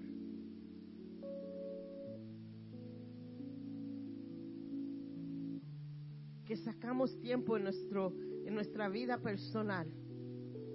Que 6.45 6.57
sacamos 6.57 7.16
tiempo 7.20 7.57
en, 7.57 7.62
nuestro, 7.62 8.12
en 8.45 8.55
nuestra 8.55 8.89
vida 8.89 9.18
personal 9.18 9.89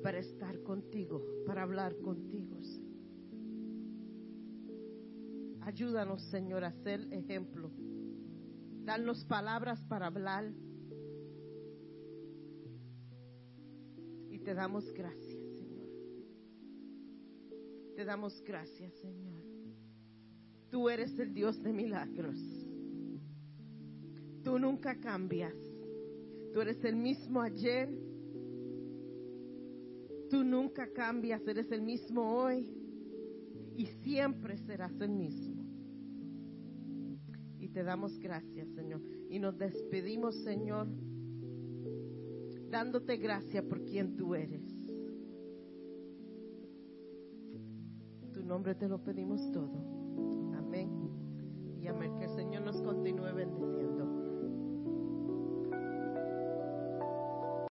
para 0.06 0.20
estar 0.20 0.62
contigo, 0.62 1.20
para 1.48 1.64
hablar 1.64 1.98
contigo. 1.98 2.60
Ayúdanos, 5.62 6.22
Señor, 6.30 6.64
a 6.64 6.72
ser 6.84 7.12
ejemplo. 7.12 7.72
Danos 8.84 9.26
palabras 9.26 9.84
para 9.86 10.06
hablar. 10.06 10.54
Y 14.30 14.38
te 14.38 14.54
damos 14.54 14.94
gracias, 14.94 15.44
Señor. 15.58 15.90
Te 17.96 18.06
damos 18.06 18.44
gracias, 18.44 18.94
Señor. 19.00 19.42
Tú 20.70 20.88
eres 20.88 21.18
el 21.18 21.34
Dios 21.34 21.60
de 21.64 21.74
milagros. 21.74 22.38
Tú 24.44 24.60
nunca 24.60 25.00
cambias. 25.00 25.56
Tú 26.54 26.62
eres 26.62 26.84
el 26.84 26.96
mismo 26.96 27.42
ayer. 27.42 28.05
Tú 30.30 30.44
nunca 30.44 30.92
cambias. 30.94 31.46
Eres 31.48 31.72
el 31.72 31.82
mismo 31.82 32.22
hoy. 32.36 32.72
Y 33.76 33.86
siempre 33.86 34.58
serás 34.58 34.94
el 35.02 35.10
mismo 35.10 35.66
te 37.76 37.84
damos 37.84 38.18
gracias, 38.20 38.70
Señor. 38.70 39.02
Y 39.30 39.38
nos 39.38 39.58
despedimos, 39.58 40.34
Señor, 40.44 40.88
dándote 42.70 43.18
gracias 43.18 43.66
por 43.66 43.84
quien 43.84 44.16
tú 44.16 44.34
eres. 44.34 44.64
Tu 48.32 48.42
nombre 48.46 48.76
te 48.76 48.88
lo 48.88 49.04
pedimos 49.04 49.52
todo. 49.52 49.74
Amén. 50.58 50.90
Y 51.82 51.88
amén. 51.88 52.18
Que 52.18 52.24
el 52.24 52.36
Señor 52.38 52.62
nos 52.62 52.82
continúe 52.82 53.34
bendiciendo. 53.36 54.05